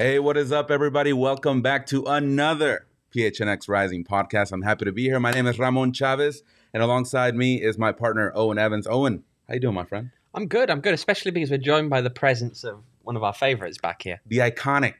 Hey, 0.00 0.18
what 0.18 0.38
is 0.38 0.50
up, 0.50 0.70
everybody? 0.70 1.12
Welcome 1.12 1.60
back 1.60 1.84
to 1.88 2.04
another 2.06 2.86
PHNX 3.14 3.68
Rising 3.68 4.02
podcast. 4.02 4.50
I'm 4.50 4.62
happy 4.62 4.86
to 4.86 4.92
be 4.92 5.02
here. 5.02 5.20
My 5.20 5.30
name 5.30 5.46
is 5.46 5.58
Ramon 5.58 5.92
Chavez, 5.92 6.42
and 6.72 6.82
alongside 6.82 7.36
me 7.36 7.60
is 7.60 7.76
my 7.76 7.92
partner 7.92 8.32
Owain 8.34 8.56
Evans. 8.56 8.86
Owain, 8.86 9.24
how 9.46 9.52
you 9.52 9.60
doing, 9.60 9.74
my 9.74 9.84
friend? 9.84 10.10
I'm 10.32 10.46
good. 10.46 10.70
I'm 10.70 10.80
good, 10.80 10.94
especially 10.94 11.32
because 11.32 11.50
we're 11.50 11.58
joined 11.58 11.90
by 11.90 12.00
the 12.00 12.08
presence 12.08 12.64
of 12.64 12.82
one 13.02 13.14
of 13.14 13.22
our 13.22 13.34
favorites 13.34 13.76
back 13.76 14.00
here, 14.00 14.22
The 14.26 14.38
iconic. 14.38 14.94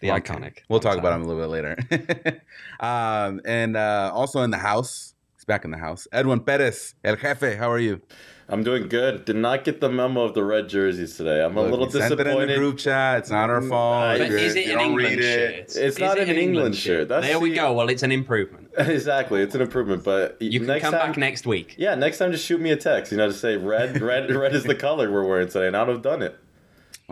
the 0.00 0.08
iconic. 0.08 0.60
We'll 0.70 0.80
talk 0.80 0.96
about 0.96 1.12
him 1.12 1.24
a 1.24 1.26
little 1.26 1.42
bit 1.42 1.50
later. 1.50 2.40
um, 2.80 3.42
and 3.44 3.76
uh, 3.76 4.10
also 4.14 4.40
in 4.40 4.50
the 4.50 4.56
house, 4.56 5.12
he's 5.34 5.44
back 5.44 5.66
in 5.66 5.70
the 5.70 5.76
house. 5.76 6.08
Edwin 6.12 6.40
Perez, 6.40 6.94
El 7.04 7.16
Jefe. 7.16 7.58
How 7.58 7.70
are 7.70 7.78
you? 7.78 8.00
I'm 8.52 8.62
doing 8.62 8.86
good. 8.88 9.24
Did 9.24 9.36
not 9.36 9.64
get 9.64 9.80
the 9.80 9.88
memo 9.88 10.24
of 10.24 10.34
the 10.34 10.44
red 10.44 10.68
jerseys 10.68 11.16
today. 11.16 11.42
I'm 11.42 11.56
a 11.56 11.62
little 11.62 11.86
disappointed. 11.86 12.18
sent 12.18 12.20
it 12.38 12.42
in 12.42 12.48
the 12.48 12.54
group 12.54 12.76
chat. 12.76 13.20
It's 13.20 13.30
not 13.30 13.48
our 13.48 13.62
mm, 13.62 13.68
fault. 13.70 14.04
I- 14.04 14.18
But 14.18 14.30
is 14.30 14.54
it 14.54 14.66
you 14.66 14.72
an 14.72 14.78
don't 14.78 14.86
England 14.90 15.08
read 15.08 15.18
it. 15.20 15.22
shirt? 15.22 15.54
It's 15.60 15.76
Is 15.76 15.98
not 15.98 16.18
it 16.18 16.28
an 16.28 16.36
England 16.36 16.76
shirt. 16.76 17.08
That's 17.08 17.26
there 17.26 17.40
we 17.40 17.48
the- 17.50 17.56
go. 17.56 17.72
Well, 17.72 17.88
it's 17.88 18.02
an 18.02 18.12
improvement. 18.12 18.68
exactly, 18.78 19.40
it's 19.40 19.54
an 19.54 19.62
improvement. 19.62 20.04
But 20.04 20.36
You 20.42 20.60
can 20.60 20.66
next 20.66 20.82
come 20.82 20.92
time, 20.92 21.08
back 21.12 21.16
next 21.16 21.46
week. 21.46 21.76
Yeah, 21.78 21.94
next 21.94 22.18
time 22.18 22.30
just 22.30 22.44
shoot 22.44 22.60
me 22.60 22.70
a 22.72 22.76
text. 22.76 23.10
You 23.10 23.16
know, 23.16 23.26
to 23.28 23.32
say 23.32 23.56
red, 23.56 23.98
red, 24.02 24.30
red 24.34 24.54
is 24.54 24.64
the 24.64 24.74
color 24.74 25.10
we're 25.10 25.26
wearing 25.26 25.48
today, 25.48 25.66
and 25.68 25.74
I'd 25.76 25.88
have 25.88 26.02
done 26.02 26.20
it. 26.20 26.38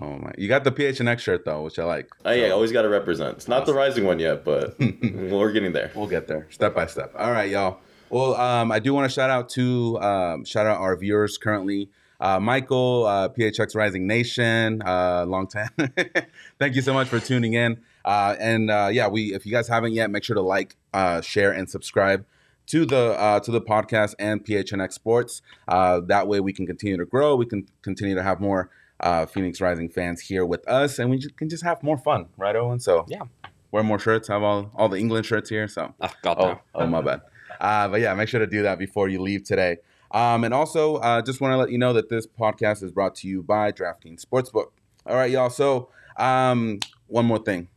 Oh 0.01 0.19
my! 0.19 0.33
You 0.39 0.47
got 0.47 0.65
the 0.65 0.73
PHNX 0.73 1.19
shirt 1.21 1.45
though, 1.47 1.63
which 1.63 1.79
I 1.79 1.85
like. 1.85 2.11
Oh 2.25 2.33
yeah, 2.33 2.49
So- 2.49 2.55
always 2.55 2.71
got 2.73 2.83
to 2.83 2.89
represent. 2.91 3.37
It's 3.39 3.49
not 3.49 3.65
the 3.65 3.73
rising 3.73 4.05
one 4.05 4.19
yet, 4.19 4.45
but 4.45 4.79
we're 4.79 5.53
getting 5.53 5.73
there. 5.73 5.91
We'll 5.95 6.07
get 6.07 6.27
there 6.27 6.47
step 6.51 6.75
by 6.75 6.85
step. 6.87 7.15
All 7.19 7.33
right, 7.33 7.51
y'all. 7.51 7.79
Well, 8.11 8.35
um, 8.35 8.73
I 8.73 8.79
do 8.81 8.93
want 8.93 9.09
to 9.09 9.15
shout 9.15 9.31
out 9.31 9.49
to 9.51 9.99
um, 10.01 10.45
shout 10.45 10.67
out 10.67 10.79
our 10.79 10.97
viewers 10.97 11.39
currently. 11.39 11.89
Uh, 12.21 12.39
Michael, 12.39 13.07
uh, 13.07 13.29
PHX 13.31 13.75
Rising 13.75 14.07
Nation, 14.07 14.83
uh, 14.83 15.25
long 15.27 15.47
time. 15.47 15.71
Thank 16.59 16.75
you 16.77 16.83
so 16.83 16.93
much 16.93 17.09
for 17.09 17.19
tuning 17.19 17.55
in. 17.55 17.81
Uh, 18.05 18.37
and 18.39 18.71
uh, 18.71 18.89
yeah, 18.93 19.09
we 19.09 19.33
if 19.33 19.47
you 19.47 19.53
guys 19.53 19.69
haven't 19.69 19.93
yet, 19.93 20.11
make 20.11 20.25
sure 20.25 20.35
to 20.35 20.43
like, 20.43 20.77
uh, 20.93 21.21
share, 21.21 21.53
and 21.53 21.71
subscribe 21.71 22.27
to 22.67 22.85
the 22.85 23.15
uh, 23.19 23.41
to 23.41 23.51
the 23.51 23.61
podcast 23.61 24.15
and 24.19 24.45
PHNX 24.45 24.93
Sports. 24.93 25.41
Uh, 25.69 26.01
that 26.07 26.27
way, 26.29 26.41
we 26.41 26.53
can 26.53 26.67
continue 26.67 26.97
to 26.97 27.07
grow. 27.07 27.37
We 27.37 27.47
can 27.47 27.67
continue 27.83 28.15
to 28.17 28.23
have 28.23 28.41
more 28.41 28.71
uh, 29.01 29.25
Phoenix 29.27 29.61
Rising 29.61 29.89
fans 29.89 30.21
here 30.21 30.45
with 30.45 30.67
us, 30.69 30.99
and 30.99 31.11
we 31.11 31.19
just, 31.19 31.37
can 31.37 31.49
just 31.49 31.63
have 31.63 31.83
more 31.83 31.97
fun, 31.97 32.27
right, 32.37 32.55
Owain? 32.57 32.81
So 32.81 33.07
Yeah. 33.09 33.23
wear 33.71 33.83
more 33.83 33.99
shirts. 33.99 34.29
Have 34.29 34.43
all 34.43 34.71
all 34.75 34.89
the 34.91 34.99
England 34.99 35.25
shirts 35.27 35.49
here. 35.49 35.69
So 35.69 35.95
Oh 36.01 36.11
God, 36.23 36.37
Oh, 36.39 36.45
no. 36.49 36.61
oh, 36.75 36.87
my 36.87 37.01
bad. 37.01 37.21
Uh, 37.61 37.89
but 37.89 38.01
yeah, 38.01 38.15
make 38.15 38.29
sure 38.29 38.41
to 38.41 38.47
do 38.47 38.63
that 38.63 38.79
before 38.79 39.09
you 39.09 39.21
leave 39.21 39.45
today. 39.45 39.77
Um, 40.13 40.43
and 40.45 40.53
also, 40.53 40.97
uh, 40.97 41.23
just 41.23 41.41
want 41.41 41.53
to 41.53 41.57
let 41.57 41.71
you 41.71 41.79
know 41.79 41.93
that 41.93 42.09
this 42.09 42.27
podcast 42.27 42.83
is 42.83 42.91
brought 42.91 43.15
to 43.17 43.29
you 43.29 43.43
by 43.43 43.71
DraftKings 43.71 44.25
Sportsbook. 44.25 44.71
All 45.07 45.17
right, 45.17 45.31
y'all. 45.31 45.51
So, 45.51 45.91
um, 46.17 46.81
one 47.07 47.27
more 47.27 47.39
thing 47.39 47.69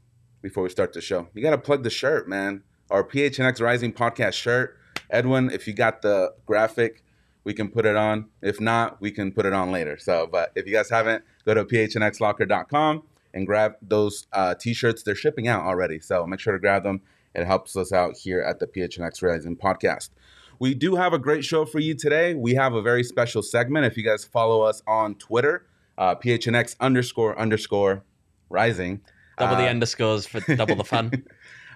before 0.41 0.63
we 0.63 0.69
start 0.69 0.93
the 0.93 1.01
show, 1.01 1.27
you 1.33 1.43
got 1.43 1.51
to 1.51 1.57
plug 1.57 1.83
the 1.83 1.89
shirt, 1.89 2.27
man. 2.27 2.63
Our 2.89 3.03
PHNX 3.03 3.61
Rising 3.61 3.93
podcast 3.93 4.33
shirt. 4.33 4.77
Edwin, 5.09 5.51
if 5.51 5.67
you 5.67 5.73
got 5.73 6.01
the 6.01 6.33
graphic, 6.45 7.03
we 7.43 7.53
can 7.53 7.69
put 7.69 7.85
it 7.85 7.95
on. 7.95 8.29
If 8.41 8.59
not, 8.59 8.99
we 9.01 9.11
can 9.11 9.31
put 9.31 9.45
it 9.45 9.53
on 9.53 9.71
later. 9.71 9.97
So, 9.97 10.27
but 10.31 10.51
if 10.55 10.65
you 10.65 10.73
guys 10.73 10.89
haven't, 10.89 11.23
go 11.45 11.53
to 11.53 11.65
phnxlocker.com 11.65 13.03
and 13.33 13.47
grab 13.47 13.75
those 13.81 14.27
uh, 14.33 14.55
t-shirts. 14.55 15.03
They're 15.03 15.15
shipping 15.15 15.47
out 15.47 15.63
already, 15.63 15.99
so 15.99 16.25
make 16.25 16.39
sure 16.39 16.53
to 16.53 16.59
grab 16.59 16.83
them. 16.83 17.01
It 17.35 17.45
helps 17.45 17.75
us 17.75 17.91
out 17.91 18.17
here 18.17 18.41
at 18.41 18.59
the 18.59 18.67
PHNX 18.67 19.21
Rising 19.21 19.57
podcast. 19.57 20.09
We 20.59 20.73
do 20.73 20.95
have 20.95 21.13
a 21.13 21.19
great 21.19 21.43
show 21.43 21.65
for 21.65 21.79
you 21.79 21.95
today. 21.95 22.35
We 22.35 22.53
have 22.53 22.73
a 22.73 22.81
very 22.81 23.03
special 23.03 23.41
segment. 23.41 23.85
If 23.85 23.97
you 23.97 24.03
guys 24.03 24.23
follow 24.23 24.61
us 24.61 24.81
on 24.87 25.15
Twitter, 25.15 25.65
uh, 25.97 26.15
PHNX 26.15 26.75
underscore 26.79 27.37
underscore 27.37 28.03
rising. 28.49 29.01
Double 29.37 29.55
the 29.55 29.65
uh, 29.65 29.69
underscores 29.69 30.25
for 30.27 30.39
double 30.55 30.75
the 30.75 30.83
fun. 30.83 31.25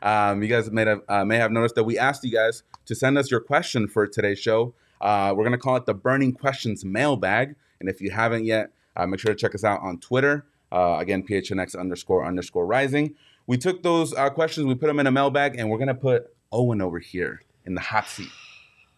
um, 0.02 0.42
you 0.44 0.48
guys 0.48 0.70
may 0.72 0.86
have 0.86 1.02
uh, 1.10 1.26
may 1.26 1.38
have 1.38 1.52
noticed 1.52 1.76
that 1.76 1.84
we 1.84 1.98
asked 1.98 2.24
you 2.24 2.32
guys 2.32 2.64
to 2.86 2.96
send 2.96 3.18
us 3.18 3.32
your 3.32 3.40
question 3.40 3.88
for 3.88 4.08
today's 4.08 4.40
show. 4.40 4.74
Uh, 5.02 5.34
we're 5.36 5.44
gonna 5.44 5.58
call 5.58 5.76
it 5.76 5.86
the 5.86 5.94
Burning 5.94 6.34
Questions 6.34 6.86
Mailbag, 6.86 7.56
and 7.80 7.90
if 7.90 8.00
you 8.00 8.12
haven't 8.12 8.46
yet, 8.46 8.72
uh, 8.96 9.06
make 9.08 9.20
sure 9.20 9.34
to 9.34 9.38
check 9.38 9.56
us 9.56 9.64
out 9.64 9.82
on 9.82 10.00
Twitter. 10.00 10.46
Uh, 10.72 10.98
again, 11.00 11.24
PHNX 11.24 11.80
underscore 11.80 12.26
underscore 12.26 12.66
rising. 12.66 13.16
We 13.48 13.58
took 13.58 13.82
those 13.82 14.14
uh, 14.14 14.30
questions, 14.30 14.68
we 14.68 14.76
put 14.76 14.88
them 14.88 15.00
in 15.00 15.08
a 15.08 15.12
mailbag, 15.12 15.56
and 15.58 15.70
we're 15.70 15.78
gonna 15.80 15.96
put 15.96 16.28
Owain 16.52 16.82
over 16.82 17.00
here 17.00 17.42
in 17.66 17.74
the 17.76 17.82
hot 17.82 18.08
seat. 18.08 18.30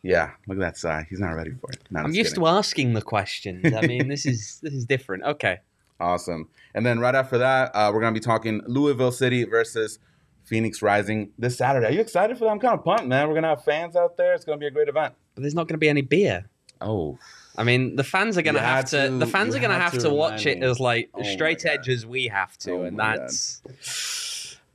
Yeah, 0.01 0.31
look 0.47 0.57
at 0.57 0.61
that 0.61 0.77
sigh. 0.77 1.05
He's 1.09 1.19
not 1.19 1.31
ready 1.31 1.51
for 1.51 1.71
it. 1.71 1.79
No, 1.91 1.99
I'm 2.01 2.13
used 2.13 2.31
kidding. 2.31 2.43
to 2.43 2.47
asking 2.49 2.93
the 2.93 3.01
questions. 3.01 3.73
I 3.73 3.81
mean, 3.81 4.07
this 4.07 4.25
is 4.25 4.59
this 4.63 4.73
is 4.73 4.85
different. 4.85 5.23
Okay. 5.23 5.59
Awesome. 5.99 6.47
And 6.73 6.85
then 6.85 6.99
right 6.99 7.15
after 7.15 7.37
that, 7.39 7.71
uh, 7.73 7.91
we're 7.93 7.99
gonna 8.01 8.13
be 8.13 8.19
talking 8.21 8.61
Louisville 8.65 9.11
City 9.11 9.43
versus 9.43 9.99
Phoenix 10.45 10.81
Rising 10.81 11.31
this 11.37 11.57
Saturday. 11.57 11.87
Are 11.87 11.91
you 11.91 11.99
excited 11.99 12.37
for 12.37 12.45
that? 12.45 12.51
I'm 12.51 12.59
kind 12.59 12.73
of 12.77 12.83
pumped, 12.85 13.05
man. 13.07 13.27
We're 13.27 13.35
gonna 13.35 13.49
have 13.49 13.63
fans 13.63 13.95
out 13.95 14.15
there. 14.17 14.33
It's 14.33 14.45
gonna 14.45 14.57
be 14.57 14.67
a 14.67 14.71
great 14.71 14.87
event. 14.87 15.13
But 15.35 15.41
there's 15.41 15.53
not 15.55 15.67
going 15.67 15.75
to 15.75 15.79
be 15.79 15.89
any 15.89 16.01
beer. 16.01 16.49
Oh, 16.81 17.17
I 17.57 17.63
mean, 17.63 17.95
the 17.97 18.03
fans 18.05 18.37
are 18.37 18.41
You 18.41 18.53
to 18.53 18.59
have 18.59 18.85
to. 18.85 19.07
to- 19.09 19.17
The 19.17 19.25
fans 19.27 19.53
are 19.55 19.59
to 19.59 19.67
had 19.67 19.81
have 19.81 19.91
to 19.93 19.99
to 19.99 20.09
watch 20.09 20.45
remind 20.45 20.63
it 20.63 20.67
as 20.67 20.79
like 20.79 21.09
Oh 21.13 21.23
straight 21.23 21.65
edge 21.65 21.87
as 21.89 22.05
we 22.05 22.27
have 22.27 22.57
to, 22.59 22.71
Oh 22.71 22.83
and 22.83 22.97
that's. 22.97 23.61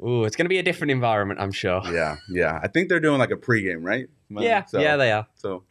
Ooh, 0.04 0.24
it's 0.24 0.36
going 0.36 0.44
to 0.44 0.50
be 0.50 0.58
a 0.58 0.62
different 0.62 0.90
environment, 0.90 1.40
I'm 1.40 1.52
sure. 1.52 1.80
yeah, 1.92 2.16
yeah. 2.28 2.60
I 2.62 2.68
think 2.68 2.88
they're 2.88 3.00
doing 3.00 3.18
like 3.18 3.30
a 3.30 3.36
pregame, 3.36 3.84
right? 3.84 4.08
Yeah, 4.28 4.64
So- 4.64 4.80
yeah, 4.80 4.96
they 4.96 5.12
are. 5.12 5.26
So 5.34 5.62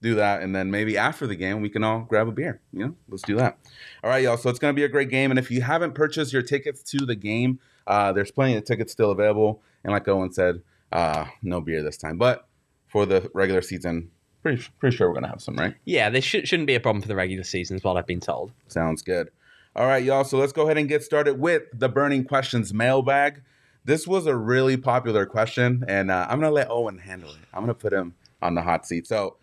do 0.00 0.14
that, 0.16 0.42
and 0.42 0.54
then 0.54 0.70
maybe 0.70 0.96
after 0.98 1.26
the 1.26 1.34
game, 1.34 1.60
we 1.62 1.68
can 1.70 1.82
all 1.82 2.00
grab 2.00 2.28
a 2.28 2.32
beer. 2.32 2.60
You 2.72 2.86
know, 2.86 2.94
let's 3.08 3.22
do 3.22 3.36
that. 3.36 3.58
All 4.02 4.10
right, 4.10 4.22
y'all. 4.22 4.36
So 4.36 4.50
it's 4.50 4.58
gonna 4.58 4.74
be 4.74 4.84
a 4.84 4.88
great 4.88 5.08
game, 5.08 5.30
and 5.30 5.38
if 5.38 5.50
you 5.50 5.62
haven't 5.62 5.94
purchased 5.94 6.30
your 6.32 6.42
tickets 6.42 6.82
to 6.90 7.06
the 7.06 7.14
game, 7.14 7.58
uh, 7.86 8.12
there's 8.12 8.30
plenty 8.30 8.54
of 8.56 8.64
tickets 8.64 8.92
still 8.92 9.10
available. 9.10 9.62
And 9.82 9.92
like 9.92 10.06
Owain 10.06 10.30
said, 10.30 10.62
uh, 10.92 11.24
no 11.42 11.60
beer 11.62 11.82
this 11.82 11.96
time, 11.96 12.18
but 12.18 12.46
for 12.86 13.06
the 13.06 13.30
regular 13.32 13.62
season, 13.62 14.10
pretty 14.42 14.62
pretty 14.78 14.94
sure 14.94 15.08
we're 15.08 15.14
gonna 15.14 15.28
have 15.28 15.40
some, 15.40 15.56
right? 15.56 15.74
Yeah, 15.86 16.10
this 16.10 16.22
should, 16.24 16.46
shouldn't 16.46 16.66
be 16.66 16.74
a 16.74 16.80
problem 16.80 17.00
for 17.00 17.08
the 17.08 17.16
regular 17.16 17.42
season, 17.44 17.76
is 17.76 17.82
what 17.82 17.96
I've 17.96 18.06
been 18.06 18.20
told. 18.20 18.52
Sounds 18.68 19.00
good. 19.00 19.30
All 19.74 19.86
right, 19.86 20.04
y'all. 20.04 20.24
So 20.24 20.36
let's 20.36 20.52
go 20.52 20.64
ahead 20.64 20.76
and 20.76 20.86
get 20.88 21.02
started 21.02 21.40
with 21.40 21.62
the 21.72 21.88
burning 21.88 22.24
questions 22.24 22.74
mailbag. 22.74 23.40
This 23.84 24.06
was 24.06 24.26
a 24.26 24.34
really 24.34 24.76
popular 24.76 25.26
question, 25.26 25.84
and 25.88 26.10
uh, 26.10 26.26
I'm 26.28 26.40
gonna 26.40 26.52
let 26.52 26.70
Owain 26.70 26.98
handle 26.98 27.30
it. 27.30 27.36
I'm 27.52 27.62
gonna 27.62 27.74
put 27.74 27.92
him 27.92 28.14
on 28.40 28.54
the 28.54 28.62
hot 28.62 28.86
seat. 28.86 29.06
So, 29.06 29.36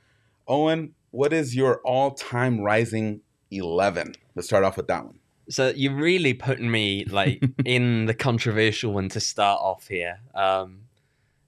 Owain, 0.47 0.93
what 1.11 1.31
is 1.31 1.55
your 1.55 1.79
all-time 1.81 2.61
rising 2.61 3.21
eleven? 3.51 4.15
Let's 4.35 4.47
start 4.47 4.63
off 4.63 4.77
with 4.77 4.88
that 4.88 5.05
one. 5.05 5.19
So 5.49 5.73
you're 5.75 5.95
really 5.95 6.33
putting 6.33 6.71
me 6.71 7.05
like 7.05 7.43
in 7.65 8.05
the 8.05 8.13
controversial 8.13 8.93
one 8.93 9.09
to 9.09 9.19
start 9.19 9.59
off 9.61 9.88
here. 9.88 10.19
Um, 10.33 10.81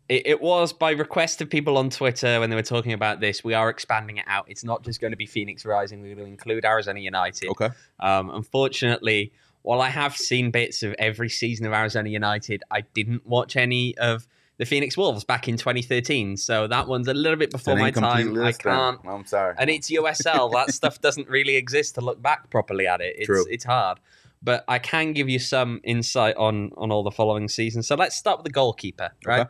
it, 0.10 0.28
it 0.28 0.42
was 0.42 0.74
by 0.74 0.92
request 0.92 1.42
of 1.42 1.50
people 1.50 1.78
on 1.78 1.90
Twitter 1.90 2.40
when 2.40 2.50
they 2.50 2.56
were 2.56 2.62
talking 2.62 2.94
about 2.94 3.22
this. 3.22 3.44
We 3.44 3.54
are 3.54 3.70
expanding 3.70 4.18
it 4.18 4.26
out. 4.28 4.46
It's 4.48 4.64
not 4.64 4.84
just 4.84 5.00
going 5.00 5.12
to 5.12 5.18
be 5.18 5.26
Phoenix 5.26 5.66
Rising. 5.66 6.02
We're 6.02 6.16
going 6.16 6.28
to 6.28 6.32
include 6.32 6.66
Arizona 6.66 7.00
United. 7.00 7.50
Okay. 7.50 7.70
Um, 8.00 8.30
unfortunately, 8.30 9.32
while 9.64 9.82
I 9.82 9.90
have 9.90 10.16
seen 10.16 10.52
bits 10.52 10.84
of 10.84 10.94
every 11.00 11.30
season 11.30 11.66
of 11.66 11.74
Arizona 11.74 12.10
United, 12.10 12.64
I 12.70 12.82
didn't 12.82 13.26
watch 13.26 13.56
any 13.56 13.98
of 13.98 14.28
the 14.58 14.66
Phoenix 14.66 14.96
Wolves 14.98 15.24
back 15.24 15.48
in 15.48 15.58
2013. 15.58 16.38
So 16.38 16.68
that 16.68 16.88
one's 16.88 17.08
a 17.08 17.14
little 17.14 17.38
bit 17.38 17.50
before 17.50 17.76
my 17.76 17.90
time. 17.90 18.38
I 18.40 18.52
can't. 18.52 19.00
I'm 19.06 19.26
sorry. 19.26 19.56
And 19.58 19.70
it's 19.70 19.90
USL. 19.90 20.52
that 20.52 20.72
stuff 20.74 21.02
doesn't 21.02 21.30
really 21.30 21.56
exist 21.56 21.96
to 21.96 22.02
look 22.02 22.22
back 22.22 22.50
properly 22.50 22.86
at 22.86 23.02
it. 23.02 23.16
It's 23.18 23.26
True. 23.26 23.46
it's 23.50 23.64
hard. 23.64 24.00
But 24.42 24.66
I 24.68 24.80
can 24.80 25.14
give 25.14 25.30
you 25.30 25.40
some 25.40 25.80
insight 25.84 26.36
on 26.36 26.72
on 26.76 26.92
all 26.92 27.04
the 27.04 27.12
following 27.12 27.48
seasons. 27.48 27.88
So 27.88 27.96
let's 27.96 28.16
start 28.16 28.40
with 28.40 28.46
the 28.46 28.52
goalkeeper, 28.52 29.12
right? 29.26 29.42
Okay. 29.42 29.50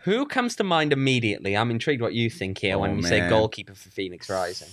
Who 0.00 0.26
comes 0.26 0.54
to 0.56 0.64
mind 0.64 0.92
immediately? 0.92 1.56
I'm 1.56 1.70
intrigued 1.70 2.02
what 2.02 2.12
you 2.12 2.30
think 2.30 2.58
here 2.58 2.78
when 2.78 2.90
oh, 2.90 2.94
you 2.94 3.00
we 3.00 3.08
say 3.08 3.28
goalkeeper 3.28 3.74
for 3.74 3.88
Phoenix 3.88 4.28
Rising. 4.28 4.68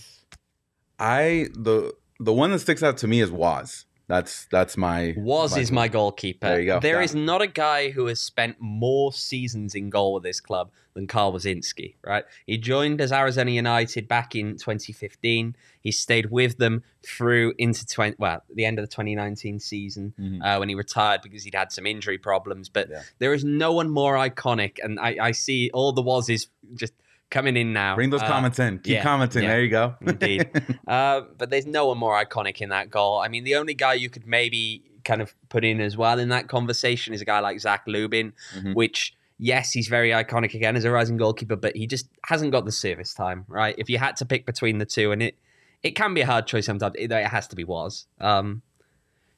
I 1.00 1.48
the 1.54 1.94
the 2.20 2.34
one 2.34 2.52
that 2.52 2.60
sticks 2.60 2.84
out 2.84 2.98
to 2.98 3.08
me 3.08 3.22
is 3.22 3.32
Waz. 3.32 3.86
That's 4.14 4.46
that's 4.52 4.78
my 4.78 5.16
Was 5.18 5.58
is 5.58 5.72
my 5.72 5.88
goalkeeper. 5.88 6.48
There 6.48 6.60
you 6.60 6.66
go. 6.68 6.80
There 6.80 7.02
is 7.02 7.16
not 7.16 7.42
a 7.42 7.48
guy 7.48 7.90
who 7.90 8.06
has 8.06 8.20
spent 8.20 8.58
more 8.60 9.12
seasons 9.12 9.74
in 9.74 9.90
goal 9.90 10.14
with 10.14 10.22
this 10.24 10.40
club 10.40 10.70
than 10.94 11.08
Carl 11.08 11.34
Woszczynski, 11.34 11.96
right? 12.06 12.24
He 12.46 12.60
joined 12.60 13.02
as 13.02 13.12
Arizona 13.12 13.50
United 13.50 14.08
back 14.08 14.36
in 14.36 14.52
2015. 14.58 15.56
He 15.82 15.92
stayed 15.92 16.30
with 16.30 16.60
them 16.60 16.84
through 17.04 17.54
into 17.58 17.88
20, 17.88 18.18
well, 18.20 18.44
the 18.54 18.66
end 18.66 18.78
of 18.78 18.84
the 18.88 18.92
2019 18.96 19.60
season 19.60 20.14
Mhm. 20.20 20.44
uh, 20.46 20.58
when 20.60 20.70
he 20.70 20.76
retired 20.76 21.22
because 21.24 21.44
he'd 21.44 21.56
had 21.56 21.72
some 21.72 21.88
injury 21.88 22.20
problems. 22.20 22.70
But 22.70 22.90
Yeah. 22.92 23.02
there 23.18 23.34
is 23.34 23.44
no 23.44 23.74
one 23.74 23.90
more 23.90 24.14
iconic. 24.16 24.78
And 24.84 25.00
I, 25.00 25.18
I 25.20 25.32
see 25.32 25.72
all 25.74 25.92
the 25.92 26.04
wases 26.04 26.50
just 26.76 26.94
coming 27.34 27.58
in 27.58 27.74
now. 27.74 27.96
Bring 27.96 28.10
those 28.12 28.22
Uh, 28.22 28.28
comments 28.28 28.60
in. 28.60 28.78
Keep 28.80 28.94
yeah, 28.94 29.04
commenting. 29.04 29.44
yeah. 29.44 29.50
There 29.50 29.62
you 29.64 29.70
go. 29.70 29.96
Indeed. 30.02 30.50
Uh, 30.88 31.22
but 31.38 31.50
there's 31.50 31.66
no 31.66 31.88
one 31.88 31.98
more 31.98 32.14
iconic 32.24 32.62
in 32.62 32.70
that 32.70 32.90
goal. 32.90 33.20
I 33.20 33.28
mean, 33.28 33.44
the 33.44 33.56
only 33.56 33.74
guy 33.74 33.94
you 33.96 34.10
could 34.10 34.28
maybe 34.28 34.84
kind 35.04 35.22
of 35.22 35.34
put 35.50 35.64
in 35.66 35.82
as 35.82 35.98
well 35.98 36.20
in 36.20 36.30
that 36.30 36.48
conversation 36.48 37.14
is 37.14 37.22
a 37.22 37.26
guy 37.26 37.40
like 37.40 37.60
Zach 37.60 37.84
Lubin, 37.88 38.34
Mhm. 38.58 38.74
which, 38.76 39.14
yes, 39.38 39.72
he's 39.72 39.88
very 39.88 40.12
iconic 40.12 40.54
again 40.54 40.76
as 40.76 40.86
a 40.86 40.92
rising 40.92 41.18
goalkeeper, 41.18 41.56
but 41.58 41.76
he 41.76 41.88
just 41.88 42.08
hasn't 42.26 42.52
got 42.52 42.66
the 42.66 42.72
service 42.72 43.14
time, 43.14 43.44
right? 43.48 43.76
If 43.78 43.90
you 43.90 43.98
had 43.98 44.16
to 44.18 44.26
pick 44.26 44.46
between 44.46 44.78
the 44.78 44.86
two, 44.86 45.12
and 45.12 45.22
it 45.24 45.36
it 45.82 45.96
can 45.96 46.14
be 46.14 46.22
a 46.22 46.26
hard 46.26 46.48
choice 46.48 46.66
sometimes, 46.66 46.96
it, 46.98 47.12
it 47.12 47.28
has 47.28 47.46
to 47.48 47.56
be 47.58 47.66
was. 47.66 48.06
Um, 48.22 48.62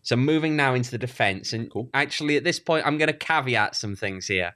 so 0.03 0.15
moving 0.15 0.56
now 0.56 0.75
into 0.75 0.91
the 0.91 1.00
defense, 1.00 1.53
and 1.53 1.71
Cool. 1.71 1.89
actually 1.94 2.38
at 2.38 2.44
this 2.44 2.59
point, 2.59 2.86
I'm 2.86 2.98
going 3.00 3.07
to 3.07 3.18
caveat 3.18 3.75
some 3.75 3.95
things 3.95 4.27
here. 4.27 4.53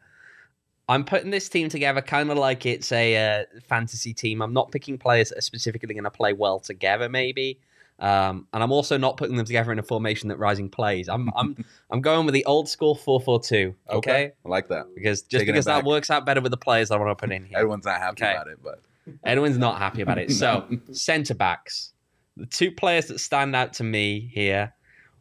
I'm 0.89 1.05
putting 1.05 1.29
this 1.29 1.47
team 1.47 1.69
together 1.69 2.01
kind 2.01 2.31
of 2.31 2.37
like 2.37 2.65
it's 2.65 2.91
a 2.91 3.41
uh, 3.41 3.43
fantasy 3.67 4.13
team. 4.13 4.41
I'm 4.41 4.53
not 4.53 4.71
picking 4.71 4.97
players 4.97 5.29
that 5.29 5.37
are 5.37 5.41
specifically 5.41 5.93
going 5.93 6.03
to 6.03 6.09
play 6.11 6.33
well 6.33 6.59
together, 6.59 7.07
maybe. 7.07 7.59
Um, 7.99 8.47
and 8.53 8.63
I'm 8.63 8.71
also 8.71 8.97
not 8.97 9.17
putting 9.17 9.35
them 9.35 9.45
together 9.45 9.71
in 9.71 9.77
a 9.77 9.83
formation 9.83 10.29
that 10.29 10.37
Rising 10.39 10.69
plays. 10.69 11.07
I'm 11.07 11.29
I'm 11.35 11.63
I'm 11.91 12.01
going 12.01 12.25
with 12.25 12.33
the 12.33 12.43
old 12.45 12.67
school 12.67 12.95
four 12.95 13.19
four 13.21 13.39
two. 13.39 13.75
Okay, 13.89 14.31
I 14.45 14.49
like 14.49 14.69
that. 14.69 14.87
because 14.95 15.21
just 15.21 15.41
Taking 15.41 15.53
because 15.53 15.65
that 15.65 15.83
works 15.83 16.09
out 16.09 16.25
better 16.25 16.41
with 16.41 16.51
the 16.51 16.57
players 16.57 16.91
I 16.91 16.97
want 16.97 17.09
to 17.11 17.15
put 17.15 17.31
in 17.31 17.45
here. 17.45 17.57
Everyone's 17.57 17.85
not 17.85 17.99
happy 17.99 18.23
Okay. 18.23 18.31
about 18.31 18.47
it, 18.47 18.59
but 18.63 18.81
Edwin's 19.23 19.57
not 19.57 19.77
happy 19.77 20.01
about 20.01 20.17
it. 20.17 20.31
So 20.31 20.65
centre 20.91 21.35
backs, 21.35 21.93
the 22.37 22.45
two 22.45 22.71
players 22.71 23.07
that 23.07 23.19
stand 23.19 23.55
out 23.55 23.73
to 23.73 23.83
me 23.83 24.31
here, 24.33 24.73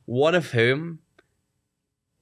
one 0.07 0.35
of 0.37 0.47
whom, 0.53 1.01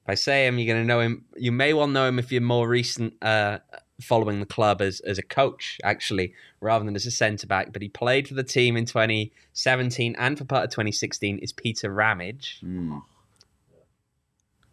if 0.07 0.11
I 0.11 0.15
say 0.15 0.47
him, 0.47 0.57
you're 0.57 0.73
going 0.73 0.85
to 0.85 0.87
know 0.87 1.01
him. 1.01 1.25
You 1.37 1.51
may 1.51 1.75
well 1.75 1.89
know 1.89 2.07
him 2.07 2.21
if 2.21 2.31
you're 2.31 2.41
more 2.41 2.69
recent 2.69 3.15
uh, 3.23 3.59
following 4.01 4.39
the 4.39 4.47
club 4.47 4.81
as 4.81 5.01
as 5.01 5.19
a 5.19 5.23
coach, 5.23 5.79
actually, 5.83 6.33
rather 6.61 6.85
than 6.85 6.95
as 6.95 7.07
a 7.07 7.11
centre 7.11 7.49
back. 7.49 7.73
But 7.73 7.83
he 7.83 7.89
played 7.89 8.29
for 8.29 8.35
the 8.35 8.45
team 8.45 8.77
in 8.77 8.85
2017 8.85 10.15
and 10.17 10.39
for 10.39 10.45
part 10.45 10.63
of 10.65 10.71
2016. 10.71 11.39
Is 11.39 11.53
Peter 11.53 11.93
Ramage? 11.93 12.61
mm. 12.63 13.03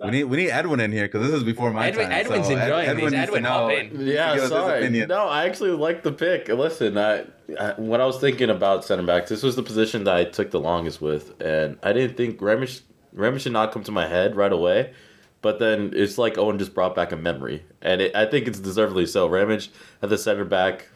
we 0.03 0.12
need 0.12 0.24
we 0.25 0.38
need 0.38 0.51
Edwin 0.51 0.80
in 0.80 0.91
here 0.91 1.06
because 1.06 1.25
this 1.25 1.35
is 1.35 1.44
before 1.44 1.71
my 1.71 1.88
Edwin- 1.88 2.09
time. 2.09 2.12
Edwin's 2.12 2.45
so 2.45 2.53
Ed- 2.56 2.62
enjoying 2.62 2.88
Edwin 2.89 3.06
these. 3.06 3.12
needs 3.13 3.24
to 3.31 3.35
Edwin, 3.38 3.44
hop 3.44 3.71
in. 3.71 4.06
Yeah, 4.06 4.33
his 4.35 4.50
sorry. 4.50 4.80
opinion. 4.81 5.07
No, 5.09 5.27
I 5.27 5.45
actually 5.45 5.71
like 5.71 6.03
the 6.03 6.12
pick. 6.12 6.47
Listen, 6.47 6.95
I, 6.95 7.25
I 7.59 7.74
when 7.77 8.01
I 8.01 8.06
was 8.06 8.19
thinking 8.19 8.51
about 8.51 8.85
center 8.85 9.01
backs, 9.01 9.30
this 9.30 9.41
was 9.41 9.56
the 9.56 9.63
position 9.63 10.03
that 10.03 10.15
I 10.15 10.25
took 10.25 10.51
the 10.51 10.59
longest 10.59 11.01
with, 11.01 11.41
and 11.41 11.80
I 11.81 11.91
didn't 11.91 12.18
think 12.18 12.39
Remish 12.39 12.81
Remish 13.13 13.45
did 13.45 13.53
not 13.53 13.71
come 13.71 13.83
to 13.85 13.91
my 13.91 14.07
head 14.07 14.35
right 14.35 14.51
away. 14.53 14.94
But 15.44 15.60
then 15.60 15.92
it's 15.94 16.18
like 16.18 16.38
Owain 16.40 16.57
just 16.57 16.74
brought 16.74 16.95
back 16.95 17.12
a 17.12 17.16
memory, 17.18 17.63
and 17.81 18.01
it, 18.01 18.16
I 18.16 18.25
think 18.25 18.48
it's 18.48 18.60
deservedly 18.60 19.06
so. 19.06 19.28
Ramage 19.28 19.69
at 20.01 20.10
the 20.10 20.18
center 20.18 20.45
back. 20.45 20.88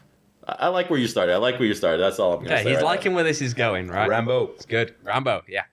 I, 0.47 0.55
I 0.59 0.67
like 0.69 0.89
where 0.89 0.99
you 0.99 1.07
started. 1.07 1.33
I 1.33 1.37
like 1.37 1.59
where 1.59 1.67
you 1.67 1.75
started. 1.75 2.01
That's 2.01 2.17
all 2.17 2.33
I'm 2.33 2.43
gonna 2.43 2.55
Okay, 2.55 2.63
say. 2.63 2.69
he's 2.69 2.77
right 2.77 2.85
liking 2.85 3.13
where 3.13 3.25
this 3.25 3.41
is 3.41 3.53
going, 3.53 3.89
right? 3.89 4.09
Rambo. 4.09 4.51
It's 4.55 4.65
good. 4.65 4.95
Rambo, 5.03 5.43
yeah. 5.47 5.65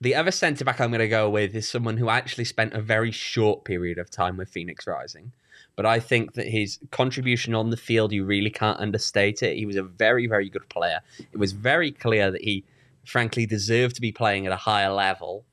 The 0.00 0.16
other 0.16 0.32
centre 0.32 0.64
back 0.64 0.80
I'm 0.80 0.90
going 0.90 0.98
to 0.98 1.08
go 1.08 1.30
with 1.30 1.54
is 1.54 1.68
someone 1.68 1.96
who 1.96 2.08
actually 2.08 2.44
spent 2.44 2.74
a 2.74 2.80
very 2.80 3.12
short 3.12 3.64
period 3.64 3.98
of 3.98 4.10
time 4.10 4.36
with 4.36 4.48
Phoenix 4.48 4.84
Rising. 4.84 5.30
But 5.76 5.86
I 5.86 6.00
think 6.00 6.32
that 6.32 6.48
his 6.48 6.80
contribution 6.90 7.54
on 7.54 7.70
the 7.70 7.76
field, 7.76 8.10
you 8.10 8.24
really 8.24 8.50
can't 8.50 8.80
understate 8.80 9.44
it. 9.44 9.56
He 9.56 9.64
was 9.64 9.76
a 9.76 9.84
very, 9.84 10.26
very 10.26 10.50
good 10.50 10.68
player. 10.68 10.98
It 11.30 11.38
was 11.38 11.52
very 11.52 11.92
clear 11.92 12.32
that 12.32 12.42
he, 12.42 12.64
frankly, 13.06 13.46
deserved 13.46 13.94
to 13.94 14.00
be 14.00 14.10
playing 14.10 14.44
at 14.44 14.52
a 14.52 14.56
higher 14.56 14.90
level 14.90 15.44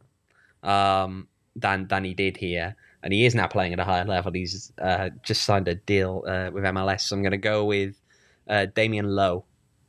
um, 0.63 1.27
than 1.55 1.87
than 1.87 2.03
he 2.03 2.13
did 2.13 2.37
here. 2.37 2.75
And 3.01 3.13
he 3.13 3.25
is 3.25 3.33
now 3.33 3.47
playing 3.47 3.71
at 3.73 3.79
a 3.79 3.85
higher 3.85 4.03
level. 4.05 4.31
He's 4.33 4.73
uh, 4.81 5.09
just 5.23 5.43
signed 5.43 5.67
a 5.69 5.75
deal 5.75 6.23
uh, 6.27 6.49
with 6.51 6.63
MLS. 6.65 7.01
So 7.01 7.15
I'm 7.15 7.21
going 7.21 7.31
to 7.31 7.37
go 7.37 7.63
with 7.63 7.95
uh, 8.49 8.65
Damian 8.65 9.07
Lowe. 9.15 9.45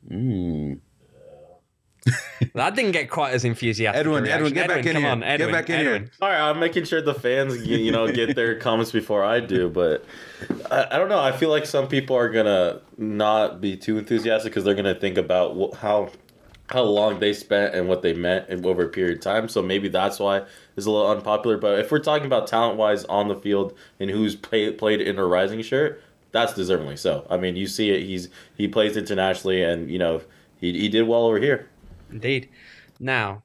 Mm. 0.09 0.79
That 2.55 2.75
didn't 2.75 2.91
get 2.91 3.09
quite 3.09 3.33
as 3.33 3.45
enthusiastic. 3.45 3.95
a 3.95 3.99
Edwin, 3.99 4.23
reaction. 4.23 4.37
Edwin, 4.47 4.53
get 4.53 4.67
back 4.67 4.85
in 4.85 4.93
come 4.93 5.01
here. 5.03 5.11
On, 5.11 5.19
Get 5.19 5.29
Edwin, 5.29 5.51
back 5.51 5.69
in 5.69 5.79
here. 5.79 5.93
Edwin. 5.95 6.11
All 6.21 6.29
right, 6.29 6.49
I'm 6.49 6.59
making 6.59 6.83
sure 6.85 7.01
the 7.01 7.13
fans, 7.13 7.65
you 7.65 7.77
you 7.77 7.91
know, 7.91 8.11
get 8.11 8.35
their 8.35 8.55
comments 8.59 8.91
before 8.91 9.23
I 9.23 9.39
do. 9.39 9.69
But 9.69 10.03
I, 10.71 10.87
I 10.91 10.97
don't 10.97 11.07
know. 11.09 11.19
I 11.19 11.31
feel 11.31 11.49
like 11.49 11.65
some 11.65 11.87
people 11.87 12.15
are 12.15 12.29
gonna 12.29 12.81
not 12.97 13.61
be 13.61 13.77
too 13.77 13.97
enthusiastic 13.99 14.51
because 14.51 14.63
they're 14.65 14.75
gonna 14.75 14.95
think 14.99 15.17
about 15.17 15.55
wh- 15.55 15.77
how 15.77 16.09
how 16.71 16.83
long 16.83 17.19
they 17.19 17.33
spent 17.33 17.75
and 17.75 17.87
what 17.89 18.01
they 18.01 18.13
meant 18.13 18.49
over 18.65 18.85
a 18.85 18.89
period 18.89 19.17
of 19.17 19.23
time. 19.23 19.49
So 19.49 19.61
maybe 19.61 19.89
that's 19.89 20.19
why 20.19 20.43
it's 20.77 20.85
a 20.85 20.91
little 20.91 21.11
unpopular. 21.11 21.57
But 21.57 21.79
if 21.79 21.91
we're 21.91 21.99
talking 21.99 22.25
about 22.25 22.47
talent 22.47 22.77
wise 22.77 23.03
on 23.05 23.27
the 23.27 23.35
field 23.35 23.77
and 23.99 24.09
who's 24.09 24.35
play, 24.35 24.71
played 24.71 25.01
in 25.01 25.17
a 25.17 25.25
rising 25.25 25.61
shirt, 25.61 26.01
that's 26.31 26.53
deservingly 26.53 26.97
so. 26.97 27.27
I 27.29 27.37
mean, 27.37 27.57
you 27.57 27.67
see 27.67 27.89
it. 27.91 28.03
He's 28.03 28.29
he 28.55 28.67
plays 28.67 28.95
internationally, 28.95 29.61
and 29.63 29.91
you 29.91 29.99
know 29.99 30.21
he 30.55 30.71
he 30.79 30.87
did 30.87 31.03
well 31.03 31.25
over 31.25 31.39
here. 31.39 31.69
Indeed. 32.09 32.49
Now, 32.99 33.43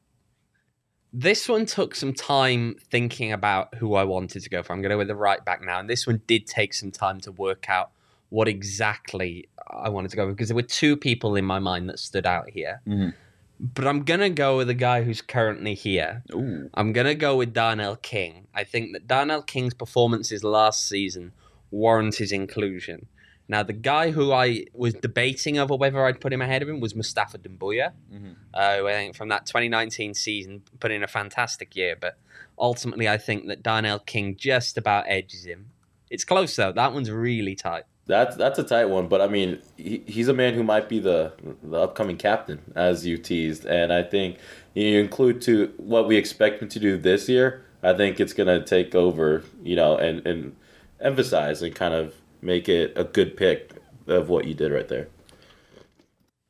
this 1.12 1.48
one 1.48 1.66
took 1.66 1.96
some 1.96 2.12
time 2.12 2.76
thinking 2.90 3.32
about 3.32 3.74
who 3.76 3.94
I 3.94 4.04
wanted 4.04 4.42
to 4.42 4.50
go 4.50 4.62
for. 4.62 4.72
I'm 4.72 4.82
going 4.82 4.90
to 4.90 4.94
go 4.94 4.98
with 4.98 5.08
the 5.08 5.16
right 5.16 5.44
back 5.44 5.62
now, 5.62 5.80
and 5.80 5.90
this 5.90 6.06
one 6.06 6.22
did 6.28 6.46
take 6.46 6.74
some 6.74 6.92
time 6.92 7.20
to 7.22 7.32
work 7.32 7.68
out 7.68 7.90
what 8.30 8.48
exactly 8.48 9.48
I 9.70 9.88
wanted 9.88 10.10
to 10.10 10.16
go 10.16 10.26
with 10.26 10.36
because 10.36 10.48
there 10.48 10.56
were 10.56 10.62
two 10.62 10.96
people 10.96 11.36
in 11.36 11.44
my 11.44 11.58
mind 11.58 11.88
that 11.88 11.98
stood 11.98 12.26
out 12.26 12.50
here. 12.50 12.80
Mhm. 12.86 13.14
But 13.58 13.86
I'm 13.86 14.02
going 14.04 14.20
to 14.20 14.28
go 14.28 14.58
with 14.58 14.66
the 14.66 14.74
guy 14.74 15.02
who's 15.02 15.22
currently 15.22 15.74
here. 15.74 16.22
Ooh. 16.34 16.68
I'm 16.74 16.92
going 16.92 17.06
to 17.06 17.14
go 17.14 17.36
with 17.36 17.54
Darnell 17.54 17.96
King. 17.96 18.48
I 18.54 18.64
think 18.64 18.92
that 18.92 19.06
Darnell 19.06 19.40
King's 19.42 19.72
performances 19.72 20.44
last 20.44 20.86
season 20.86 21.32
warrant 21.70 22.16
his 22.16 22.32
inclusion. 22.32 23.06
Now, 23.48 23.62
the 23.62 23.72
guy 23.72 24.10
who 24.10 24.32
I 24.32 24.66
was 24.74 24.92
debating 24.92 25.56
over 25.58 25.74
whether 25.74 26.04
I'd 26.04 26.20
put 26.20 26.32
him 26.32 26.42
ahead 26.42 26.62
of 26.62 26.68
him 26.68 26.80
was 26.80 26.94
Mustapha 26.94 27.38
Dumbuya, 27.38 27.92
Mhm. 28.12 28.34
uh, 28.52 28.76
who 28.78 28.88
I 28.88 28.92
think 28.92 29.14
from 29.16 29.28
that 29.28 29.46
2019 29.46 30.12
season 30.14 30.62
put 30.80 30.90
in 30.90 31.02
a 31.02 31.06
fantastic 31.06 31.74
year. 31.74 31.96
But 31.98 32.18
ultimately, 32.58 33.08
I 33.08 33.16
think 33.18 33.46
that 33.46 33.62
Darnell 33.62 34.00
King 34.00 34.36
just 34.36 34.76
about 34.76 35.04
edges 35.08 35.44
him. 35.46 35.70
It's 36.10 36.24
close, 36.24 36.54
though. 36.56 36.72
That 36.72 36.92
one's 36.92 37.10
really 37.10 37.54
tight. 37.54 37.84
That's 38.08 38.36
that's 38.36 38.58
a 38.58 38.62
tight 38.62 38.84
one, 38.84 39.08
but 39.08 39.20
I 39.20 39.26
mean, 39.26 39.60
he, 39.76 40.02
he's 40.06 40.28
a 40.28 40.34
man 40.34 40.54
who 40.54 40.62
might 40.62 40.88
be 40.88 41.00
the 41.00 41.32
the 41.62 41.78
upcoming 41.78 42.16
captain, 42.16 42.72
as 42.76 43.04
you 43.04 43.18
teased, 43.18 43.64
and 43.64 43.92
I 43.92 44.04
think 44.04 44.38
you 44.74 44.98
include 44.98 45.42
to 45.42 45.72
what 45.76 46.06
we 46.06 46.16
expect 46.16 46.62
him 46.62 46.68
to 46.68 46.78
do 46.78 46.96
this 46.96 47.28
year. 47.28 47.64
I 47.82 47.94
think 47.94 48.20
it's 48.20 48.32
gonna 48.32 48.64
take 48.64 48.94
over, 48.94 49.42
you 49.62 49.74
know, 49.74 49.96
and 49.96 50.24
and 50.24 50.54
emphasize 51.00 51.62
and 51.62 51.74
kind 51.74 51.94
of 51.94 52.14
make 52.42 52.68
it 52.68 52.92
a 52.96 53.02
good 53.02 53.36
pick 53.36 53.72
of 54.06 54.28
what 54.28 54.44
you 54.44 54.54
did 54.54 54.72
right 54.72 54.88
there. 54.88 55.08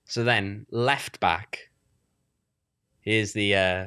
So 0.04 0.24
then, 0.24 0.66
left 0.70 1.20
back. 1.20 1.70
Here's 3.00 3.32
the 3.32 3.54
uh, 3.56 3.86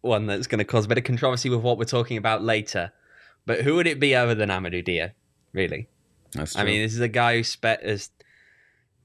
one 0.00 0.26
that's 0.26 0.46
going 0.46 0.58
to 0.58 0.64
cause 0.64 0.84
a 0.84 0.88
bit 0.88 0.98
of 0.98 1.04
controversy 1.04 1.48
with 1.48 1.60
what 1.60 1.78
we're 1.78 1.84
talking 1.84 2.16
about 2.16 2.42
later. 2.42 2.92
But 3.46 3.62
who 3.62 3.76
would 3.76 3.86
it 3.86 4.00
be 4.00 4.14
other 4.14 4.34
than 4.34 4.48
Amadou 4.48 4.84
Dia, 4.84 5.14
really? 5.52 5.88
That's 6.34 6.56
I 6.56 6.64
mean, 6.64 6.82
this 6.82 6.94
is 6.94 7.00
a 7.00 7.08
guy 7.08 7.36
who 7.36 7.44
spent 7.44 7.82
as 7.82 8.10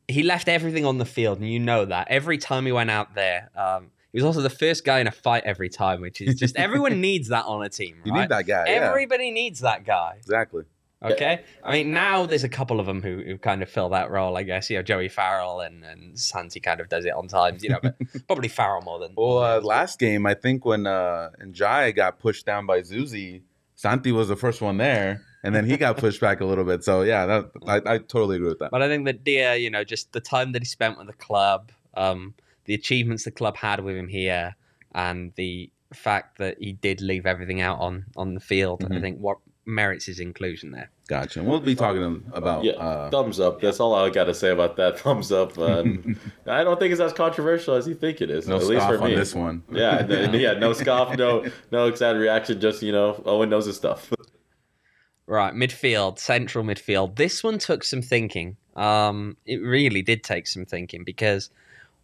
he 0.07 0.23
left 0.23 0.47
everything 0.47 0.85
on 0.85 0.97
the 0.97 1.05
field, 1.05 1.39
and 1.39 1.49
you 1.49 1.59
know 1.59 1.85
that 1.85 2.07
every 2.09 2.37
time 2.37 2.65
he 2.65 2.71
went 2.71 2.89
out 2.89 3.15
there. 3.15 3.49
Um, 3.55 3.91
he 4.13 4.19
was 4.19 4.25
also 4.25 4.41
the 4.41 4.49
first 4.49 4.85
guy 4.85 4.99
in 4.99 5.05
a 5.05 5.11
fight 5.11 5.43
every 5.45 5.69
time, 5.69 6.01
which 6.01 6.21
is 6.21 6.35
just 6.35 6.55
everyone 6.55 7.01
needs 7.01 7.27
that 7.27 7.45
on 7.45 7.63
a 7.63 7.69
team. 7.69 8.01
you 8.05 8.13
need 8.13 8.29
that 8.29 8.47
guy. 8.47 8.65
yeah, 8.67 8.89
Everybody 8.89 9.31
needs 9.31 9.59
that 9.59 9.85
guy. 9.85 10.15
exactly. 10.17 10.63
Okay, 11.03 11.43
I 11.63 11.73
mean 11.73 11.93
now 11.93 12.25
there's 12.25 12.43
a 12.43 12.49
couple 12.49 12.79
of 12.79 12.87
them 12.87 13.03
who, 13.03 13.21
who 13.23 13.37
kind 13.37 13.61
of 13.61 13.69
fill 13.69 13.89
that 13.89 14.09
role. 14.09 14.35
I 14.35 14.41
guess 14.41 14.67
you 14.71 14.77
know 14.77 14.81
Joey 14.81 15.09
Farrell 15.09 15.59
and 15.59 15.83
and 15.83 16.17
Santi 16.17 16.59
kind 16.59 16.79
of 16.79 16.89
does 16.89 17.05
it 17.05 17.13
on 17.13 17.27
times, 17.27 17.63
you 17.63 17.69
know, 17.69 17.79
but 17.83 17.95
probably 18.27 18.47
Farrell 18.47 18.81
more 18.81 18.97
than. 18.97 19.13
Well, 19.15 19.37
uh, 19.37 19.61
last 19.61 19.99
game, 19.99 20.25
I 20.25 20.33
think 20.33 20.65
when 20.65 20.87
uh, 20.87 21.29
Njai 21.39 21.95
got 21.95 22.17
pushed 22.17 22.47
down 22.47 22.65
by 22.65 22.81
Zuzi, 22.81 23.43
Santi 23.75 24.11
was 24.11 24.29
the 24.29 24.35
first 24.35 24.59
one 24.59 24.77
there. 24.77 25.21
And 25.43 25.53
then 25.55 25.65
he 25.65 25.77
got 25.77 25.97
pushed 26.05 26.19
back 26.21 26.41
a 26.41 26.45
little 26.45 26.63
bit. 26.63 26.83
So 26.83 27.01
yeah, 27.03 27.25
that 27.25 27.51
I, 27.67 27.75
I 27.93 27.97
totally 27.99 28.37
agree 28.37 28.49
with 28.49 28.59
that. 28.59 28.71
But 28.71 28.81
I 28.81 28.87
think 28.87 29.05
that 29.05 29.23
Dia, 29.23 29.55
you 29.57 29.69
know, 29.69 29.83
just 29.83 30.11
the 30.11 30.21
time 30.21 30.51
that 30.53 30.61
he 30.61 30.65
spent 30.65 30.97
with 30.97 31.07
the 31.07 31.13
club, 31.13 31.71
um, 31.95 32.33
the 32.65 32.73
achievements 32.73 33.23
the 33.23 33.31
club 33.31 33.55
had 33.57 33.83
with 33.83 33.95
him 33.95 34.07
here, 34.07 34.55
and 34.93 35.31
the 35.35 35.69
fact 35.93 36.37
that 36.39 36.57
he 36.59 36.73
did 36.73 36.99
leave 37.01 37.25
everything 37.25 37.61
out 37.61 37.79
on 37.79 38.05
on 38.17 38.33
the 38.33 38.39
field, 38.41 38.83
I 38.83 38.87
Mhm. 38.95 39.01
think 39.01 39.19
what 39.19 39.37
merits 39.65 40.05
his 40.05 40.19
inclusion 40.21 40.71
there. 40.71 40.89
Gotcha. 41.09 41.43
We'll 41.43 41.59
be 41.59 41.75
talking 41.75 42.23
about 42.33 42.63
Yeah, 42.63 42.73
uh, 42.73 43.09
thumbs 43.09 43.39
up. 43.39 43.59
That's 43.61 43.79
all 43.81 43.93
I 43.95 44.09
got 44.09 44.25
to 44.25 44.33
say 44.33 44.49
about 44.51 44.75
that. 44.77 44.97
Thumbs 45.01 45.29
up. 45.31 45.57
Uh, 45.57 45.83
I 46.47 46.63
don't 46.63 46.79
think 46.79 46.91
it's 46.93 47.01
as 47.01 47.11
controversial 47.13 47.75
as 47.75 47.85
you 47.87 47.93
think 47.93 48.21
it 48.21 48.29
is. 48.29 48.47
no 48.47 48.55
at 48.57 48.63
least 48.63 48.81
scoff 48.83 48.95
for 48.95 49.01
on 49.03 49.09
me. 49.09 49.15
this 49.15 49.35
one. 49.35 49.63
Yeah, 49.71 49.97
and 50.05 50.33
yeah, 50.35 50.53
no 50.53 50.71
scoff, 50.73 51.17
no 51.17 51.45
no 51.71 51.87
excited 51.87 52.17
reaction. 52.19 52.59
Just 52.61 52.81
you 52.81 52.91
know, 52.93 53.21
Owain 53.25 53.49
knows 53.49 53.65
his 53.65 53.75
stuff. 53.77 54.11
Right, 55.27 55.53
midfield, 55.53 56.19
central 56.19 56.63
midfield. 56.63 57.17
This 57.17 57.43
one 57.43 57.57
took 57.59 57.83
some 57.83 58.01
thinking. 58.01 58.55
Um, 58.77 59.35
it 59.45 59.57
really 59.57 60.01
did 60.01 60.23
take 60.23 60.47
some 60.47 60.65
thinking 60.65 61.03
because 61.03 61.49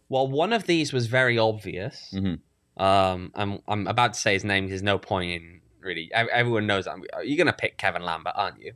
while 0.08 0.28
one 0.28 0.52
of 0.52 0.64
these 0.66 0.92
was 0.92 1.06
very 1.06 1.38
obvious, 1.38 2.12
Mhm. 2.14 2.40
um, 2.76 3.32
I'm, 3.34 3.60
I'm 3.66 3.86
about 3.86 4.12
to 4.12 4.20
say 4.20 4.34
his 4.34 4.44
name. 4.44 4.68
There's 4.68 4.82
no 4.82 4.98
point 4.98 5.30
in 5.32 5.60
really. 5.80 6.10
Everyone 6.12 6.66
knows. 6.66 6.86
I'm, 6.86 7.02
you're 7.22 7.36
going 7.38 7.46
to 7.46 7.52
pick 7.54 7.78
Kevon 7.78 8.02
Lambert, 8.02 8.34
aren't 8.36 8.60
you? 8.60 8.72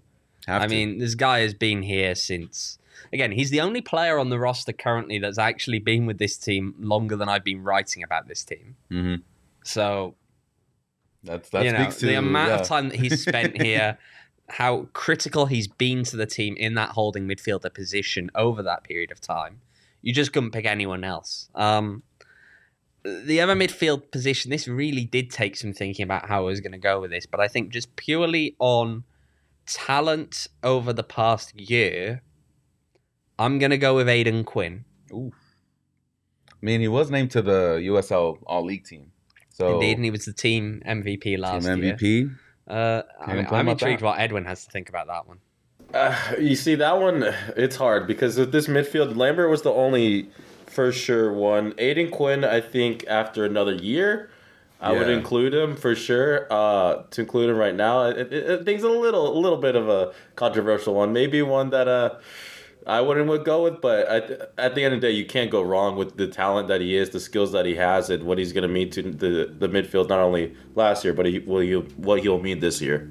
Have 0.47 0.63
I 0.63 0.67
to. 0.67 0.75
mean, 0.75 0.99
this 0.99 1.15
guy 1.15 1.41
has 1.41 1.53
been 1.53 1.83
here 1.83 2.15
since. 2.15 2.79
Again, 3.13 3.33
he's 3.33 3.51
the 3.51 3.61
only 3.61 3.83
player 3.83 4.19
on 4.19 4.31
the 4.31 4.39
roster 4.39 4.73
currently 4.73 5.19
that's 5.19 5.39
actually 5.39 5.79
been 5.79 6.07
with 6.07 6.19
this 6.19 6.39
team 6.39 6.75
longer 6.79 7.17
than 7.17 7.29
I've 7.29 7.45
been 7.45 7.63
writing 7.63 8.03
about 8.03 8.29
this 8.29 8.45
team. 8.45 8.77
Mhm. 8.91 9.23
So 9.63 10.15
that's 11.23 11.51
that 11.51 11.65
you 11.65 11.73
know, 11.73 11.83
speaks 11.83 11.97
to 11.97 12.07
the 12.07 12.15
amount 12.15 12.51
yeah. 12.51 12.59
of 12.61 12.67
time 12.67 12.89
that 12.89 12.99
he's 12.99 13.21
spent 13.23 13.61
here, 13.63 13.99
how 14.49 14.89
critical 14.93 15.47
he's 15.47 15.69
been 15.69 16.05
to 16.05 16.17
the 16.17 16.27
team 16.27 16.57
in 16.57 16.75
that 16.75 16.91
holding 16.91 17.27
midfielder 17.29 17.73
position 17.73 18.31
over 18.35 18.63
that 18.63 18.85
period 18.85 19.11
of 19.11 19.21
time. 19.21 19.61
You 20.01 20.13
just 20.15 20.33
couldn't 20.33 20.53
pick 20.53 20.65
anyone 20.65 21.05
else. 21.05 21.51
Um, 21.55 22.03
the 23.05 23.41
other 23.41 23.55
midfield 23.55 24.11
position, 24.11 24.51
this 24.51 24.67
really 24.67 25.05
did 25.05 25.31
take 25.31 25.57
some 25.57 25.73
thinking 25.73 26.03
about 26.03 26.29
how 26.29 26.43
I 26.43 26.45
was 26.45 26.61
going 26.61 26.73
to 26.73 26.79
go 26.79 27.01
with 27.01 27.11
this, 27.11 27.27
but 27.27 27.41
I 27.41 27.49
think 27.49 27.71
just 27.73 27.95
purely 27.97 28.57
on 28.59 29.05
talent 29.67 30.49
over 30.63 30.93
the 30.93 31.05
past 31.05 31.55
year, 31.55 32.23
I'm 33.39 33.59
going 33.59 33.71
to 33.71 33.79
go 33.79 33.95
with 33.95 34.07
Aodhan 34.07 34.45
Quinn. 34.45 34.85
Ooh. 35.13 35.33
I 36.51 36.67
mean, 36.67 36.81
he 36.81 36.89
was 36.89 37.11
named 37.11 37.31
to 37.33 37.43
the 37.43 37.81
USL 37.85 38.39
All 38.47 38.65
League 38.65 38.85
team. 38.85 39.13
So 39.51 39.75
Indeed, 39.75 39.99
and 39.99 40.05
he 40.05 40.11
was 40.11 40.25
the 40.25 40.33
team 40.33 40.83
MVP 40.87 41.23
team 41.23 41.41
last 41.41 41.65
year. 41.65 41.77
MVP. 41.97 42.37
Uh, 42.69 43.03
I'm, 43.21 43.47
I'm 43.51 43.69
intrigued 43.69 44.01
that. 44.01 44.07
what 44.07 44.21
Edwin 44.21 44.45
has 44.45 44.65
to 44.67 44.71
think 44.71 44.89
about 44.89 45.07
that 45.07 45.27
one. 45.27 45.39
Uh, 45.95 46.15
you 46.39 46.55
see 46.55 46.75
that 46.75 47.01
one, 47.01 47.23
it's 47.57 47.77
hard 47.77 48.07
because 48.07 48.37
with 48.37 48.53
this 48.53 48.67
midfield, 48.67 49.17
Lambert 49.17 49.49
was 49.49 49.63
the 49.63 49.73
only 49.73 50.29
for 50.67 50.93
sure 50.93 51.33
one. 51.33 51.73
Aodhan 51.73 52.11
Quinn, 52.11 52.45
I 52.45 52.61
think 52.61 53.07
after 53.09 53.45
another 53.47 53.75
year, 53.75 54.31
I 54.81 54.93
would 54.93 55.09
include 55.09 55.55
him 55.55 55.75
for 55.77 55.95
sure. 55.95 56.47
Uh, 56.51 57.03
to 57.11 57.23
include 57.23 57.51
him 57.51 57.57
right 57.57 57.75
now, 57.75 58.05
it, 58.05 58.19
it, 58.19 58.33
it, 58.33 58.65
things 58.65 58.83
a 58.83 58.89
little, 58.89 59.37
a 59.37 59.39
little 59.39 59.59
bit 59.59 59.75
of 59.75 59.89
a 59.89 60.13
controversial 60.37 60.95
one. 60.95 61.13
Maybe 61.13 61.43
one 61.43 61.71
that 61.71 61.89
uh, 61.89 62.17
I 62.89 63.01
wouldn't 63.03 63.29
would 63.29 63.45
go 63.45 63.65
with, 63.65 63.81
but 63.83 64.07
at, 64.09 64.53
at 64.57 64.75
the 64.75 64.83
end 64.83 64.95
of 64.95 65.01
the 65.01 65.09
day, 65.09 65.13
you 65.13 65.27
can't 65.27 65.51
go 65.51 65.61
wrong 65.63 65.97
with 65.97 66.17
the 66.17 66.27
talent 66.27 66.69
that 66.69 66.81
he 66.81 66.97
is, 66.97 67.11
the 67.11 67.21
skills 67.21 67.53
that 67.53 67.67
he 67.67 67.75
has, 67.75 68.09
and 68.09 68.25
what 68.25 68.39
he's 68.39 68.53
going 68.53 68.63
to 68.63 68.69
mean 68.69 68.89
to 68.91 69.03
the 69.03 69.55
the 69.59 69.69
midfield. 69.69 70.09
Not 70.09 70.21
only 70.21 70.55
last 70.75 71.05
year, 71.05 71.13
but 71.13 71.27
he, 71.27 71.39
will 71.41 71.61
he, 71.61 71.75
what 71.75 72.21
he'll 72.23 72.41
mean 72.41 72.61
this 72.61 72.81
year. 72.81 73.11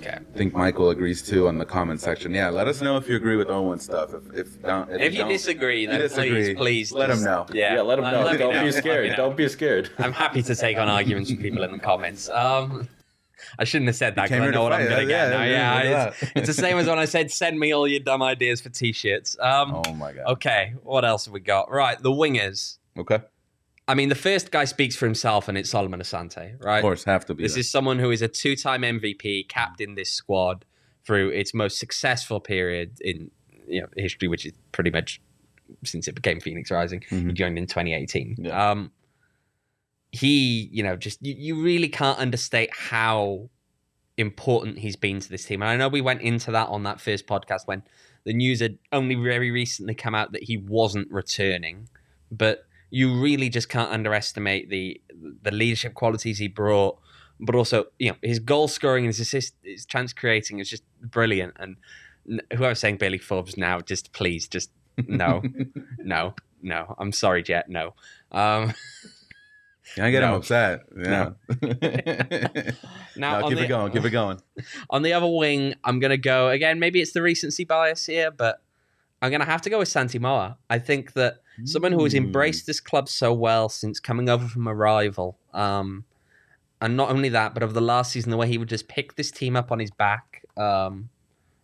Okay. 0.00 0.16
I 0.18 0.36
think 0.36 0.52
Michael 0.52 0.90
agrees 0.90 1.22
too 1.22 1.48
on 1.48 1.56
the 1.56 1.64
comment 1.64 2.00
section. 2.00 2.34
Yeah, 2.34 2.50
let 2.50 2.68
us 2.68 2.82
know 2.82 2.96
if 2.98 3.08
you 3.08 3.16
agree 3.16 3.36
with 3.36 3.48
Owain 3.48 3.78
stuff. 3.78 4.12
If 4.12 4.34
if, 4.34 4.62
don't, 4.62 4.90
If 4.90 5.12
you 5.14 5.20
don't- 5.20 5.28
disagree, 5.30 5.86
then 5.86 5.96
you 5.96 6.02
disagree, 6.08 6.54
please, 6.54 6.90
please 6.90 6.92
let 6.92 7.06
just- 7.08 7.20
him 7.20 7.24
know. 7.24 7.46
Yeah, 7.54 7.76
Yeah, 7.76 7.80
let 7.82 7.98
him 7.98 8.04
know. 8.04 8.30
me 8.30 8.36
Don't 8.36 8.40
know. 8.40 8.48
be 8.50 8.54
Let 8.56 8.64
me 8.66 8.70
scared. 8.72 9.16
Don't 9.16 9.36
be 9.36 9.48
scared. 9.48 9.90
I'm 9.98 10.12
happy 10.12 10.42
to 10.42 10.54
take 10.54 10.76
on 10.76 10.88
arguments 10.88 11.30
from 11.30 11.40
people 11.40 11.62
in 11.62 11.72
the 11.72 11.78
comments. 11.78 12.28
Um, 12.28 12.86
I 13.58 13.64
shouldn't 13.64 13.88
have 13.88 13.96
said 13.96 14.14
that 14.16 14.24
because 14.30 14.40
I 14.40 14.50
know 14.50 14.62
what 14.62 14.72
I'm 14.72 14.88
going 14.88 15.06
to 15.06 15.12
Yeah, 15.12 15.28
get 15.28 15.36
now. 15.38 15.44
yeah, 15.44 15.82
Yeah, 15.82 15.82
yeah, 15.90 16.06
it's, 16.08 16.22
it's 16.36 16.46
the 16.48 16.52
same 16.62 16.78
as 16.78 16.86
when 16.86 16.98
I 16.98 17.04
said, 17.04 17.30
"Send 17.30 17.58
me 17.58 17.72
all 17.72 17.86
your 17.86 18.00
dumb 18.00 18.22
ideas 18.22 18.60
for 18.60 18.68
t-shirts." 18.70 19.36
Um, 19.40 19.82
Oh 19.86 19.94
my 19.94 20.12
god. 20.12 20.24
Okay, 20.34 20.74
what 20.82 21.04
else 21.04 21.26
have 21.26 21.34
we 21.34 21.40
got? 21.40 21.70
Right, 21.70 21.98
the 22.02 22.10
wingers. 22.10 22.78
Okay. 22.98 23.18
I 23.86 23.94
mean, 23.94 24.08
the 24.08 24.14
first 24.14 24.50
guy 24.50 24.64
speaks 24.64 24.96
for 24.96 25.04
himself, 25.04 25.46
and 25.48 25.58
it's 25.58 25.68
Solomon 25.70 26.00
Asante, 26.00 26.54
right? 26.64 26.78
Of 26.78 26.82
course, 26.82 27.04
have 27.04 27.26
to 27.26 27.34
be. 27.34 27.42
This 27.42 27.52
there. 27.52 27.60
is 27.60 27.70
someone 27.70 27.98
who 27.98 28.10
is 28.10 28.22
a 28.22 28.28
two-time 28.28 28.80
MVP, 28.82 29.46
captain 29.48 29.94
this 29.94 30.10
squad 30.10 30.64
through 31.06 31.28
its 31.30 31.52
most 31.52 31.78
successful 31.78 32.40
period 32.40 32.96
in 33.02 33.30
you 33.68 33.82
know 33.82 33.88
history, 33.96 34.26
which 34.28 34.46
is 34.46 34.52
pretty 34.72 34.90
much 34.90 35.20
since 35.84 36.08
it 36.08 36.14
became 36.14 36.40
Phoenix 36.40 36.70
Rising. 36.70 37.02
He 37.08 37.16
Mhm. 37.16 37.34
joined 37.34 37.58
in 37.58 37.66
2018. 37.66 38.36
Yeah. 38.38 38.70
Um, 38.70 38.90
he, 40.14 40.68
you 40.70 40.82
know, 40.84 40.96
just 40.96 41.20
you, 41.24 41.34
you 41.36 41.62
really 41.62 41.88
can't 41.88 42.18
understate 42.20 42.70
how 42.72 43.50
important 44.16 44.78
he's 44.78 44.94
been 44.94 45.18
to 45.18 45.28
this 45.28 45.44
team. 45.44 45.60
And 45.60 45.70
I 45.70 45.76
know 45.76 45.88
we 45.88 46.00
went 46.00 46.22
into 46.22 46.52
that 46.52 46.68
on 46.68 46.84
that 46.84 47.00
first 47.00 47.26
podcast 47.26 47.62
when 47.66 47.82
the 48.22 48.32
news 48.32 48.60
had 48.60 48.78
only 48.92 49.16
very 49.16 49.50
recently 49.50 49.94
come 49.94 50.14
out 50.14 50.30
that 50.30 50.44
he 50.44 50.56
wasn't 50.56 51.10
returning, 51.10 51.88
but 52.30 52.64
you 52.90 53.20
really 53.20 53.48
just 53.48 53.68
can't 53.68 53.90
underestimate 53.90 54.70
the 54.70 55.00
the 55.42 55.50
leadership 55.50 55.94
qualities 55.94 56.38
he 56.38 56.46
brought, 56.46 56.96
but 57.40 57.56
also 57.56 57.86
you 57.98 58.10
know 58.10 58.16
his 58.22 58.38
goal 58.38 58.68
scoring 58.68 59.04
and 59.04 59.12
his 59.12 59.18
assist, 59.20 59.54
his 59.64 59.84
chance 59.84 60.12
creating 60.12 60.60
is 60.60 60.70
just 60.70 60.84
brilliant. 61.02 61.54
And 61.58 61.76
whoever's 62.52 62.78
saying 62.78 62.98
Billy 62.98 63.18
Forbes 63.18 63.56
now, 63.56 63.80
just 63.80 64.12
please, 64.12 64.46
just 64.46 64.70
no, 65.08 65.42
no, 65.98 66.34
no. 66.62 66.94
I'm 66.98 67.10
sorry, 67.10 67.42
Jet. 67.42 67.68
No. 67.68 67.94
Um, 68.30 68.74
I 69.98 70.10
get 70.10 70.22
him 70.22 70.32
upset? 70.32 70.82
Yeah. 70.96 71.30
now 73.16 73.40
no, 73.40 73.48
keep 73.48 73.58
the, 73.58 73.64
it 73.64 73.68
going. 73.68 73.92
Keep 73.92 74.04
it 74.04 74.10
going. 74.10 74.40
on 74.90 75.02
the 75.02 75.12
other 75.12 75.26
wing, 75.28 75.74
I'm 75.84 76.00
gonna 76.00 76.16
go 76.16 76.48
again. 76.48 76.78
Maybe 76.78 77.00
it's 77.00 77.12
the 77.12 77.22
recency 77.22 77.64
bias 77.64 78.06
here, 78.06 78.30
but 78.30 78.62
I'm 79.22 79.30
gonna 79.30 79.44
have 79.44 79.62
to 79.62 79.70
go 79.70 79.78
with 79.78 79.88
Santi 79.88 80.18
Moar. 80.18 80.56
I 80.68 80.78
think 80.78 81.12
that 81.14 81.36
someone 81.64 81.92
who 81.92 82.02
has 82.04 82.14
Mm. 82.14 82.18
embraced 82.18 82.66
this 82.66 82.80
club 82.80 83.08
so 83.08 83.32
well 83.32 83.68
since 83.68 84.00
coming 84.00 84.28
over 84.28 84.48
from 84.48 84.66
a 84.66 84.74
rival, 84.74 85.38
um, 85.52 86.04
and 86.80 86.96
not 86.96 87.10
only 87.10 87.28
that, 87.28 87.54
but 87.54 87.62
over 87.62 87.72
the 87.72 87.80
last 87.80 88.12
season, 88.12 88.30
the 88.30 88.36
way 88.36 88.48
he 88.48 88.58
would 88.58 88.68
just 88.68 88.88
pick 88.88 89.14
this 89.16 89.30
team 89.30 89.54
up 89.54 89.70
on 89.70 89.78
his 89.78 89.90
back, 89.90 90.44
um, 90.56 91.10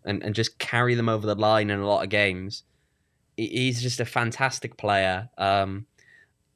and 0.04 0.22
and 0.22 0.34
just 0.34 0.58
carry 0.58 0.94
them 0.94 1.08
over 1.08 1.26
the 1.26 1.34
line 1.34 1.70
in 1.70 1.80
a 1.80 1.86
lot 1.86 2.02
of 2.04 2.08
games. 2.10 2.62
He's 3.36 3.80
just 3.82 3.98
a 4.00 4.04
fantastic 4.04 4.76
player. 4.76 5.30
Um, 5.38 5.86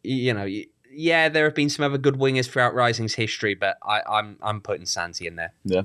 you 0.02 0.34
know, 0.34 0.46
yeah, 0.96 1.28
there 1.28 1.44
have 1.44 1.54
been 1.54 1.68
some 1.70 1.84
other 1.84 1.98
good 1.98 2.14
wingers 2.14 2.48
throughout 2.48 2.74
Rising's 2.74 3.14
history, 3.14 3.54
but 3.54 3.76
I, 3.82 4.00
I'm 4.08 4.36
I'm 4.42 4.60
putting 4.60 4.86
Santi 4.86 5.26
in 5.26 5.36
there. 5.36 5.52
Yeah. 5.64 5.82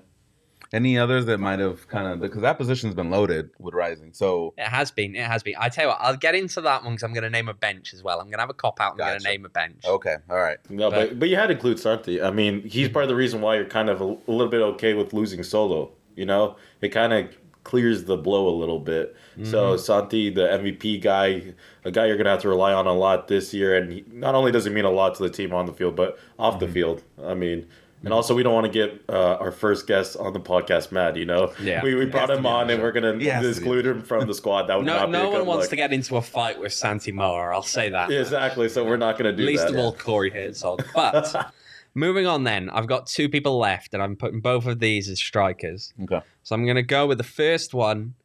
Any 0.72 1.00
others 1.00 1.26
that 1.26 1.40
might 1.40 1.58
have 1.58 1.88
kind 1.88 2.06
of 2.06 2.20
because 2.20 2.44
that 2.44 2.60
position's 2.60 2.94
been 2.94 3.10
loaded 3.10 3.50
with 3.58 3.74
Rising. 3.74 4.14
So 4.14 4.54
It 4.56 4.68
has 4.68 4.92
been. 4.92 5.16
It 5.16 5.26
has 5.26 5.42
been. 5.42 5.56
I 5.58 5.68
tell 5.70 5.86
you 5.86 5.88
what, 5.90 5.98
I'll 6.00 6.16
get 6.16 6.36
into 6.36 6.62
that 6.62 6.84
one 6.84 6.94
because 6.94 7.02
I'm 7.02 7.12
going 7.14 7.24
to 7.24 7.30
name 7.32 7.50
a 7.50 7.56
bench 7.56 7.92
as 7.96 8.04
well. 8.04 8.20
I'm 8.20 8.26
going 8.28 8.34
to 8.38 8.42
have 8.42 8.52
a 8.52 8.54
cop 8.54 8.80
out. 8.80 8.94
And 8.94 9.02
I'm 9.02 9.08
going 9.14 9.20
to 9.22 9.28
name 9.30 9.46
a 9.46 9.50
bench. 9.50 9.82
okay, 9.84 10.18
all 10.30 10.38
right. 10.38 10.58
No, 10.70 10.92
But- 10.92 11.10
but 11.10 11.20
but 11.22 11.30
you 11.30 11.38
had 11.38 11.48
to 11.48 11.54
include 11.54 11.80
Santi. 11.80 12.22
I 12.22 12.30
mean, 12.30 12.62
he's 12.62 12.88
part 12.88 13.02
of 13.04 13.10
the 13.10 13.16
reason 13.16 13.42
why 13.42 13.56
you're 13.56 13.66
kind 13.66 13.90
of 13.90 14.00
a, 14.00 14.04
a 14.06 14.32
little 14.32 14.48
bit 14.48 14.62
okay 14.62 14.94
with 14.94 15.12
losing 15.12 15.42
solo. 15.42 15.92
You 16.16 16.26
know, 16.28 16.56
it 16.82 16.90
kind 16.90 17.14
of 17.14 17.30
clears 17.70 18.06
the 18.06 18.18
blow 18.18 18.50
a 18.50 18.56
little 18.58 18.80
bit. 18.80 19.16
So 19.44 19.76
mm-hmm. 19.76 19.80
Santi, 19.80 20.32
the 20.32 20.42
MVP 20.42 21.02
guy, 21.02 21.54
a 21.86 21.92
guy 21.92 22.08
you're 22.08 22.18
gonna 22.18 22.32
have 22.32 22.42
to 22.42 22.50
rely 22.50 22.74
on 22.74 22.88
a 22.88 22.94
lot 22.94 23.28
this 23.28 23.54
year, 23.54 23.78
and 23.78 23.92
he, 23.92 24.04
not 24.12 24.34
only 24.34 24.52
does 24.52 24.66
he 24.66 24.72
mean 24.72 24.86
a 24.86 24.90
lot 24.90 25.14
to 25.16 25.24
the 25.24 25.30
team 25.30 25.54
on 25.54 25.68
the 25.68 25.72
field, 25.72 25.96
but 25.96 26.18
off 26.40 26.60
the 26.60 26.66
mm-hmm. 26.66 26.74
field. 26.74 27.04
I 27.24 27.36
mean. 27.36 27.68
And 28.02 28.06
mm-hmm. 28.06 28.14
also, 28.14 28.34
we 28.34 28.44
don't 28.44 28.54
want 28.54 28.66
to 28.66 28.72
get 28.72 29.04
uh, 29.10 29.36
our 29.36 29.52
first 29.52 29.86
guest 29.86 30.16
on 30.16 30.32
the 30.32 30.40
podcast 30.40 30.94
mad. 30.94 31.18
You 31.18 31.26
know, 31.26 31.52
Yeah. 31.62 31.84
we, 31.84 31.96
we 31.96 32.06
brought 32.06 32.30
him 32.30 32.46
on 32.46 32.64
on, 32.64 32.70
and 32.70 32.82
we're 32.82 32.94
gonna 32.94 33.18
He 33.20 33.26
has 33.26 33.44
to 33.44 33.50
exclude 33.50 33.86
him 33.86 34.02
from 34.02 34.26
the 34.26 34.34
squad. 34.34 34.64
That 34.64 34.78
would 34.78 34.86
No, 34.86 35.00
not 35.00 35.06
be 35.08 35.12
no 35.12 35.30
one 35.30 35.46
wants 35.46 35.64
look. 35.64 35.70
to 35.72 35.76
get 35.76 35.92
into 35.92 36.16
a 36.16 36.22
fight 36.22 36.60
with 36.60 36.72
Santi 36.72 37.12
Moar. 37.12 37.54
I'll 37.54 37.62
say 37.62 37.90
that. 37.90 38.10
Exactly. 38.20 38.70
So 38.70 38.86
we're 38.86 38.98
not 38.98 39.18
gonna 39.18 39.34
do 39.34 39.44
At 39.44 39.48
Least 39.48 39.68
that. 39.68 39.74
of 39.74 39.80
all, 39.80 39.94
Corey 39.94 40.30
Herzog. 40.30 40.86
But 40.96 41.54
moving 41.94 42.26
on, 42.26 42.44
then 42.44 42.70
I've 42.70 42.88
got 42.88 43.08
two 43.08 43.30
people 43.30 43.58
left, 43.58 43.94
and 43.94 44.02
I'm 44.04 44.16
putting 44.16 44.40
both 44.42 44.66
of 44.66 44.80
these 44.80 45.10
as 45.10 45.20
strikers. 45.20 45.94
Okay. 46.04 46.22
So 46.44 46.56
I'm 46.56 46.64
going 46.66 46.76
to 46.76 46.84
go 46.84 47.08
with 47.08 47.18
the 47.18 47.24
first 47.24 47.74
one. 47.74 48.16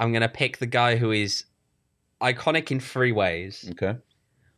I'm 0.00 0.12
going 0.12 0.22
to 0.22 0.28
pick 0.28 0.58
the 0.58 0.66
guy 0.66 0.96
who 0.96 1.10
is 1.10 1.44
iconic 2.20 2.70
in 2.70 2.80
three 2.80 3.12
ways. 3.12 3.68
Okay. 3.72 3.98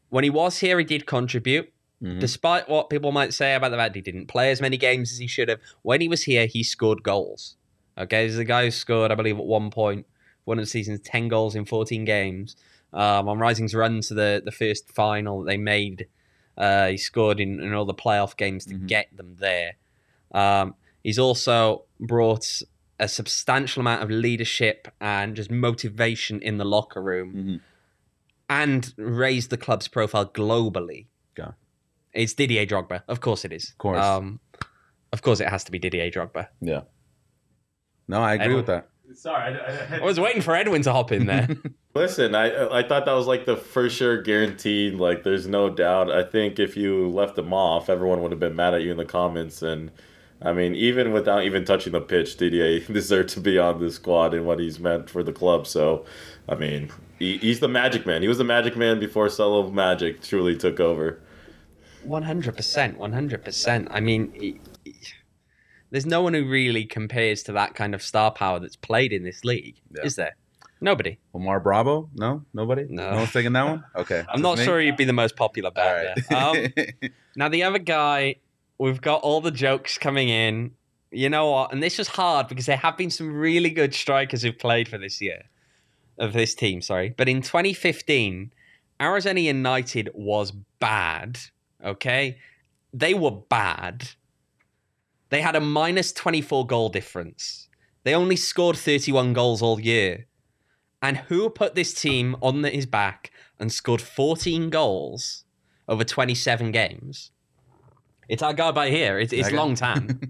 When 0.09 0.25
he 0.25 0.31
was 0.31 0.59
here, 0.59 0.79
he 0.79 0.85
did 0.85 1.07
contribute. 1.07 1.73
Mhm. 2.03 2.21
Despite 2.21 2.69
what 2.69 2.91
people 2.91 3.13
might 3.13 3.33
say 3.33 3.55
about 3.55 3.71
the 3.71 3.77
fact 3.77 3.95
he 3.95 4.03
didn't 4.03 4.27
play 4.27 4.51
as 4.51 4.61
many 4.61 4.77
games 4.77 5.13
as 5.13 5.19
he 5.19 5.27
should 5.27 5.49
have, 5.49 5.61
when 5.83 6.01
he 6.01 6.09
was 6.09 6.25
here, 6.25 6.47
he 6.47 6.63
scored 6.63 7.03
goals. 7.03 7.57
Okay, 7.97 8.27
there's 8.27 8.39
a 8.39 8.45
guy 8.45 8.65
who 8.65 8.71
scored, 8.71 9.13
I 9.13 9.15
believe, 9.15 9.39
at 9.39 9.45
one 9.45 9.71
point, 9.71 10.07
one 10.45 10.59
of 10.59 10.65
the 10.65 10.71
season's 10.71 11.01
10 11.01 11.29
goals 11.29 11.55
in 11.55 11.65
14 11.65 12.05
games. 12.05 12.57
Um, 12.93 13.29
on 13.29 13.39
Rising's 13.39 13.75
run 13.75 14.01
to 14.03 14.15
the, 14.15 14.43
the 14.45 14.53
first 14.53 14.91
final 14.93 15.41
that 15.41 15.47
they 15.47 15.57
made, 15.57 16.07
uh, 16.57 16.89
he 16.89 16.97
scored 16.97 17.41
in, 17.41 17.61
in 17.61 17.73
all 17.75 17.85
the 17.85 17.95
playoff 17.95 18.37
games 18.37 18.65
to 18.67 18.75
Mhm. 18.75 18.87
get 18.87 19.17
them 19.17 19.37
there. 19.39 19.77
Um, 20.33 20.75
he's 21.03 21.19
also 21.19 21.85
brought 22.01 22.63
a 23.01 23.09
substantial 23.09 23.81
amount 23.81 24.03
of 24.03 24.11
leadership 24.11 24.89
and 25.01 25.35
just 25.35 25.51
motivation 25.51 26.41
in 26.41 26.59
the 26.59 26.65
locker 26.65 27.03
room 27.03 27.35
Mhm. 27.35 27.61
and 28.49 28.95
raised 28.97 29.51
the 29.51 29.57
club's 29.57 29.89
profile 29.89 30.27
globally. 30.27 31.07
Yeah. 31.37 31.53
It's 32.13 32.33
Didier 32.35 32.67
Drogba. 32.67 33.03
Of 33.09 33.21
course 33.21 33.45
it 33.45 33.53
is. 33.53 33.71
Of 33.71 33.79
course. 33.79 33.99
Um, 34.05 34.41
of 35.13 35.23
course 35.23 35.41
it 35.41 35.49
has 35.49 35.65
to 35.65 35.73
be 35.73 35.79
Didier 35.79 36.11
Drogba. 36.11 36.49
Yeah. 36.61 36.83
No, 38.07 38.21
I 38.23 38.35
agree 38.35 38.45
Edwin. 38.45 38.57
with 38.59 38.67
that. 38.67 38.89
Sorry, 39.13 39.55
I, 39.59 39.97
I, 39.97 39.99
I 39.99 40.05
was 40.05 40.19
waiting 40.19 40.43
for 40.43 40.55
Edwin 40.57 40.83
to 40.83 40.93
hop 40.93 41.13
in 41.13 41.27
there. 41.27 41.49
Listen, 41.95 42.35
I 42.35 42.79
I 42.79 42.83
thought 42.83 43.05
that 43.05 43.13
was 43.13 43.27
like 43.27 43.45
the 43.45 43.57
for 43.57 43.89
sure 43.89 44.21
guaranteed. 44.23 44.95
Like, 44.95 45.23
there's 45.23 45.47
no 45.47 45.69
doubt. 45.71 46.11
I 46.11 46.25
think 46.25 46.59
if 46.59 46.77
you 46.77 47.09
left 47.09 47.39
him 47.39 47.53
off, 47.53 47.89
everyone 47.89 48.23
would 48.23 48.33
have 48.33 48.41
been 48.41 48.57
mad 48.57 48.75
at 48.75 48.83
you 48.83 48.91
in 48.91 48.97
the 48.97 49.05
comments. 49.05 49.63
And 49.63 49.93
I 50.43 50.53
mean, 50.53 50.75
even 50.75 51.13
without 51.13 51.45
even 51.45 51.65
touching 51.65 51.93
the 51.93 52.01
pitch, 52.01 52.37
Didier 52.37 52.81
deserved 52.93 53.29
to 53.31 53.41
be 53.41 53.59
on 53.59 53.79
this 53.81 53.97
squad 53.97 54.35
and 54.35 54.47
what 54.47 54.59
he's 54.59 54.81
meant 54.81 55.09
for 55.09 55.23
the 55.23 55.33
club. 55.33 55.67
So, 55.69 56.05
I 56.49 56.57
mean, 56.57 56.91
he, 57.19 57.37
he's 57.39 57.61
the 57.61 57.69
magic 57.69 58.07
man. 58.07 58.23
He 58.23 58.29
was 58.29 58.39
the 58.39 58.45
magic 58.45 58.77
man 58.77 58.99
before 58.99 59.29
Solo 59.29 59.71
Magic 59.71 60.23
truly 60.23 60.57
took 60.57 60.81
over. 60.81 61.21
One 62.03 62.23
hundred 62.25 62.57
percent, 62.57 62.99
one 62.99 63.13
hundred 63.13 63.45
percent. 63.45 63.89
I 63.91 64.01
mean, 64.01 64.33
he- 64.35 64.61
he- 64.85 64.95
there's 65.95 66.07
no 66.07 66.23
one 66.23 66.35
who 66.35 66.45
really 66.45 66.85
compares 66.85 67.45
to 67.45 67.53
that 67.53 67.77
kind 67.77 67.95
of 67.95 68.03
star 68.03 68.33
power 68.33 68.59
that's 68.59 68.75
played 68.75 69.13
in 69.13 69.23
this 69.23 69.45
league, 69.45 69.77
Yeah. 69.97 70.03
is 70.03 70.17
there? 70.17 70.35
Nobody. 70.81 71.21
Omar 71.33 71.61
Bravo? 71.61 72.11
No, 72.17 72.45
nobody. 72.53 72.87
No. 72.91 73.13
no 73.13 73.17
one's 73.19 73.33
taking 73.33 73.53
that 73.53 73.65
one. 73.65 73.85
Okay, 73.95 74.25
I'm 74.29 74.43
not 74.43 74.59
me? 74.59 74.65
sure 74.65 74.81
he'd 74.81 74.97
be 74.97 75.05
the 75.05 75.13
most 75.13 75.37
popular 75.37 75.71
bet 75.71 76.17
right. 76.17 76.25
there. 76.29 77.07
Um, 77.07 77.11
now 77.37 77.49
the 77.49 77.63
other 77.63 77.79
guy, 77.79 78.35
we've 78.77 79.01
got 79.01 79.23
all 79.23 79.41
the 79.41 79.53
jokes 79.53 79.97
coming 79.97 80.29
in. 80.29 80.73
You 81.13 81.29
know 81.29 81.49
what? 81.53 81.73
And 81.73 81.81
this 81.81 81.97
was 81.97 82.09
hard 82.09 82.49
because 82.49 82.67
there 82.67 82.77
have 82.79 82.97
been 82.97 83.13
some 83.13 83.33
really 83.33 83.71
good 83.71 83.95
strikers 83.95 84.43
who've 84.43 84.59
played 84.59 84.89
for 84.89 84.99
this 84.99 85.21
year, 85.21 85.45
of 86.19 86.33
this 86.33 86.57
team. 86.57 86.83
Sorry, 86.83 87.15
but 87.17 87.29
in 87.29 87.41
2015, 87.41 88.51
Arizona 89.01 89.39
United 89.39 90.11
was 90.13 90.51
bad. 90.81 91.39
Okay, 91.85 92.39
they 92.93 93.15
were 93.15 93.31
bad. 93.31 94.09
They 95.35 95.41
had 95.41 95.57
a 95.57 95.61
minus 95.61 96.13
24 96.13 96.65
goal 96.65 96.91
difference. 96.91 97.69
They 98.05 98.15
only 98.15 98.37
scored 98.37 98.77
31 98.77 99.33
goals 99.33 99.63
all 99.63 99.81
year. 99.81 100.29
And 101.03 101.17
who 101.17 101.51
put 101.51 101.75
this 101.75 101.93
team 101.93 102.37
on 102.41 102.63
his 102.63 102.87
back 102.87 103.33
and 103.59 103.73
scored 103.73 104.01
14 104.01 104.71
goals 104.71 105.45
over 105.89 106.05
27 106.05 106.71
games? 106.71 107.33
It's 108.29 108.45
our 108.45 108.55
guy 108.55 108.71
by 108.71 108.91
here. 108.91 109.19
It's, 109.19 109.33
it's 109.33 109.49
Okay. 109.49 109.57
Long 109.57 109.75
Tan. 109.75 110.21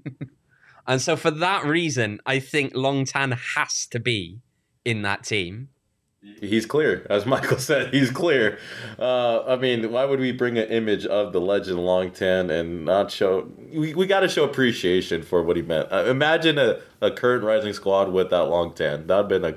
and 0.86 1.02
so 1.02 1.16
for 1.16 1.30
that 1.32 1.66
reason, 1.66 2.18
I 2.24 2.38
think 2.38 2.74
Long 2.74 3.04
Tan 3.04 3.32
has 3.32 3.86
to 3.88 4.00
be 4.00 4.40
in 4.86 5.02
that 5.02 5.24
team. 5.24 5.68
He's 6.40 6.66
clear, 6.66 7.06
as 7.10 7.26
Michael 7.26 7.58
said. 7.58 7.92
He's 7.92 8.10
clear. 8.10 8.58
Uh, 8.98 9.44
I 9.44 9.56
mean, 9.56 9.90
why 9.90 10.04
would 10.04 10.20
we 10.20 10.32
bring 10.32 10.58
an 10.58 10.68
image 10.68 11.06
of 11.06 11.32
the 11.32 11.40
legend 11.40 11.78
Long 11.78 12.10
Tan 12.10 12.50
and 12.50 12.84
not 12.84 13.10
show? 13.10 13.50
We, 13.72 13.94
we 13.94 14.06
got 14.06 14.20
to 14.20 14.28
show 14.28 14.44
appreciation 14.44 15.22
for 15.22 15.42
what 15.42 15.56
he 15.56 15.62
meant. 15.62 15.90
Uh, 15.92 16.04
imagine 16.06 16.58
a, 16.58 16.80
a 17.00 17.10
current 17.10 17.44
rising 17.44 17.72
squad 17.72 18.12
with 18.12 18.30
that 18.30 18.44
Long 18.44 18.74
Tan. 18.74 19.06
That'd 19.06 19.28
been 19.28 19.44
a 19.44 19.56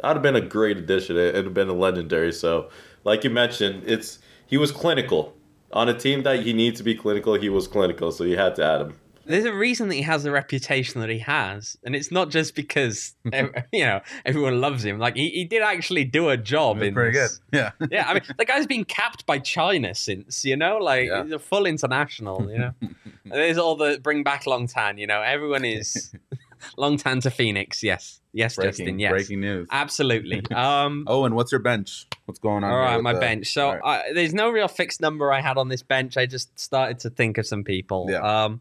that'd 0.00 0.16
have 0.16 0.22
been 0.22 0.36
a 0.36 0.40
great 0.40 0.76
addition. 0.76 1.16
It 1.16 1.34
would 1.34 1.44
have 1.46 1.54
been 1.54 1.68
a 1.68 1.74
legendary. 1.74 2.32
So, 2.32 2.70
like 3.04 3.24
you 3.24 3.30
mentioned, 3.30 3.84
it's 3.86 4.18
he 4.46 4.56
was 4.56 4.70
clinical 4.70 5.34
on 5.72 5.88
a 5.88 5.94
team 5.94 6.22
that 6.22 6.40
he 6.40 6.52
needs 6.52 6.78
to 6.78 6.84
be 6.84 6.94
clinical. 6.94 7.34
He 7.34 7.48
was 7.48 7.68
clinical, 7.68 8.12
so 8.12 8.24
you 8.24 8.36
had 8.36 8.54
to 8.56 8.64
add 8.64 8.80
him. 8.82 8.94
There's 9.28 9.44
a 9.44 9.52
reason 9.52 9.88
that 9.88 9.94
he 9.94 10.02
has 10.02 10.22
the 10.24 10.30
reputation 10.30 11.00
that 11.00 11.10
he 11.10 11.18
has, 11.20 11.76
and 11.84 11.94
it's 11.94 12.10
not 12.10 12.30
just 12.30 12.54
because 12.54 13.14
you 13.72 13.84
know 13.84 14.00
everyone 14.24 14.60
loves 14.60 14.84
him. 14.84 14.98
Like 14.98 15.16
he, 15.16 15.28
he 15.30 15.44
did 15.44 15.62
actually 15.62 16.04
do 16.04 16.30
a 16.30 16.36
job 16.36 16.82
in 16.82 16.94
pretty 16.94 17.12
good. 17.12 17.30
Yeah. 17.52 17.70
Yeah, 17.90 18.08
I 18.08 18.14
mean 18.14 18.22
the 18.38 18.44
guy's 18.44 18.66
been 18.66 18.84
capped 18.84 19.26
by 19.26 19.38
China 19.38 19.94
since 19.94 20.44
you 20.44 20.56
know, 20.56 20.78
like 20.78 21.06
Yeah. 21.08 21.22
he's 21.22 21.32
a 21.32 21.38
full 21.38 21.66
international. 21.66 22.50
You 22.50 22.58
know, 22.58 22.72
there's 23.24 23.58
all 23.58 23.76
the 23.76 24.00
bring 24.02 24.22
back 24.24 24.46
Long 24.46 24.66
Tan. 24.66 24.98
You 24.98 25.06
know, 25.06 25.22
everyone 25.22 25.64
is 25.64 26.12
Long 26.76 26.96
Tan 26.96 27.20
to 27.20 27.30
Phoenix. 27.30 27.82
Yes, 27.82 28.20
yes, 28.32 28.56
Breaking, 28.56 28.70
Justin. 28.72 28.98
Yes, 28.98 29.10
breaking 29.10 29.40
news. 29.40 29.68
absolutely. 29.70 30.42
Um, 30.54 31.04
Oh, 31.06 31.24
and 31.24 31.34
what's 31.36 31.52
your 31.52 31.60
bench? 31.60 32.06
What's 32.24 32.40
going 32.40 32.64
on? 32.64 32.70
all 32.72 32.78
right, 32.78 33.00
my 33.02 33.12
the- 33.12 33.20
bench. 33.20 33.52
So 33.52 33.70
right. 33.72 33.80
I, 34.08 34.12
there's 34.12 34.34
no 34.34 34.50
real 34.50 34.68
fixed 34.68 35.00
number 35.00 35.32
I 35.32 35.40
had 35.40 35.56
on 35.56 35.68
this 35.68 35.82
bench. 35.82 36.16
I 36.16 36.26
just 36.26 36.58
started 36.58 36.98
to 37.00 37.10
think 37.10 37.38
of 37.38 37.46
some 37.46 37.62
people. 37.64 38.06
Yeah. 38.10 38.44
Um, 38.44 38.60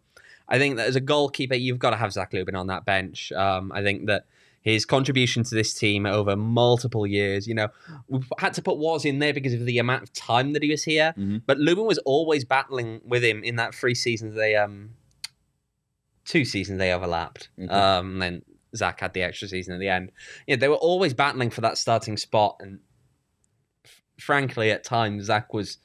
I 0.49 0.57
think 0.57 0.77
that 0.77 0.87
as 0.87 0.95
a 0.95 1.01
goalkeeper, 1.01 1.55
you've 1.55 1.79
got 1.79 1.89
to 1.91 1.97
have 1.97 2.13
Zach 2.13 2.33
Lubin 2.33 2.55
on 2.55 2.67
that 2.67 2.85
bench. 2.85 3.31
Um, 3.31 3.71
I 3.73 3.81
think 3.83 4.07
that 4.07 4.25
his 4.61 4.85
contribution 4.85 5.43
to 5.43 5.55
this 5.55 5.73
team 5.73 6.05
over 6.05 6.35
multiple 6.35 7.07
years, 7.07 7.47
you 7.47 7.53
know, 7.53 7.67
we've 8.07 8.27
had 8.37 8.53
to 8.55 8.61
put 8.61 8.77
Waz 8.77 9.05
in 9.05 9.19
there 9.19 9.33
because 9.33 9.53
of 9.53 9.65
the 9.65 9.77
amount 9.79 10.03
of 10.03 10.11
time 10.13 10.53
that 10.53 10.63
he 10.63 10.69
was 10.69 10.83
here. 10.83 11.13
Mhm. 11.17 11.41
But 11.45 11.57
Lubin 11.57 11.85
was 11.85 11.97
always 11.99 12.43
battling 12.43 13.01
with 13.05 13.23
him 13.23 13.43
in 13.43 13.55
that 13.57 13.73
three 13.73 13.95
seasons. 13.95 14.35
They 14.35 14.55
um, 14.55 14.91
two 16.25 16.43
seasons 16.43 16.79
they 16.79 16.91
overlapped. 16.91 17.49
Okay. 17.57 17.71
Um, 17.73 18.13
and 18.13 18.21
then 18.21 18.41
Zach 18.75 18.99
had 18.99 19.13
the 19.13 19.21
extra 19.23 19.47
season 19.47 19.73
at 19.73 19.79
the 19.79 19.87
end. 19.89 20.11
Yeah, 20.47 20.57
they 20.57 20.67
were 20.67 20.75
always 20.75 21.13
battling 21.13 21.49
for 21.49 21.61
that 21.61 21.77
starting 21.77 22.17
spot, 22.17 22.57
and 22.59 22.79
f- 23.85 24.01
frankly, 24.19 24.71
at 24.71 24.83
times 24.83 25.25
Zach 25.25 25.53
was. 25.53 25.77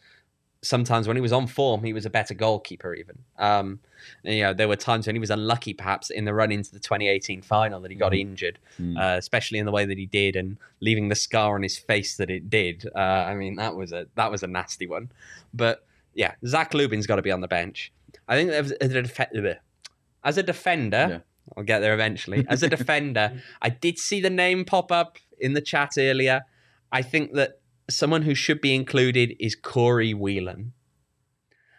Sometimes 0.65 1.09
when 1.09 1.17
he 1.17 1.21
was 1.21 1.33
on 1.33 1.47
form, 1.49 1.83
he 1.83 1.93
was 1.93 2.07
a 2.07 2.11
better 2.11 2.35
goalkeeper. 2.35 2.95
Even, 2.95 3.19
um, 3.39 3.81
and, 4.25 4.35
you 4.37 4.43
know, 4.43 4.55
there 4.55 4.69
were 4.69 4.77
times 4.77 5.07
when 5.07 5.17
he 5.17 5.21
was 5.21 5.31
unlucky, 5.31 5.75
perhaps 5.75 6.09
in 6.11 6.25
the 6.25 6.33
run 6.33 6.53
into 6.53 6.71
the 6.73 6.79
2018 6.79 7.43
final, 7.43 7.81
that 7.81 7.91
he 7.91 7.97
got 7.97 8.15
injured, 8.15 8.59
Mm. 8.81 8.97
uh, 8.97 9.19
especially 9.19 9.59
in 9.59 9.67
the 9.67 9.73
way 9.73 9.85
that 9.85 9.99
he 9.99 10.07
did, 10.07 10.37
and 10.37 10.57
leaving 10.81 11.09
the 11.09 11.17
scar 11.17 11.57
on 11.57 11.63
his 11.65 11.77
face 11.79 12.17
that 12.17 12.31
it 12.31 12.49
did. 12.49 12.89
Uh, 12.95 12.99
I 12.99 13.35
mean, 13.35 13.57
that 13.57 13.75
was 13.75 13.93
a 13.93 14.07
that 14.15 14.31
was 14.31 14.43
a 14.43 14.47
nasty 14.47 14.87
one. 14.87 15.11
But 15.53 15.85
yeah, 16.15 16.35
Zach 16.47 16.73
Lubin's 16.75 17.07
got 17.07 17.17
to 17.17 17.23
be 17.23 17.33
on 17.33 17.41
the 17.41 17.49
bench. 17.49 17.93
I 18.29 18.37
think 18.37 18.51
as 18.51 18.71
a, 18.73 19.03
def- 19.03 19.59
as 20.25 20.39
a 20.39 20.43
defender, 20.43 21.07
Yeah. 21.11 21.19
I'll 21.57 21.65
get 21.65 21.81
there 21.81 21.93
eventually. 21.95 22.47
As 22.49 22.63
a 22.63 22.69
defender, 22.77 23.43
I 23.61 23.69
did 23.71 23.99
see 23.99 24.21
the 24.21 24.31
name 24.31 24.65
pop 24.65 24.93
up 24.93 25.19
in 25.41 25.55
the 25.55 25.61
chat 25.61 25.95
earlier. 25.99 26.43
I 26.93 27.03
think 27.03 27.33
that 27.35 27.59
someone 27.89 28.23
who 28.23 28.35
should 28.35 28.61
be 28.61 28.75
included 28.75 29.37
is 29.39 29.55
Corey 29.55 30.15
Whelan. 30.15 30.73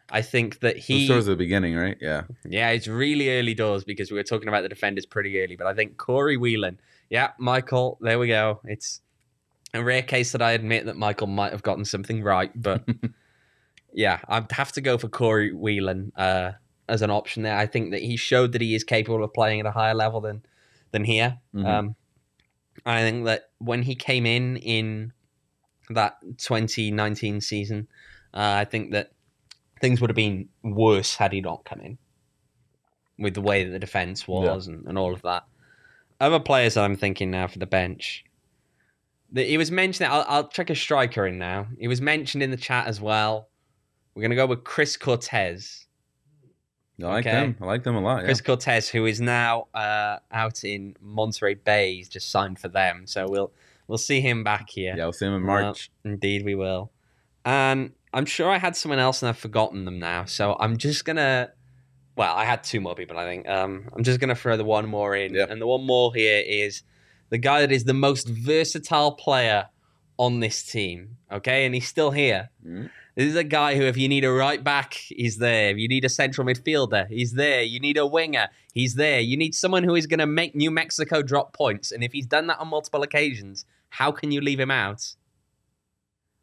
I 0.10 0.22
think 0.22 0.60
that 0.60 0.78
he, 0.78 1.10
was 1.10 1.26
the 1.26 1.36
beginning, 1.36 1.76
right? 1.76 1.98
Yeah. 2.00 2.24
yeah, 2.46 2.70
it's 2.70 2.88
really 2.88 3.36
early 3.36 3.54
doors 3.56 3.84
because 3.84 4.12
we 4.12 4.18
were 4.18 4.24
talking 4.24 4.48
about 4.48 4.62
the 4.62 4.70
defenders 4.70 5.06
pretty 5.06 5.42
early. 5.42 5.56
But 5.56 5.66
I 5.66 5.74
think 5.74 5.98
Corey 5.98 6.38
Whelan, 6.38 6.80
yeah, 7.10 7.32
Michael, 7.40 7.98
there 8.02 8.20
we 8.20 8.28
go. 8.28 8.60
It's 8.66 9.02
a 9.74 9.84
rare 9.84 10.04
case 10.04 10.34
that 10.34 10.42
I 10.42 10.52
admit 10.52 10.86
that 10.86 10.98
Michael 10.98 11.28
might 11.28 11.52
have 11.52 11.64
gotten 11.64 11.86
something 11.86 12.22
right, 12.22 12.52
but 12.56 12.88
yeah, 13.94 14.20
I'd 14.28 14.52
have 14.52 14.72
to 14.74 14.82
go 14.82 14.98
for 14.98 15.08
Corey 15.08 15.52
Whelan 15.52 16.12
uh, 16.16 16.52
as 16.88 17.02
an 17.02 17.10
option 17.10 17.42
there. 17.44 17.58
I 17.58 17.66
think 17.66 17.92
that 17.92 18.02
he 18.02 18.16
showed 18.16 18.52
that 18.52 18.62
he 18.62 18.76
is 18.76 18.84
capable 18.84 19.24
of 19.24 19.34
playing 19.34 19.62
at 19.62 19.66
a 19.66 19.72
higher 19.72 19.96
level 19.96 20.22
than 20.22 20.44
than 20.92 21.06
here. 21.06 21.40
Mhm. 21.56 21.66
Um, 21.66 21.96
I 22.86 23.02
think 23.02 23.26
that 23.26 23.50
when 23.60 23.84
he 23.84 23.96
came 23.96 24.26
in 24.26 24.58
in 24.58 25.14
that 25.90 26.18
2019 26.38 27.42
season, 27.42 27.88
uh, 28.34 28.56
I 28.58 28.66
think 28.66 28.92
that 28.92 29.12
things 29.82 30.00
would 30.02 30.10
have 30.10 30.16
been 30.16 30.50
worse 30.64 31.16
had 31.16 31.34
he 31.34 31.42
not 31.42 31.66
come 31.66 31.82
in 31.82 31.98
with 33.20 33.34
the 33.34 33.42
way 33.42 33.64
that 33.64 33.72
the 33.72 33.80
defense 33.80 34.28
was 34.28 34.68
and, 34.68 34.86
and 34.88 34.98
all 34.98 35.14
of 35.14 35.22
that. 35.24 35.44
Other 36.20 36.40
players 36.40 36.76
that 36.76 36.84
I'm 36.84 36.96
thinking 36.96 37.32
now 37.32 37.48
for 37.48 37.60
the 37.60 37.66
bench. 37.66 38.24
He 39.36 39.58
was 39.58 39.72
mentioned. 39.72 40.12
I'll, 40.12 40.26
I'll 40.28 40.48
check 40.48 40.70
a 40.70 40.76
striker 40.76 41.26
in 41.28 41.38
now. 41.38 41.68
He 41.80 41.88
was 41.88 42.02
mentioned 42.02 42.44
in 42.44 42.52
the 42.52 42.58
chat 42.58 42.88
as 42.88 43.02
well. 43.02 43.50
We're 44.16 44.22
gonna 44.22 44.36
go 44.36 44.46
with 44.46 44.64
Chris 44.64 44.96
Cortez. 44.96 45.86
I 47.02 47.06
like 47.08 47.26
Okay. 47.26 47.32
them. 47.36 47.58
I 47.60 47.66
like 47.66 47.84
them 47.84 47.96
a 47.96 48.00
lot. 48.00 48.20
Yeah. 48.20 48.26
Chris 48.26 48.42
Cortez, 48.42 48.88
who 48.88 49.06
is 49.08 49.20
now 49.20 49.68
uh, 49.74 50.20
out 50.32 50.64
in 50.64 50.96
Monterey 51.02 51.56
Bay, 51.56 51.96
he's 51.96 52.08
just 52.08 52.30
signed 52.30 52.60
for 52.60 52.68
them. 52.68 53.08
So 53.08 53.28
we'll 53.28 53.52
we'll 53.88 53.98
see 53.98 54.22
him 54.22 54.44
back 54.44 54.70
here. 54.70 54.94
yeah, 54.98 55.04
we'll 55.06 55.14
see 55.14 55.26
him 55.26 55.34
in 55.36 55.44
March. 55.44 55.92
Indeed, 56.04 56.44
we 56.46 56.56
will. 56.56 56.92
And 57.46 57.92
I'm 58.14 58.26
sure 58.26 58.50
I 58.50 58.58
had 58.58 58.76
someone 58.76 59.00
else 59.00 59.22
and 59.22 59.30
I've 59.30 59.38
forgotten 59.38 59.86
them 59.86 60.00
now. 60.00 60.26
So 60.26 60.56
I'm 60.60 60.78
just 60.78 61.06
gonna. 61.06 61.52
Well, 62.16 62.34
I 62.36 62.46
had 62.46 62.64
two 62.64 62.80
more 62.80 62.96
people. 62.96 63.18
I 63.18 63.26
think. 63.26 63.48
Um, 63.50 63.90
I'm 63.96 64.04
just 64.04 64.20
gonna 64.20 64.36
throw 64.36 64.56
the 64.58 64.64
one 64.64 64.88
more 64.88 65.16
in, 65.16 65.36
and 65.36 65.62
the 65.62 65.68
one 65.68 65.86
more 65.86 66.14
here 66.14 66.44
is 66.46 66.84
the 67.30 67.38
guy 67.38 67.62
that 67.62 67.72
is 67.72 67.84
the 67.86 67.94
most 67.94 68.28
versatile 68.30 69.14
player 69.14 69.68
on 70.18 70.40
this 70.40 70.64
team. 70.64 71.18
Okay, 71.32 71.66
and 71.66 71.74
he's 71.74 71.88
still 71.88 72.12
here. 72.12 72.50
Mhm. 72.66 72.90
This 73.16 73.28
is 73.28 73.36
a 73.36 73.44
guy 73.44 73.76
who, 73.76 73.84
if 73.84 73.96
you 73.96 74.10
need 74.10 74.24
a 74.26 74.32
right 74.32 74.64
back, 74.64 74.94
he's 74.96 75.38
there. 75.38 75.70
If 75.70 75.78
you 75.78 75.88
need 75.88 76.04
a 76.04 76.10
central 76.10 76.48
midfielder, 76.48 77.08
he's 77.10 77.34
there. 77.34 77.62
You 77.62 77.80
need 77.80 77.96
a 77.98 78.08
winger, 78.08 78.48
he's 78.74 78.96
there. 78.96 79.20
You 79.20 79.38
need 79.38 79.54
someone 79.54 79.84
who 79.84 79.94
is 79.94 80.08
going 80.08 80.20
to 80.20 80.26
make 80.26 80.56
New 80.56 80.72
Mexico 80.72 81.22
drop 81.22 81.54
points. 81.54 81.92
And 81.92 82.04
if 82.04 82.12
he's 82.12 82.26
done 82.26 82.48
that 82.48 82.60
on 82.60 82.70
multiple 82.70 83.04
occasions, 83.04 83.66
how 83.90 84.12
can 84.12 84.32
you 84.32 84.42
leave 84.42 84.60
him 84.60 84.72
out? 84.72 85.14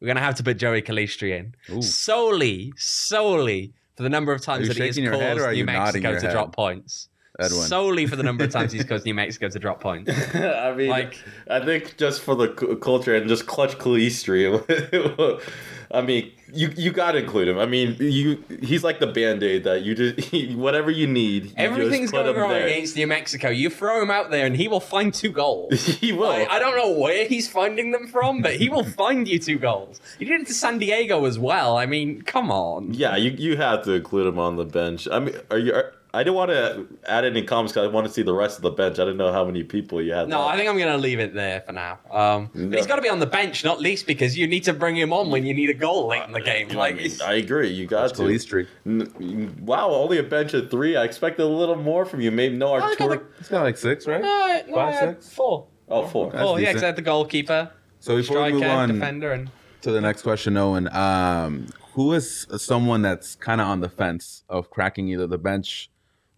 We're 0.01 0.07
going 0.07 0.17
to 0.17 0.23
have 0.23 0.37
to 0.37 0.45
put 0.45 0.59
Joey 0.59 0.81
Calistri 0.83 1.37
in 1.37 1.55
Ooh. 1.77 1.83
solely, 1.83 2.73
solely 2.77 3.73
for 3.97 4.05
the 4.05 4.09
number 4.09 4.33
of 4.33 4.41
times 4.41 4.69
that 4.69 4.77
he 4.77 4.83
has 4.87 4.95
shaking 4.95 5.05
your 5.05 5.15
head 5.21 5.37
caused 5.39 5.51
New 5.51 5.57
you 5.59 5.65
Mexico 5.65 6.15
to 6.15 6.21
head? 6.21 6.31
drop 6.33 6.55
points. 6.55 7.09
Edwin. 7.39 7.63
solely 7.63 8.07
for 8.07 8.17
the 8.17 8.23
number 8.23 8.45
of 8.45 8.51
times 8.51 8.71
he's 8.73 8.85
caused 8.85 9.05
New 9.07 9.15
Mexico 9.23 9.49
to 9.49 9.59
drop 9.59 9.81
points. 9.81 10.11
I 10.35 10.73
mean, 10.75 10.89
Like- 10.89 11.17
I 11.51 11.65
think 11.65 11.97
just 11.97 12.21
for 12.23 12.35
the 12.35 12.49
cu- 12.49 12.77
culture 12.79 13.15
and 13.17 13.29
just 13.29 13.47
clutch 13.47 13.77
Calistri. 13.79 14.47
I 15.93 16.03
mean, 16.03 16.31
you 16.53 16.73
you 16.77 16.93
got 16.93 17.13
to 17.13 17.19
include 17.19 17.49
him. 17.49 17.59
I 17.59 17.67
mean, 17.67 17.97
you 17.99 18.45
he's 18.63 18.85
like 18.85 19.01
the 19.01 19.09
band 19.09 19.43
aid 19.43 19.65
that 19.65 19.83
you 19.83 19.95
just 19.95 20.33
whatever 20.57 20.91
you 20.91 21.07
need. 21.07 21.47
you 21.47 21.53
Everything's 21.57 22.13
going 22.13 22.37
wrong 22.37 22.51
there. 22.51 22.67
against 22.67 22.97
New 22.97 23.09
Mexico. 23.09 23.49
You 23.49 23.71
throw 23.71 24.01
him 24.01 24.11
out 24.11 24.31
there, 24.31 24.47
and 24.47 24.57
he 24.57 24.69
will 24.69 24.81
find 24.81 25.13
two 25.13 25.33
goals. 25.33 25.85
he 25.87 26.13
will. 26.13 26.29
Like, 26.29 26.49
I 26.49 26.61
don't 26.61 26.77
know 26.77 26.93
where 26.97 27.27
he's 27.27 27.49
finding 27.49 27.91
them 27.91 28.07
from, 28.07 28.41
but 28.41 28.55
he 28.55 28.69
will 28.69 28.85
find 28.85 29.27
you 29.27 29.39
two 29.41 29.59
goals. 29.59 30.01
He 30.19 30.25
did 30.25 30.43
it 30.43 30.47
to 30.47 30.55
San 30.55 30.79
Diego 30.79 31.25
as 31.25 31.39
well. 31.39 31.77
I 31.77 31.87
mean, 31.87 32.23
come 32.23 32.53
on. 32.53 32.95
Yeah, 32.95 33.17
you 33.17 33.31
you 33.31 33.57
have 33.57 33.85
to 33.85 33.93
include 33.95 34.29
him 34.29 34.39
on 34.39 34.57
the 34.57 34.65
bench. 34.65 35.09
I 35.11 35.19
mean, 35.19 35.35
are 35.51 35.59
you? 35.59 35.75
Are, 35.75 35.93
I 36.13 36.25
didn't 36.25 36.35
want 36.35 36.51
to 36.51 36.87
add 37.07 37.25
any 37.25 37.43
comments 37.43 37.73
because 37.73 37.89
I 37.89 37.93
want 37.93 38.07
to 38.07 38.13
see 38.13 38.23
the 38.23 38.33
rest 38.35 38.57
of 38.57 38.63
the 38.63 38.71
bench. 38.71 38.99
I 38.99 39.03
didn't 39.05 39.19
know 39.19 39.33
how 39.33 39.45
many 39.45 39.63
people 39.63 40.03
you 40.03 40.13
had. 40.13 40.29
No, 40.29 40.39
there. 40.39 40.49
I 40.49 40.57
think 40.57 40.69
I'm 40.69 40.77
going 40.77 40.91
to 40.91 40.99
leave 40.99 41.21
it 41.21 41.35
there 41.35 41.61
for 41.61 41.73
now. 41.73 41.99
Um, 42.11 42.51
No. 42.53 42.69
But 42.71 42.79
he's 42.79 42.87
got 42.89 42.97
to 42.97 43.03
be 43.03 43.09
on 43.09 43.21
the 43.21 43.27
bench, 43.27 43.65
not 43.65 43.81
least 43.81 44.07
because 44.09 44.37
you 44.37 44.49
need 44.49 44.65
to 44.65 44.73
bring 44.73 44.97
him 44.97 45.13
on 45.13 45.31
when 45.31 45.47
you 45.47 45.55
need 45.55 45.71
a 45.71 45.75
goal 45.75 46.09
late 46.09 46.25
in 46.25 46.33
the 46.33 46.41
game. 46.41 46.69
I, 46.73 46.75
Like, 46.75 46.97
mean, 46.97 47.13
I 47.25 47.35
agree. 47.35 47.69
You 47.69 47.87
got 47.87 48.13
to. 48.15 48.23
Calistri. 48.23 48.67
N- 48.85 49.55
Wow, 49.65 49.91
only 49.91 50.19
a 50.19 50.23
bench 50.25 50.53
of 50.55 50.71
three. 50.71 50.97
I 50.97 51.05
expected 51.05 51.43
a 51.45 51.47
little 51.47 51.77
more 51.77 52.05
from 52.05 52.21
you. 52.21 52.31
Maybe 52.33 52.57
no 52.57 52.75
I 52.75 52.81
got 52.81 52.91
Arturo. 53.01 53.23
He's 53.39 53.49
got 53.49 53.63
like 53.63 53.77
six, 53.79 54.07
right? 54.07 54.21
no, 54.21 54.63
no, 54.69 54.75
Five, 54.75 54.89
I 54.89 54.93
had 54.97 55.23
six? 55.23 55.33
four. 55.35 55.67
Oh, 55.89 56.07
four. 56.07 56.31
That's 56.33 56.43
Four, 56.43 56.59
yeah, 56.59 56.67
decent. 56.67 56.75
because 56.75 56.83
I 56.83 56.87
had 56.87 56.97
the 56.97 57.03
goalkeeper, 57.03 57.71
So 58.01 58.17
before 58.17 58.43
we 58.43 58.49
striker, 58.49 58.55
move 58.55 58.65
on 58.65 58.89
defender, 58.95 59.33
and 59.33 59.51
to 59.83 59.91
the 59.93 60.01
next 60.01 60.23
question, 60.23 60.57
Owain, 60.57 60.89
um, 60.93 61.67
who 61.95 62.13
is 62.13 62.47
someone 62.57 63.03
that's 63.03 63.35
kind 63.37 63.61
of 63.61 63.67
on 63.67 63.81
the 63.81 63.89
fence 63.89 64.43
of 64.49 64.71
cracking 64.71 65.09
either 65.09 65.27
the 65.27 65.39
bench 65.39 65.91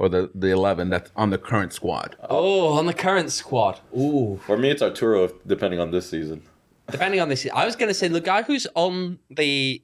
or 0.02 0.08
the, 0.08 0.30
the 0.34 0.50
11 0.50 0.90
that's 0.90 1.12
on 1.14 1.30
the 1.30 1.38
current 1.38 1.72
squad? 1.72 2.16
oh, 2.28 2.72
on 2.76 2.86
the 2.86 2.92
current 2.92 3.30
squad. 3.30 3.78
Ooh, 3.96 4.40
For 4.44 4.58
me, 4.58 4.70
it's 4.70 4.82
Arturo, 4.82 5.28
depending 5.46 5.78
on 5.78 5.92
this 5.92 6.10
season. 6.10 6.42
depending 6.90 7.20
on 7.20 7.28
this, 7.28 7.46
I 7.54 7.64
was 7.64 7.76
going 7.76 7.88
to 7.88 7.94
say 7.94 8.08
the 8.08 8.20
guy 8.20 8.42
who's 8.42 8.66
on 8.74 9.20
the 9.30 9.80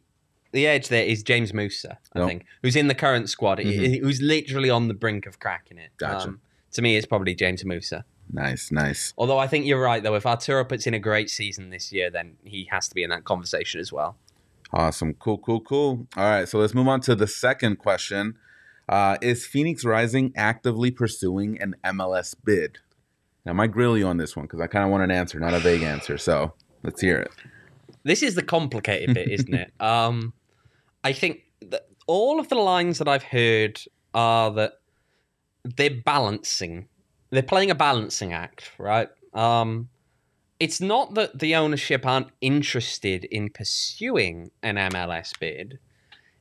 the 0.51 0.67
edge 0.67 0.89
there 0.89 1.05
is 1.05 1.23
James 1.23 1.53
Musa. 1.55 1.99
I 2.15 2.21
Yep. 2.21 2.29
think 2.29 2.45
who's 2.63 2.75
in 2.75 2.89
the 2.89 2.95
current 2.95 3.29
squad, 3.29 3.59
Mhm. 3.59 4.01
who's 4.01 4.21
literally 4.23 4.71
on 4.71 4.89
the 4.89 4.95
brink 4.95 5.27
of 5.27 5.39
cracking 5.39 5.77
it. 5.79 5.91
Um, 6.03 6.11
Gotcha. 6.13 6.35
to 6.73 6.83
me, 6.83 6.97
it's 6.97 7.07
probably 7.07 7.35
James 7.35 7.65
Musa. 7.67 8.05
Nice, 8.33 8.73
nice. 8.73 9.13
Although 9.19 9.39
I 9.39 9.47
think 9.47 9.67
you're 9.67 9.81
right, 9.81 10.03
though. 10.03 10.15
If 10.17 10.25
Arturo 10.27 10.65
puts 10.65 10.87
in 10.87 10.95
a 10.95 10.99
great 10.99 11.29
season 11.31 11.69
this 11.71 11.93
year, 11.93 12.11
then 12.11 12.39
he 12.45 12.67
has 12.73 12.89
to 12.89 12.95
be 12.95 13.03
in 13.03 13.11
that 13.11 13.25
conversation 13.25 13.79
as 13.79 13.93
well. 13.93 14.17
Awesome. 14.73 15.13
Cool, 15.15 15.39
cool, 15.39 15.61
cool. 15.61 16.07
All 16.17 16.25
right. 16.25 16.49
So 16.49 16.59
let's 16.59 16.75
move 16.75 16.89
on 16.89 17.01
to 17.03 17.15
the 17.15 17.27
second 17.27 17.77
question. 17.77 18.35
Uh, 18.89 19.17
is 19.21 19.47
Phoenix 19.47 19.85
Rising 19.85 20.33
actively 20.37 20.91
pursuing 20.91 21.61
an 21.61 21.77
MLS 21.85 22.35
bid? 22.45 22.79
Now, 23.45 23.53
I 23.53 23.55
might 23.55 23.73
grill 23.73 23.97
you 23.99 24.07
on 24.07 24.17
this 24.17 24.37
one 24.37 24.47
because 24.47 24.61
I 24.61 24.67
kind 24.67 24.85
of 24.85 24.91
want 24.91 25.05
an 25.05 25.11
answer, 25.11 25.39
not 25.39 25.55
a 25.55 25.59
vague 25.59 25.83
answer. 25.83 26.19
So 26.19 26.53
let's 26.83 27.01
hear 27.01 27.19
it. 27.19 27.31
This 28.05 28.23
is 28.23 28.35
the 28.35 28.43
complicated 28.43 29.15
bit, 29.15 29.29
isn't 29.31 29.55
it? 29.55 29.73
Um, 29.81 30.33
I 31.05 31.13
think 31.13 31.43
all 32.07 32.41
of 32.41 32.49
the 32.49 32.57
lines 32.57 32.99
that 32.99 33.07
I've 33.07 33.23
heard 33.23 33.81
are 34.15 34.51
that 34.53 34.81
they're 35.65 36.03
balancing. 36.05 36.89
They're 37.31 37.43
playing 37.43 37.71
a 37.71 37.75
balancing 37.75 38.33
act, 38.33 38.73
right? 38.79 39.09
Um, 39.35 39.89
it's 40.59 40.81
not 40.81 41.15
that 41.15 41.39
the 41.39 41.55
ownership 41.55 42.05
aren't 42.05 42.31
interested 42.41 43.25
in 43.27 43.51
pursuing 43.51 44.51
an 44.63 44.77
MLS 44.77 45.39
bid. 45.39 45.79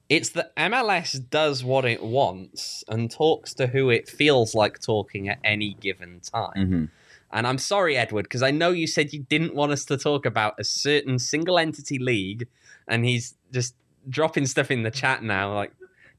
It's 0.10 0.30
that 0.30 0.56
MLS 0.56 1.30
does 1.30 1.64
what 1.64 1.84
it 1.86 2.02
wants 2.02 2.84
and 2.88 3.12
talks 3.12 3.54
to 3.56 3.68
who 3.68 3.90
it 3.90 4.08
feels 4.08 4.56
like 4.56 4.80
talking 4.80 5.28
at 5.28 5.40
any 5.44 5.76
given 5.80 6.22
time. 6.22 6.68
hmm 6.68 6.86
And 7.32 7.46
I'm 7.46 7.58
sorry, 7.58 7.98
Edward, 7.98 8.24
because 8.24 8.42
I 8.42 8.52
know 8.52 8.72
you 8.72 8.88
said 8.88 9.12
you 9.12 9.24
didn't 9.24 9.54
want 9.54 9.74
us 9.74 9.84
to 9.86 9.98
talk 9.98 10.26
about 10.26 10.56
a 10.58 10.64
certain 10.64 11.20
single 11.20 11.60
entity 11.60 12.00
league, 12.00 12.48
and 12.88 13.04
he's 13.04 13.36
just 13.52 13.76
dropping 14.10 14.46
stuff 14.46 14.72
in 14.72 14.84
the 14.84 14.92
chat 14.92 15.24
now, 15.24 15.54
like, 15.54 15.74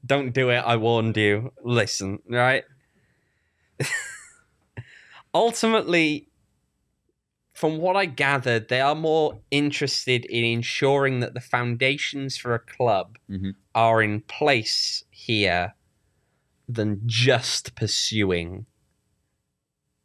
don't 0.05 0.33
do 0.33 0.49
it, 0.49 0.59
I 0.59 0.75
warned 0.75 1.17
you. 1.17 1.51
Listen, 1.63 2.19
right? 2.29 2.63
Ultimately, 5.33 6.28
from 7.59 7.77
what 7.79 7.97
I 7.97 8.05
gathered, 8.05 8.69
they 8.69 8.79
are 8.79 8.95
more 8.95 9.37
interested 9.51 10.23
in 10.23 10.45
ensuring 10.45 11.19
that 11.19 11.33
the 11.33 11.41
foundations 11.41 12.37
for 12.37 12.53
a 12.53 12.59
club 12.59 13.17
Mhm. 13.29 13.53
are 13.75 14.01
in 14.01 14.21
place 14.21 15.03
here 15.09 15.73
than 16.69 17.01
just 17.05 17.75
pursuing 17.75 18.65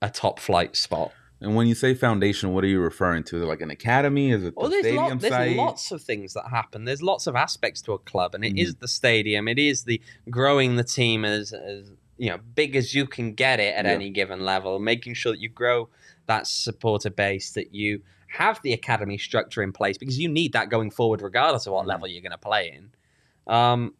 a 0.02 0.10
top 0.10 0.40
flight 0.40 0.74
spot. 0.74 1.12
And 1.40 1.54
when 1.54 1.68
you 1.68 1.76
say 1.76 1.94
foundation, 1.94 2.52
what 2.52 2.64
are 2.64 2.68
you 2.68 2.80
referring 2.80 3.22
to? 3.24 3.36
Is 3.36 3.42
it 3.42 3.46
like 3.46 3.60
an 3.60 3.70
academy? 3.70 4.32
Is 4.32 4.42
it 4.42 4.54
the 4.56 4.60
Well, 4.60 4.70
there's, 4.70 4.82
stadium 4.86 5.04
lot, 5.04 5.20
there's 5.20 5.32
site? 5.32 5.56
lots 5.56 5.92
of 5.92 6.02
things 6.02 6.32
that 6.34 6.48
happen. 6.50 6.84
There's 6.86 7.02
lots 7.02 7.28
of 7.28 7.36
aspects 7.36 7.80
to 7.82 7.92
a 7.92 7.98
club, 8.00 8.34
and 8.34 8.44
it 8.44 8.58
is 8.58 8.74
Mhm. 8.74 8.78
the 8.80 8.88
stadium. 8.88 9.46
It 9.46 9.60
is 9.60 9.84
the 9.84 10.00
growing 10.28 10.74
the 10.74 10.82
team 10.84 11.24
as, 11.24 11.52
as 11.52 11.92
you 12.16 12.30
know 12.30 12.38
big 12.56 12.74
as 12.74 12.94
you 12.94 13.06
can 13.06 13.34
get 13.34 13.60
it 13.60 13.74
at 13.76 13.84
Yeah. 13.84 13.92
any 13.92 14.10
given 14.10 14.40
level, 14.44 14.80
making 14.80 15.14
sure 15.14 15.30
that 15.30 15.40
you 15.40 15.48
grow 15.48 15.88
that 16.26 16.46
supporter 16.46 17.10
base, 17.10 17.52
that 17.52 17.74
you 17.74 18.02
have 18.28 18.60
the 18.62 18.72
academy 18.72 19.16
structure 19.18 19.62
in 19.62 19.72
place 19.72 19.96
because 19.96 20.18
you 20.18 20.28
need 20.28 20.52
that 20.52 20.68
going 20.68 20.90
forward, 20.90 21.22
regardless 21.22 21.66
of 21.66 21.72
what 21.72 21.86
level 21.86 22.06
you're 22.08 22.22
going 22.22 22.32
to 22.32 22.38
play 22.38 22.72
in. 22.76 23.52
Um, 23.52 23.94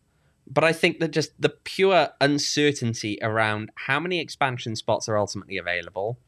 but 0.46 0.64
I 0.64 0.72
think 0.72 1.00
that 1.00 1.10
just 1.12 1.40
the 1.40 1.48
pure 1.50 2.08
uncertainty 2.20 3.18
around 3.22 3.70
how 3.76 3.98
many 4.00 4.20
expansion 4.20 4.76
spots 4.76 5.08
are 5.08 5.16
ultimately 5.16 5.56
available, 5.56 6.18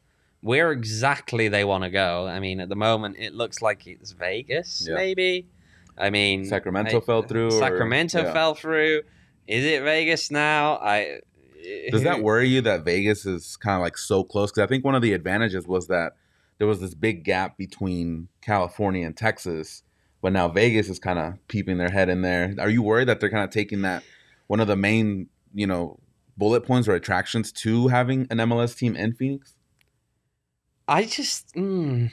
where 0.41 0.71
exactly 0.71 1.47
they 1.47 1.63
want 1.63 1.83
to 1.83 1.89
go. 1.89 2.27
I 2.27 2.39
mean, 2.39 2.59
at 2.59 2.69
the 2.69 2.75
moment, 2.75 3.17
it 3.19 3.33
looks 3.33 3.61
like 3.61 3.85
it's 3.85 4.11
Vegas, 4.11 4.85
Yeah. 4.87 4.95
maybe. 4.95 5.47
I 5.97 6.09
mean, 6.09 6.45
Sacramento 6.45 6.97
I- 6.97 7.01
fell 7.01 7.23
through, 7.23 7.47
or- 7.47 7.59
Sacramento 7.59 8.21
yeah. 8.23 8.33
fell 8.33 8.55
through. 8.55 9.01
Is 9.47 9.65
it 9.65 9.83
Vegas 9.83 10.29
now? 10.31 10.77
I 10.77 11.21
Does 11.91 12.03
that 12.03 12.21
worry 12.23 12.47
you 12.47 12.61
that 12.61 12.83
Vegas 12.83 13.25
is 13.25 13.57
kind 13.57 13.75
of 13.75 13.81
like 13.81 13.97
so 13.97 14.23
close? 14.23 14.51
Because 14.51 14.63
I 14.63 14.67
think 14.67 14.85
one 14.85 14.95
of 14.95 15.01
the 15.01 15.13
advantages 15.13 15.67
was 15.67 15.87
that 15.87 16.13
there 16.57 16.67
was 16.67 16.79
this 16.79 16.93
big 16.93 17.23
gap 17.23 17.57
between 17.57 18.29
California 18.41 19.05
and 19.05 19.15
Texas, 19.15 19.83
but 20.21 20.33
now 20.33 20.47
Vegas 20.47 20.89
is 20.89 20.99
kind 20.99 21.19
of 21.19 21.35
peeping 21.47 21.77
their 21.77 21.89
head 21.89 22.09
in 22.09 22.21
there. 22.21 22.55
Are 22.59 22.69
you 22.69 22.81
worried 22.81 23.07
that 23.07 23.19
they're 23.19 23.29
kind 23.29 23.43
of 23.43 23.49
taking 23.49 23.81
that 23.83 24.03
one 24.47 24.59
of 24.59 24.67
the 24.67 24.75
main, 24.75 25.27
you 25.53 25.67
know, 25.67 25.99
bullet 26.37 26.61
points 26.61 26.87
or 26.87 26.95
attractions 26.95 27.51
to 27.51 27.87
having 27.89 28.27
an 28.29 28.37
MLS 28.37 28.77
team 28.77 28.95
in 28.95 29.13
Phoenix? 29.13 29.55
I 30.87 31.03
just. 31.03 31.53
Mm, 31.53 32.11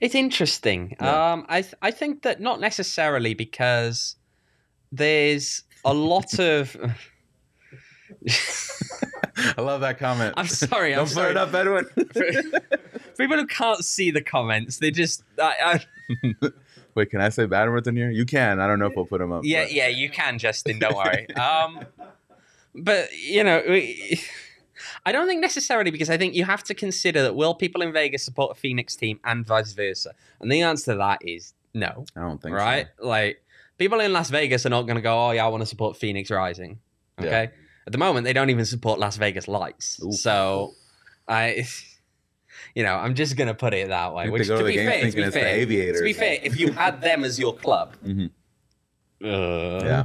it's 0.00 0.14
interesting. 0.14 0.96
Yeah. 1.00 1.32
Um, 1.32 1.46
I 1.48 1.62
th- 1.62 1.74
I 1.80 1.90
think 1.90 2.22
that 2.22 2.40
not 2.40 2.60
necessarily 2.60 3.34
because 3.34 4.16
there's 4.92 5.62
a 5.84 5.94
lot 5.94 6.38
of. 6.38 6.76
I 9.58 9.60
love 9.60 9.80
that 9.82 9.98
comment. 9.98 10.34
I'm 10.36 10.46
sorry. 10.48 10.92
I'm 10.92 11.00
Don't 11.00 11.08
sorry. 11.08 11.34
put 11.34 11.36
it 11.36 11.36
up, 11.36 11.54
Edwin. 11.54 11.84
For 13.14 13.22
people 13.22 13.36
who 13.36 13.46
can't 13.46 13.84
see 13.84 14.10
the 14.10 14.22
comments, 14.22 14.78
they 14.78 14.90
just. 14.90 15.22
I, 15.40 15.80
I, 16.24 16.50
Wait, 16.94 17.10
can 17.10 17.20
I 17.20 17.28
say 17.28 17.44
Badminton 17.46 17.96
here? 17.96 18.10
You 18.10 18.24
can. 18.24 18.58
I 18.60 18.66
don't 18.66 18.78
know 18.78 18.86
if 18.86 18.96
we'll 18.96 19.04
put 19.06 19.18
them 19.18 19.32
up. 19.32 19.42
yeah, 19.44 19.64
but- 19.64 19.72
yeah, 19.72 19.88
you 19.88 20.08
can, 20.08 20.38
Justin. 20.38 20.78
Don't 20.78 20.96
worry. 20.96 21.28
Um, 21.36 21.80
but 22.74 23.08
you 23.16 23.44
know, 23.44 23.62
we- 23.68 24.20
I 25.04 25.12
don't 25.12 25.26
think 25.26 25.40
necessarily 25.40 25.90
because 25.90 26.10
I 26.10 26.16
think 26.18 26.34
you 26.34 26.44
have 26.44 26.62
to 26.64 26.74
consider 26.74 27.22
that 27.22 27.34
will 27.36 27.54
people 27.54 27.80
in 27.82 27.92
Vegas 27.92 28.22
support 28.24 28.56
a 28.56 28.60
Phoenix 28.60 28.96
team 28.96 29.20
and 29.24 29.46
vice 29.46 29.72
versa, 29.72 30.12
and 30.40 30.50
the 30.50 30.62
answer 30.62 30.92
to 30.92 30.98
that 30.98 31.18
is 31.22 31.54
no. 31.74 32.04
I 32.16 32.20
don't 32.20 32.40
think 32.42 32.54
right? 32.54 32.86
Like 33.00 33.42
people 33.78 34.00
in 34.00 34.12
Las 34.12 34.30
Vegas 34.30 34.64
are 34.66 34.70
not 34.70 34.82
going 34.82 34.96
to 34.96 35.02
go, 35.02 35.28
"Oh 35.28 35.30
yeah, 35.32 35.44
I 35.44 35.48
want 35.48 35.62
to 35.62 35.66
support 35.66 35.96
Phoenix 35.96 36.30
Rising." 36.30 36.78
Yeah. 37.20 37.46
At 37.86 37.92
the 37.92 37.98
moment, 37.98 38.24
they 38.24 38.32
don't 38.32 38.50
even 38.50 38.64
support 38.64 38.98
Las 38.98 39.16
Vegas 39.16 39.46
Lights. 39.48 40.00
Oof. 40.04 40.14
So, 40.14 40.72
I, 41.28 41.64
you 42.74 42.82
know, 42.82 42.94
I'm 42.94 43.14
just 43.14 43.36
going 43.36 43.48
to 43.48 43.54
put 43.54 43.74
it 43.74 43.88
that 43.88 44.12
way. 44.14 44.28
Which, 44.28 44.48
to 44.48 44.58
to 44.58 44.64
be 44.64 44.76
fair, 44.76 45.00
to 45.10 45.16
be 45.16 45.30
fair, 45.30 45.92
to 45.94 46.02
be 46.02 46.12
fair, 46.12 46.38
if 46.42 46.58
you 46.58 46.72
had 46.72 47.00
them 47.00 47.24
as 47.24 47.38
your 47.38 47.54
club, 47.54 47.94
Mhm. 48.04 48.30
uh. 49.24 49.84
Yeah. 49.84 50.04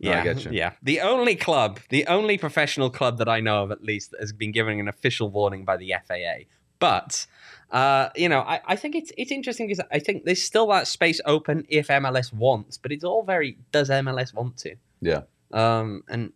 No, 0.00 0.10
I 0.10 0.14
yeah, 0.14 0.24
get 0.24 0.44
you. 0.44 0.50
yeah. 0.52 0.72
The 0.82 1.00
only 1.00 1.36
club, 1.36 1.78
the 1.90 2.06
only 2.06 2.38
professional 2.38 2.90
club 2.90 3.18
that 3.18 3.28
I 3.28 3.38
know 3.40 3.62
of, 3.62 3.70
at 3.70 3.84
least, 3.84 4.10
that 4.12 4.20
has 4.20 4.32
been 4.32 4.50
given 4.50 4.80
an 4.80 4.88
official 4.88 5.30
warning 5.30 5.64
by 5.64 5.76
the 5.76 5.94
FAA. 6.08 6.44
But 6.80 7.26
uh, 7.70 8.08
you 8.16 8.28
know, 8.28 8.40
I, 8.40 8.60
I 8.66 8.74
think 8.76 8.96
it's 8.96 9.12
it's 9.16 9.30
interesting 9.30 9.68
because 9.68 9.84
I 9.92 9.98
think 10.00 10.24
there's 10.24 10.42
still 10.42 10.66
that 10.68 10.88
space 10.88 11.20
open 11.24 11.66
if 11.68 11.86
MLS 11.88 12.32
wants, 12.32 12.78
but 12.78 12.90
it's 12.90 13.04
all 13.04 13.22
very 13.22 13.58
does 13.70 13.90
MLS 13.90 14.34
want 14.34 14.56
to? 14.58 14.74
Yeah. 15.00 15.22
Um, 15.52 16.02
and 16.08 16.32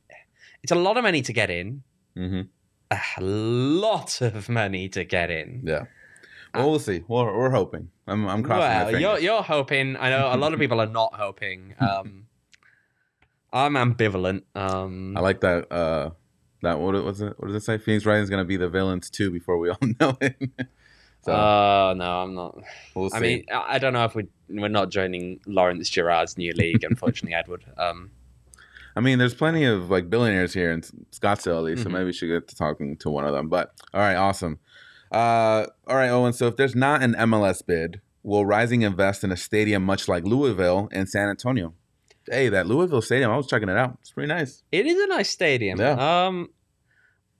it's 0.64 0.72
a 0.72 0.80
lot 0.86 0.96
of 0.96 1.04
money 1.04 1.22
to 1.22 1.32
get 1.32 1.50
in, 1.50 1.82
hmm 2.16 2.40
a 2.90 3.20
lot 3.20 4.20
of 4.22 4.48
money 4.48 4.88
to 4.88 5.04
get 5.04 5.30
in. 5.30 5.62
Yeah. 5.64 5.84
Well, 6.54 6.70
we'll 6.70 6.78
see. 6.78 7.02
We're, 7.08 7.36
we're 7.36 7.50
hoping. 7.50 7.90
I'm, 8.06 8.28
I'm 8.28 8.42
crossing 8.44 8.70
my 8.78 8.84
fingers. 8.84 9.00
you're 9.02 9.18
you're 9.18 9.42
hoping. 9.42 9.96
I 9.96 10.10
know 10.10 10.30
a 10.32 10.36
lot 10.36 10.52
of 10.52 10.58
people 10.60 10.80
are 10.80 10.86
not 11.00 11.14
hoping. 11.14 11.74
Um, 11.80 12.26
I'm 13.52 13.74
ambivalent. 13.74 14.42
Um, 14.56 15.16
I 15.16 15.20
like 15.20 15.40
that 15.42 15.70
uh, 15.72 16.10
That 16.62 16.80
what 16.80 16.94
was 17.04 17.20
it? 17.20 17.34
What 17.38 17.48
does 17.48 17.56
it 17.56 17.64
say? 17.64 17.78
Phoenix 17.78 18.04
Rising 18.04 18.24
is 18.24 18.30
going 18.30 18.40
to 18.42 18.48
be 18.48 18.56
the 18.56 18.68
villains 18.68 19.10
too 19.10 19.30
before 19.30 19.58
we 19.58 19.70
all 19.74 19.78
know 20.00 20.16
it. 20.20 20.36
so 21.22 21.32
Oh 21.32 21.94
no, 21.96 22.22
I'm 22.22 22.34
not. 22.34 22.58
we'll 22.94 23.10
see. 23.10 23.16
I 23.16 23.20
mean, 23.20 23.44
I 23.52 23.74
I 23.74 23.78
don't 23.78 23.92
know 23.92 24.04
if 24.04 24.14
we 24.14 24.26
we're 24.48 24.68
not 24.68 24.90
joining 24.90 25.40
Lawrence 25.46 25.88
Gerard's 25.88 26.36
new 26.36 26.52
league. 26.52 26.82
Unfortunately, 26.84 27.34
Edward. 27.42 27.64
Um, 27.78 28.10
I 28.96 29.00
mean, 29.00 29.18
there's 29.18 29.34
plenty 29.34 29.64
of 29.64 29.90
like 29.90 30.08
billionaires 30.08 30.54
here 30.54 30.70
in 30.70 30.82
Scottsdale, 31.12 31.56
at 31.58 31.64
least, 31.64 31.82
so 31.82 31.88
Mhm. 31.88 31.92
maybe 31.92 32.04
we 32.06 32.12
should 32.12 32.28
get 32.28 32.48
to 32.48 32.54
talking 32.56 32.96
to 32.98 33.10
one 33.10 33.24
of 33.26 33.32
them. 33.32 33.48
But 33.48 33.72
all 33.92 34.00
right, 34.00 34.14
awesome. 34.14 34.58
Uh, 35.10 35.66
all 35.86 35.96
right, 35.96 36.08
Owain. 36.10 36.32
So 36.32 36.46
if 36.46 36.56
there's 36.56 36.74
not 36.74 37.02
an 37.02 37.14
MLS 37.16 37.62
bid, 37.62 38.00
will 38.22 38.46
Rising 38.46 38.82
invest 38.82 39.22
in 39.24 39.30
a 39.32 39.36
stadium 39.36 39.84
much 39.84 40.08
like 40.08 40.24
Louisville 40.24 40.88
and 40.92 41.08
San 41.08 41.28
Antonio? 41.28 41.74
Hey, 42.28 42.48
that 42.48 42.66
Louisville 42.66 43.02
stadium, 43.02 43.30
I 43.30 43.36
was 43.36 43.46
checking 43.46 43.68
it 43.68 43.76
out. 43.76 43.98
It's 44.00 44.10
pretty 44.10 44.28
nice. 44.28 44.62
It 44.72 44.86
is 44.86 44.98
a 45.02 45.06
nice 45.08 45.28
stadium. 45.28 45.78
Yeah. 45.78 46.26
Um, 46.26 46.50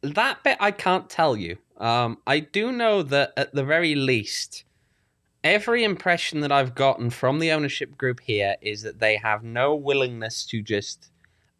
that 0.02 0.42
bit 0.44 0.58
I 0.60 0.72
can't 0.72 1.08
tell 1.08 1.36
you. 1.36 1.56
Um, 1.78 2.18
I 2.26 2.40
do 2.40 2.70
know 2.70 3.02
that 3.02 3.32
at 3.36 3.54
the 3.54 3.64
very 3.64 3.94
least, 3.94 4.64
every 5.42 5.84
impression 5.84 6.40
that 6.40 6.52
I've 6.52 6.74
gotten 6.74 7.10
from 7.10 7.38
the 7.38 7.50
ownership 7.50 7.96
group 7.96 8.20
here 8.20 8.56
is 8.60 8.82
that 8.82 9.00
they 9.00 9.16
have 9.16 9.42
no 9.42 9.74
willingness 9.74 10.44
to 10.46 10.60
just 10.62 11.10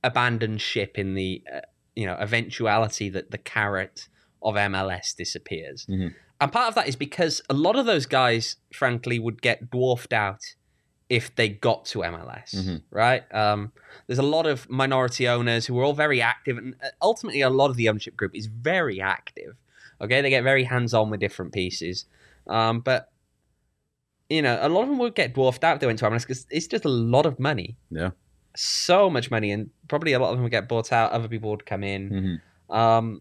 abandon 0.05 0.59
ship 0.59 0.99
in 0.99 1.15
the, 1.15 1.43
uh, 1.53 1.61
you 1.97 2.07
know, 2.07 2.15
eventuality 2.15 3.09
that 3.09 3.31
the 3.33 3.39
carrot 3.39 4.09
of 4.43 4.55
MLS 4.57 5.15
disappears. 5.17 5.87
Mhm. 5.87 6.15
And 6.41 6.53
part 6.53 6.69
of 6.69 6.75
that 6.77 6.87
is 6.89 6.97
because 6.97 7.41
a 7.49 7.55
lot 7.55 7.77
of 7.77 7.87
those 7.87 8.07
guys, 8.07 8.57
frankly, 8.73 9.19
would 9.19 9.41
get 9.43 9.71
dwarfed 9.71 10.13
out 10.13 10.43
if 11.09 11.35
they 11.37 11.49
got 11.49 11.85
to 11.87 11.99
MLS, 12.05 12.55
Mhm. 12.55 12.83
right? 12.91 13.23
Um, 13.35 13.73
there's 14.07 14.19
a 14.19 14.23
lot 14.23 14.47
of 14.47 14.69
minority 14.69 15.29
owners 15.29 15.67
who 15.67 15.79
are 15.79 15.85
all 15.85 15.93
very 15.95 16.21
active, 16.21 16.59
and 16.59 16.75
uh, 16.83 16.89
ultimately, 17.01 17.41
a 17.43 17.51
lot 17.51 17.71
of 17.71 17.77
the 17.77 17.89
ownership 17.89 18.17
group 18.17 18.35
is 18.35 18.47
very 18.47 19.01
active. 19.01 19.57
Okay, 20.01 20.21
they 20.23 20.31
get 20.31 20.43
very 20.43 20.65
hands 20.65 20.93
on 20.95 21.11
with 21.11 21.21
different 21.21 21.53
pieces, 21.53 22.07
um, 22.47 22.81
but 22.81 23.11
you 24.31 24.41
know, 24.41 24.59
a 24.61 24.69
lot 24.69 24.83
of 24.83 24.89
them 24.89 24.99
would 24.99 25.15
get 25.15 25.35
dwarfed 25.35 25.63
out 25.63 25.75
if 25.75 25.81
they 25.81 25.87
went 25.87 25.99
to 25.99 26.07
MLS 26.07 26.23
because 26.25 26.47
it's 26.51 26.67
just 26.67 26.85
a 26.85 26.89
lot 26.89 27.27
of 27.27 27.39
money, 27.39 27.77
Yeah. 27.91 28.11
So 28.57 29.11
much 29.11 29.31
money, 29.31 29.51
and 29.51 29.71
probably 29.89 30.13
a 30.13 30.19
lot 30.19 30.31
of 30.31 30.37
them 30.37 30.43
would 30.45 30.51
get 30.53 30.69
bought 30.69 30.93
out. 30.93 31.13
Other 31.13 31.29
people 31.29 31.51
would 31.51 31.67
come 31.67 31.83
in. 31.85 32.41
Mhm. 32.71 32.75
Um, 32.77 33.21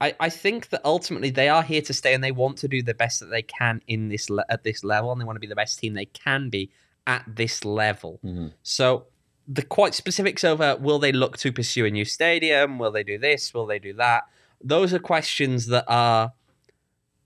I, 0.00 0.14
I 0.20 0.28
think 0.30 0.68
that 0.68 0.80
ultimately 0.84 1.30
they 1.30 1.48
are 1.48 1.62
here 1.62 1.82
to 1.82 1.92
stay 1.92 2.14
and 2.14 2.22
they 2.22 2.30
want 2.30 2.58
to 2.58 2.68
do 2.68 2.82
the 2.82 2.94
best 2.94 3.18
that 3.20 3.26
they 3.26 3.42
can 3.42 3.82
in 3.88 4.08
this 4.10 4.30
le- 4.30 4.44
at 4.48 4.62
this 4.62 4.84
level 4.84 5.10
and 5.10 5.20
they 5.20 5.24
want 5.24 5.34
to 5.36 5.40
be 5.40 5.48
the 5.48 5.56
best 5.56 5.78
team 5.80 5.94
they 5.94 6.04
can 6.06 6.50
be 6.50 6.70
at 7.06 7.24
this 7.26 7.64
level. 7.64 8.20
Mhm. 8.24 8.52
So 8.62 9.06
the 9.48 9.62
quite 9.62 9.94
specifics 9.94 10.44
over 10.44 10.76
will 10.76 11.00
they 11.00 11.10
look 11.10 11.36
to 11.38 11.50
pursue 11.52 11.84
a 11.84 11.90
new 11.90 12.04
stadium? 12.04 12.78
Will 12.78 12.92
they 12.92 13.02
do 13.02 13.18
this? 13.18 13.52
Will 13.52 13.66
they 13.66 13.80
do 13.80 13.92
that? 13.94 14.24
Those 14.62 14.94
are 14.94 15.00
questions 15.00 15.66
that 15.66 15.84
are 15.88 16.32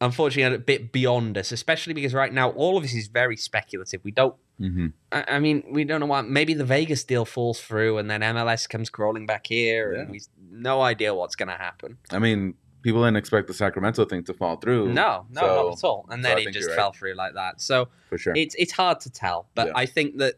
unfortunately 0.00 0.56
a 0.56 0.58
bit 0.58 0.92
beyond 0.92 1.36
us, 1.38 1.52
especially 1.52 1.92
because 1.94 2.14
right 2.14 2.32
now 2.32 2.50
all 2.50 2.76
of 2.76 2.82
this 2.82 2.94
is 2.94 3.08
very 3.08 3.36
speculative. 3.36 4.00
We 4.02 4.10
don't 4.12 4.34
Mhm. 4.62 4.92
I 5.11 5.25
I 5.29 5.38
mean, 5.40 5.64
we 5.70 5.85
don't 5.85 6.01
know 6.01 6.07
what. 6.07 6.29
Maybe 6.29 6.55
the 6.55 6.64
Vegas 6.64 7.03
deal 7.05 7.25
falls 7.25 7.61
through, 7.61 7.98
and 7.98 8.09
then 8.11 8.20
MLS 8.22 8.66
comes 8.68 8.88
crawling 8.90 9.27
back 9.27 9.46
here, 9.48 9.92
and 9.94 10.09
Yeah. 10.09 10.12
we 10.12 10.20
no 10.51 10.81
idea 10.83 11.14
what's 11.14 11.35
going 11.35 11.48
to 11.48 11.57
happen. 11.57 11.98
I 12.11 12.18
mean, 12.20 12.55
people 12.83 13.03
didn't 13.03 13.16
expect 13.16 13.46
the 13.48 13.55
Sacramento 13.55 14.05
thing 14.05 14.22
to 14.25 14.35
fall 14.35 14.57
through. 14.57 14.92
No, 14.92 15.27
no, 15.31 15.40
So- 15.40 15.46
not 15.46 15.79
at 15.79 15.85
all. 15.85 16.07
And 16.11 16.25
then 16.25 16.37
I 16.37 16.40
it 16.42 16.53
just 16.53 16.68
you're 16.68 16.77
fell 16.77 16.92
through 16.92 17.14
like 17.14 17.35
that. 17.35 17.61
So 17.61 17.88
for 18.09 18.18
sure. 18.18 18.35
it's 18.37 18.55
it's 18.57 18.72
hard 18.72 19.01
to 19.01 19.11
tell, 19.11 19.48
but 19.55 19.68
Yeah. 19.68 19.72
I 19.77 19.87
think 19.87 20.18
that 20.18 20.35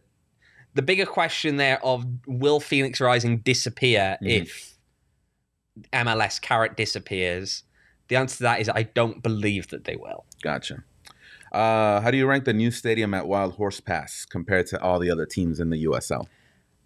the 0.74 0.82
bigger 0.82 1.06
question 1.06 1.56
there 1.56 1.84
of 1.84 2.04
will 2.26 2.60
Phoenix 2.60 3.00
Rising 3.00 3.38
disappear 3.38 4.16
Mhm. 4.22 4.40
if 4.42 4.78
MLS 5.92 6.38
carrot 6.40 6.76
disappears? 6.76 7.64
The 8.08 8.16
answer 8.16 8.36
to 8.38 8.42
that 8.44 8.60
is 8.60 8.68
I 8.68 8.82
don't 8.84 9.22
believe 9.22 9.68
that 9.68 9.84
they 9.84 9.96
will. 9.96 10.24
Gotcha. 10.42 10.84
Uh, 11.54 12.00
how 12.00 12.10
do 12.10 12.16
you 12.16 12.26
rank 12.26 12.44
the 12.44 12.52
new 12.52 12.70
stadium 12.72 13.14
at 13.14 13.28
Wild 13.28 13.54
Horse 13.54 13.78
Pass 13.80 14.24
compared 14.24 14.66
to 14.68 14.82
all 14.82 14.98
the 14.98 15.08
other 15.10 15.24
teams 15.24 15.60
in 15.60 15.70
the 15.70 15.84
USL? 15.84 16.26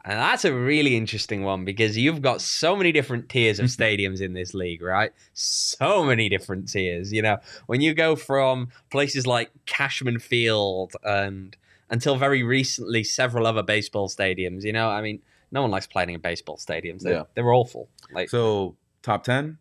And 0.05 0.19
that's 0.19 0.45
a 0.45 0.53
really 0.55 0.95
interesting 0.97 1.43
one 1.43 1.65
because 1.65 1.97
you've 1.97 2.21
got 2.23 2.41
so 2.43 2.77
many 2.77 2.93
different 2.93 3.29
tiers 3.31 3.59
of 3.59 3.67
stadiums 3.79 4.21
in 4.21 4.35
this 4.35 4.53
league, 4.53 4.83
right? 4.83 5.11
So 5.33 6.05
many 6.05 6.29
different 6.29 6.69
tiers. 6.69 7.13
You 7.13 7.23
know, 7.23 7.39
when 7.67 7.81
you 7.81 7.95
go 7.95 8.15
from 8.15 8.69
places 8.91 9.27
like 9.27 9.51
Cashman 9.67 10.19
Field 10.19 10.93
and 11.03 11.57
until 11.91 12.17
very 12.17 12.43
recently 12.43 13.05
several 13.05 13.47
other 13.47 13.63
baseball 13.63 14.09
stadiums, 14.11 14.65
you 14.65 14.73
know, 14.75 14.91
I 14.91 15.01
mean, 15.01 15.21
no 15.51 15.63
one 15.63 15.71
likes 15.71 15.87
playing 15.87 16.11
in 16.11 16.21
baseball 16.21 16.59
stadiums. 16.59 17.01
They're, 17.01 17.15
Yeah. 17.15 17.23
they're 17.35 17.53
awful. 17.53 17.89
Like 18.13 18.29
So 18.29 18.77
top 19.03 19.25
ten, 19.25 19.57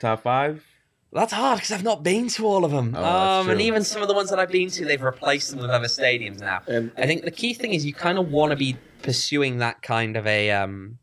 top 0.00 0.22
five. 0.22 0.64
That's 1.12 1.32
hard 1.32 1.58
because 1.58 1.72
I've 1.72 1.84
not 1.84 2.02
been 2.02 2.28
to 2.28 2.46
all 2.46 2.64
of 2.64 2.70
them. 2.70 2.94
Oh, 2.96 3.04
um, 3.04 3.50
and 3.50 3.60
even 3.60 3.82
some 3.84 4.02
of 4.02 4.08
the 4.08 4.14
ones 4.14 4.30
that 4.30 4.38
I've 4.38 4.50
been 4.52 4.68
to, 4.70 4.84
they've 4.84 5.02
replaced 5.02 5.50
them 5.50 5.60
with 5.60 5.70
other 5.70 5.86
stadiums 5.86 6.40
now. 6.40 6.60
And 6.66 6.92
I 6.98 7.06
think 7.06 7.22
the 7.24 7.30
key 7.30 7.54
thing 7.54 7.72
is 7.74 7.84
you 7.86 7.94
kind 7.94 8.18
of 8.18 8.30
want 8.30 8.50
to 8.50 8.56
be 8.56 8.76
pursuing 9.02 9.58
that 9.58 9.82
kind 9.82 10.16
of 10.16 10.26
a 10.26 10.50
um, 10.50 10.98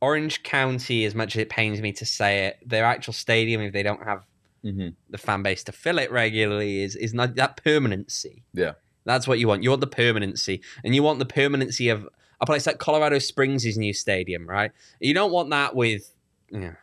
Orange 0.00 0.42
County. 0.42 1.04
As 1.04 1.14
much 1.14 1.36
as 1.36 1.42
it 1.42 1.48
pains 1.50 1.80
me 1.80 1.92
to 1.92 2.06
say 2.06 2.46
it, 2.46 2.58
their 2.66 2.84
actual 2.84 3.12
stadium, 3.12 3.60
if 3.60 3.72
they 3.72 3.82
don't 3.82 4.02
have 4.04 4.24
Mm-hmm. 4.64 4.90
the 5.10 5.18
fan 5.18 5.42
base 5.42 5.64
to 5.64 5.72
fill 5.72 5.98
it 5.98 6.08
regularly, 6.12 6.82
is 6.84 6.94
is 6.94 7.12
not 7.12 7.34
that 7.34 7.56
permanency. 7.64 8.44
Yeah. 8.54 8.74
that's 9.04 9.26
what 9.26 9.40
you 9.40 9.48
want. 9.48 9.64
You 9.64 9.70
want 9.70 9.80
the 9.80 9.88
permanency, 9.88 10.62
and 10.84 10.94
you 10.94 11.02
want 11.02 11.18
the 11.18 11.24
permanency 11.26 11.88
of 11.88 12.08
a 12.40 12.46
place 12.46 12.64
like 12.64 12.78
Colorado 12.78 13.18
Springs' 13.18 13.76
new 13.76 13.92
stadium, 13.92 14.48
right? 14.48 14.70
You 15.00 15.14
don't 15.14 15.32
want 15.32 15.50
that 15.50 15.74
with. 15.74 16.14
Yeah. 16.52 16.74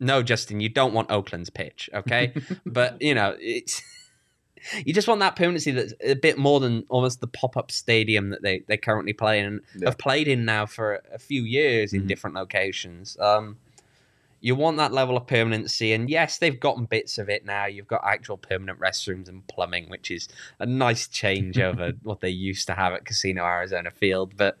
No, 0.00 0.22
Justin, 0.22 0.60
you 0.60 0.68
don't 0.68 0.94
want 0.94 1.10
Oakland's 1.10 1.50
pitch, 1.50 1.90
okay? 1.92 2.32
but 2.66 3.00
you 3.02 3.14
know, 3.14 3.36
it's 3.40 3.82
you 4.84 4.92
just 4.92 5.08
want 5.08 5.20
that 5.20 5.36
permanency 5.36 5.70
that's 5.70 5.94
a 6.02 6.14
bit 6.14 6.38
more 6.38 6.60
than 6.60 6.84
almost 6.88 7.20
the 7.20 7.26
pop-up 7.26 7.70
stadium 7.70 8.30
that 8.30 8.42
they 8.42 8.62
they 8.66 8.76
currently 8.76 9.12
play 9.12 9.40
in 9.40 9.46
and 9.46 9.60
Yeah. 9.76 9.88
have 9.88 9.98
played 9.98 10.28
in 10.28 10.44
now 10.44 10.66
for 10.66 11.02
a, 11.12 11.18
few 11.18 11.42
years 11.42 11.92
in 11.92 12.02
Mhm. 12.04 12.08
different 12.08 12.36
locations. 12.36 13.16
Um, 13.18 13.58
you 14.40 14.54
want 14.54 14.76
that 14.76 14.92
level 14.92 15.16
of 15.16 15.26
permanency, 15.26 15.92
and 15.92 16.08
yes, 16.08 16.38
they've 16.38 16.60
gotten 16.60 16.84
bits 16.84 17.18
of 17.18 17.28
it 17.28 17.44
now. 17.44 17.66
You've 17.66 17.88
got 17.88 18.02
actual 18.04 18.36
permanent 18.36 18.78
restrooms 18.78 19.28
and 19.28 19.44
plumbing, 19.48 19.88
which 19.90 20.12
is 20.12 20.28
a 20.60 20.66
nice 20.66 21.08
change 21.08 21.58
over 21.58 21.92
what 22.04 22.20
they 22.20 22.30
used 22.30 22.68
to 22.68 22.74
have 22.74 22.92
at 22.92 23.04
Casino 23.04 23.44
Arizona 23.44 23.90
Field, 23.90 24.36
but 24.36 24.56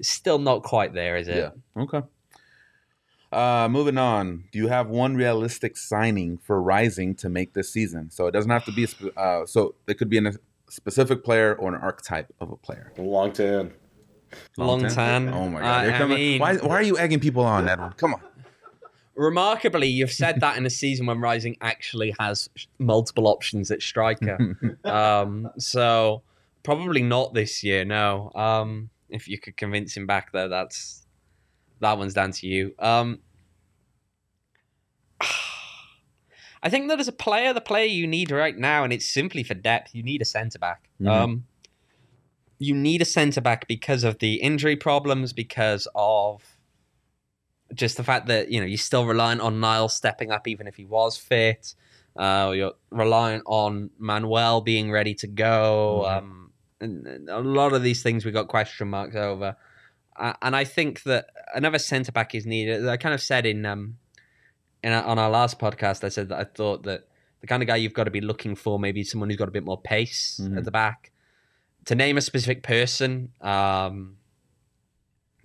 it's 0.00 0.08
still 0.08 0.38
not 0.40 0.64
quite 0.64 0.92
there, 0.92 1.16
is 1.16 1.28
it? 1.28 1.52
Yeah. 1.76 1.82
Okay. 1.82 2.02
Uh, 3.32 3.66
moving 3.70 3.96
on. 3.98 4.44
Do 4.52 4.58
you 4.58 4.68
have 4.68 4.88
one 4.88 5.14
realistic 5.16 5.76
signing 5.76 6.36
for 6.38 6.60
Rising 6.62 7.14
to 7.16 7.28
make 7.28 7.54
this 7.54 7.72
season? 7.72 8.10
So 8.10 8.26
it 8.26 8.32
doesn't 8.32 8.50
have 8.50 8.64
to 8.66 8.72
be 8.72 8.84
a 8.84 8.86
spe- 8.88 9.16
uh, 9.16 9.46
so 9.46 9.74
it 9.86 9.94
could 9.98 10.10
be 10.10 10.18
in 10.18 10.26
a 10.26 10.32
specific 10.68 11.24
player 11.24 11.54
or 11.54 11.74
an 11.74 11.80
archetype 11.80 12.32
of 12.40 12.50
a 12.52 12.56
player. 12.56 12.92
long 12.98 13.32
tan. 13.32 13.72
Long 14.56 14.86
tan. 14.88 15.28
Oh 15.28 15.48
my 15.48 15.60
god! 15.60 15.66
I- 15.66 15.86
They're 15.86 15.94
I 15.94 15.98
coming- 15.98 16.16
mean- 16.18 16.40
why, 16.40 16.56
why 16.56 16.74
are 16.76 16.82
you 16.82 16.98
egging 16.98 17.20
people 17.20 17.44
on, 17.44 17.68
Edward? 17.68 17.96
Come 17.96 18.14
on. 18.14 18.20
Remarkably, 19.14 19.88
you've 19.88 20.10
said 20.12 20.40
that 20.40 20.56
in 20.56 20.64
a 20.64 20.70
season 20.70 21.04
when 21.04 21.20
Rising 21.20 21.56
actually 21.60 22.14
has 22.18 22.48
multiple 22.78 23.26
options 23.28 23.70
at 23.70 23.82
striker. 23.82 24.56
um, 24.84 25.50
so 25.58 26.22
probably 26.62 27.02
not 27.02 27.34
this 27.34 27.62
year. 27.62 27.84
No. 27.84 28.30
Um, 28.34 28.88
if 29.10 29.28
you 29.28 29.38
could 29.38 29.58
convince 29.58 29.94
him 29.94 30.06
back 30.06 30.32
though, 30.32 30.48
that's 30.48 31.01
that 31.82 31.98
one's 31.98 32.14
down 32.14 32.32
to 32.32 32.46
you. 32.46 32.74
Um, 32.78 33.18
I 36.62 36.70
think 36.70 36.88
that 36.88 37.00
as 37.00 37.08
a 37.08 37.12
player, 37.12 37.52
the 37.52 37.60
player 37.60 37.86
you 37.86 38.06
need 38.06 38.30
right 38.30 38.56
now, 38.56 38.84
and 38.84 38.92
it's 38.92 39.06
simply 39.06 39.42
for 39.42 39.54
depth, 39.54 39.94
you 39.94 40.02
need 40.02 40.22
a 40.22 40.24
centre 40.24 40.58
back. 40.58 40.88
Mhm. 41.00 41.08
Um, 41.08 41.44
you 42.58 42.74
need 42.74 43.02
a 43.02 43.04
centre 43.04 43.40
back 43.40 43.66
because 43.66 44.04
of 44.04 44.20
the 44.20 44.34
injury 44.36 44.76
problems, 44.76 45.32
because 45.32 45.88
of 45.94 46.42
just 47.74 47.96
the 47.96 48.04
fact 48.04 48.26
that 48.28 48.50
you 48.50 48.60
know 48.60 48.66
you're 48.66 48.78
still 48.78 49.04
reliant 49.06 49.40
on 49.40 49.58
Niles 49.58 49.94
stepping 49.94 50.30
up, 50.30 50.46
even 50.46 50.66
if 50.66 50.76
he 50.76 50.84
was 50.84 51.16
fit. 51.16 51.74
Uh, 52.14 52.52
you're 52.54 52.74
reliant 52.90 53.42
on 53.46 53.90
Manuel 53.98 54.60
being 54.60 54.90
ready 54.92 55.14
to 55.14 55.26
go. 55.26 56.04
Mhm. 56.04 56.18
Um, 56.18 56.52
and, 56.80 57.06
and 57.06 57.28
a 57.28 57.40
lot 57.40 57.72
of 57.72 57.82
these 57.82 58.02
things 58.02 58.24
we 58.24 58.30
got 58.30 58.48
question 58.48 58.88
marks 58.88 59.16
over. 59.16 59.56
Uh, 60.16 60.34
and 60.42 60.54
I 60.54 60.64
think 60.64 61.02
that 61.04 61.26
another 61.54 61.78
centre 61.78 62.12
back 62.12 62.34
is 62.34 62.44
needed. 62.46 62.86
I 62.88 62.96
kind 62.96 63.14
of 63.14 63.20
said 63.22 63.46
in 63.46 63.64
um 63.66 63.96
in 64.82 64.92
on 64.92 65.18
our 65.18 65.30
last 65.30 65.58
podcast, 65.58 66.04
I 66.04 66.08
said 66.08 66.28
that 66.30 66.38
I 66.38 66.44
thought 66.44 66.82
that 66.84 67.08
the 67.40 67.46
kind 67.46 67.62
of 67.62 67.66
guy 67.66 67.76
you've 67.76 67.94
got 67.94 68.04
to 68.04 68.10
be 68.10 68.20
looking 68.20 68.54
for 68.54 68.78
maybe 68.78 69.02
someone 69.04 69.28
who's 69.30 69.38
got 69.38 69.48
a 69.48 69.52
bit 69.52 69.64
more 69.64 69.80
pace 69.80 70.40
Mhm. 70.42 70.58
at 70.58 70.64
the 70.64 70.70
back. 70.70 71.10
To 71.86 71.94
name 71.94 72.16
a 72.16 72.20
specific 72.20 72.62
person, 72.62 73.32
um, 73.40 74.16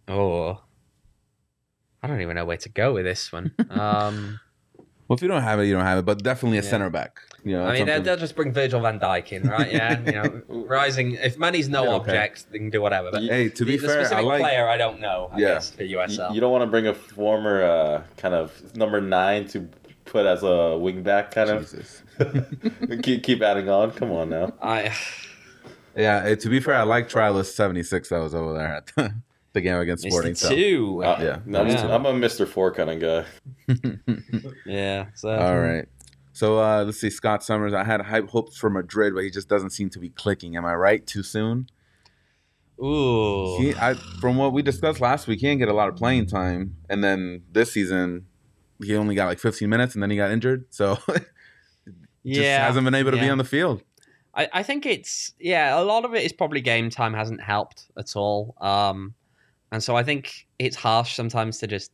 oh, 0.07 0.61
I 2.03 2.07
don't 2.07 2.21
even 2.21 2.35
know 2.35 2.45
where 2.45 2.57
to 2.57 2.69
go 2.69 2.93
with 2.93 3.05
this 3.05 3.31
one. 3.31 3.51
Um, 3.69 4.39
Well, 5.07 5.15
if 5.15 5.21
you 5.21 5.27
don't 5.27 5.41
have 5.43 5.59
it, 5.59 5.65
you 5.65 5.73
don't 5.73 5.85
have 5.85 5.99
it. 5.99 6.05
But 6.05 6.21
definitely 6.23 6.57
a 6.57 6.61
Yeah. 6.63 6.69
center 6.69 6.89
back. 6.89 7.19
You 7.43 7.53
know, 7.53 7.65
I 7.65 7.73
mean, 7.73 7.85
they'll, 7.85 8.01
they'll 8.01 8.17
just 8.17 8.35
bring 8.35 8.51
Virgil 8.51 8.81
van 8.81 8.99
Dijk 8.99 9.31
in, 9.31 9.47
right? 9.47 9.71
Yeah, 9.71 9.99
you 10.01 10.11
know, 10.11 10.41
rising. 10.67 11.13
If 11.13 11.37
money's 11.37 11.69
no 11.69 11.83
Yeah, 11.83 11.89
okay. 11.91 12.11
object, 12.11 12.51
they 12.51 12.57
can 12.57 12.69
do 12.69 12.81
whatever. 12.81 13.09
But 13.11 13.23
hey, 13.23 13.47
to 13.47 13.63
the, 13.63 13.71
be 13.71 13.77
the 13.77 13.87
fair, 13.87 13.99
I 13.99 14.03
specific 14.03 14.25
like. 14.25 14.41
player, 14.41 14.67
I 14.67 14.75
don't 14.77 14.99
know. 14.99 15.29
I 15.31 15.39
Yeah. 15.39 15.47
guess 15.53 15.71
for 15.71 15.83
USL. 15.83 16.33
you 16.35 16.41
don't 16.41 16.51
want 16.51 16.63
to 16.63 16.67
bring 16.67 16.87
a 16.87 16.93
former 16.93 17.63
uh, 17.63 18.03
kind 18.17 18.33
of 18.35 18.75
number 18.75 18.99
nine 18.99 19.47
to 19.49 19.69
put 20.03 20.25
as 20.25 20.43
a 20.43 20.77
wing 20.77 21.03
back, 21.03 21.31
kind 21.31 21.49
Jesus. 21.59 22.03
of. 22.19 23.01
keep, 23.01 23.23
keep 23.23 23.41
adding 23.41 23.69
on. 23.69 23.91
Come 23.91 24.11
on 24.11 24.29
now. 24.29 24.51
I, 24.61 24.93
Yeah, 25.95 26.23
eh, 26.25 26.35
to 26.35 26.49
be 26.49 26.59
fair, 26.59 26.75
I 26.75 26.83
like 26.83 27.07
Trilist 27.09 27.53
seventy 27.55 27.83
six 27.83 28.09
that 28.09 28.19
was 28.19 28.35
over 28.35 28.53
there 28.53 28.83
at 28.97 29.13
the, 29.57 29.61
the 29.61 29.69
game 29.69 29.77
against 29.77 30.03
Sporting. 30.09 30.33
Mr. 30.33 30.37
So. 30.37 30.49
Two. 30.49 31.03
Uh, 31.03 31.17
Yeah. 31.21 31.39
no, 31.45 31.61
I'm, 31.61 31.67
Yeah. 31.67 31.95
I'm 31.95 32.05
a 32.05 32.13
Mr. 32.13 32.47
Four 32.47 32.71
kind 32.73 33.03
of 33.03 33.25
guy. 33.67 34.23
Yeah. 34.65 35.07
So, 35.15 35.29
All 35.29 35.59
right. 35.59 35.87
So 36.33 36.59
uh, 36.59 36.83
let's 36.83 37.01
see, 37.01 37.09
Scott 37.09 37.43
Summers. 37.43 37.73
I 37.73 37.83
had 37.83 37.99
high 38.01 38.21
hopes 38.21 38.57
for 38.57 38.69
Madrid, 38.69 39.15
but 39.15 39.23
he 39.23 39.31
just 39.31 39.49
doesn't 39.49 39.71
seem 39.71 39.89
to 39.89 39.99
be 39.99 40.09
clicking. 40.09 40.55
Am 40.55 40.65
I 40.65 40.75
right? 40.75 41.05
Too 41.05 41.23
soon? 41.23 41.67
Ooh. 42.79 43.57
He, 43.57 43.73
I, 43.73 43.95
from 44.19 44.37
what 44.37 44.53
we 44.53 44.61
discussed 44.61 45.01
last 45.01 45.25
week, 45.25 45.39
he 45.39 45.47
didn't 45.47 45.59
get 45.59 45.67
a 45.67 45.73
lot 45.73 45.89
of 45.89 45.95
playing 45.95 46.27
time, 46.27 46.75
and 46.89 47.03
then 47.03 47.41
this 47.51 47.71
season, 47.71 48.27
he 48.83 48.95
only 48.95 49.15
got 49.15 49.25
like 49.25 49.39
15 49.39 49.67
minutes, 49.67 49.95
and 49.95 50.03
then 50.03 50.11
he 50.11 50.17
got 50.17 50.29
injured. 50.29 50.65
So 50.69 50.99
just 51.07 51.25
yeah. 52.23 52.67
hasn't 52.67 52.85
been 52.85 52.93
able 52.93 53.11
to 53.11 53.17
be 53.17 53.29
on 53.29 53.39
the 53.39 53.43
field. 53.43 53.81
I, 54.35 54.47
I 54.53 54.63
think 54.63 54.85
it's 54.85 55.33
yeah, 55.39 55.79
a 55.79 55.81
lot 55.81 56.05
of 56.05 56.13
it 56.13 56.23
is 56.23 56.31
probably 56.31 56.61
game 56.61 56.91
time 56.91 57.15
hasn't 57.15 57.41
helped 57.41 57.87
at 57.97 58.15
all. 58.15 58.53
Um 58.61 59.15
and 59.71 59.83
so 59.83 59.95
I 59.95 60.03
think 60.03 60.47
it's 60.59 60.75
harsh 60.75 61.15
sometimes 61.15 61.57
to 61.59 61.67
just 61.67 61.91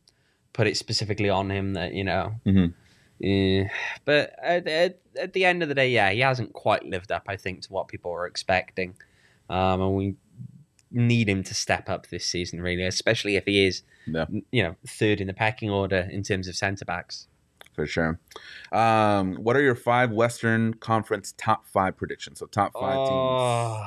put 0.52 0.66
it 0.66 0.76
specifically 0.76 1.28
on 1.30 1.50
him 1.50 1.74
that, 1.74 1.94
you 1.94 2.04
know. 2.04 2.34
Mhm. 2.46 2.72
Yeah. 3.18 3.68
But 4.04 4.34
at, 4.42 4.66
at, 4.68 4.98
at 5.18 5.32
the 5.32 5.44
end 5.44 5.62
of 5.62 5.68
the 5.68 5.74
day, 5.74 5.90
yeah, 5.90 6.10
he 6.10 6.20
hasn't 6.20 6.52
quite 6.52 6.84
lived 6.84 7.10
up, 7.12 7.24
I 7.28 7.36
think, 7.36 7.62
to 7.62 7.72
what 7.72 7.88
people 7.88 8.10
were 8.10 8.26
expecting. 8.26 8.94
Um 9.50 9.80
and 9.82 9.94
we 9.94 10.14
need 10.90 11.28
him 11.28 11.42
to 11.42 11.54
step 11.54 11.88
up 11.88 12.06
this 12.08 12.24
season, 12.24 12.60
really, 12.60 12.84
especially 12.84 13.34
if 13.36 13.44
he 13.46 13.66
is, 13.66 13.82
Yeah. 14.06 14.26
you 14.52 14.62
know, 14.62 14.76
third 14.86 15.20
in 15.20 15.26
the 15.26 15.34
pecking 15.34 15.70
order 15.70 16.08
in 16.10 16.22
terms 16.22 16.46
of 16.46 16.54
centre 16.54 16.84
backs. 16.84 17.26
For 17.74 17.86
sure. 17.86 18.20
Um, 18.70 19.34
what 19.34 19.56
are 19.56 19.60
your 19.60 19.74
five 19.74 20.12
Western 20.12 20.74
Conference 20.74 21.34
top 21.36 21.66
five 21.66 21.96
predictions? 21.96 22.38
So 22.38 22.46
top 22.46 22.72
five 22.74 22.94
teams. 22.94 23.08
Oh. 23.10 23.86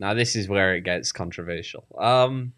Now 0.00 0.14
this 0.14 0.34
is 0.34 0.48
where 0.48 0.74
it 0.74 0.80
gets 0.80 1.12
controversial. 1.12 1.84
Um, 1.96 2.52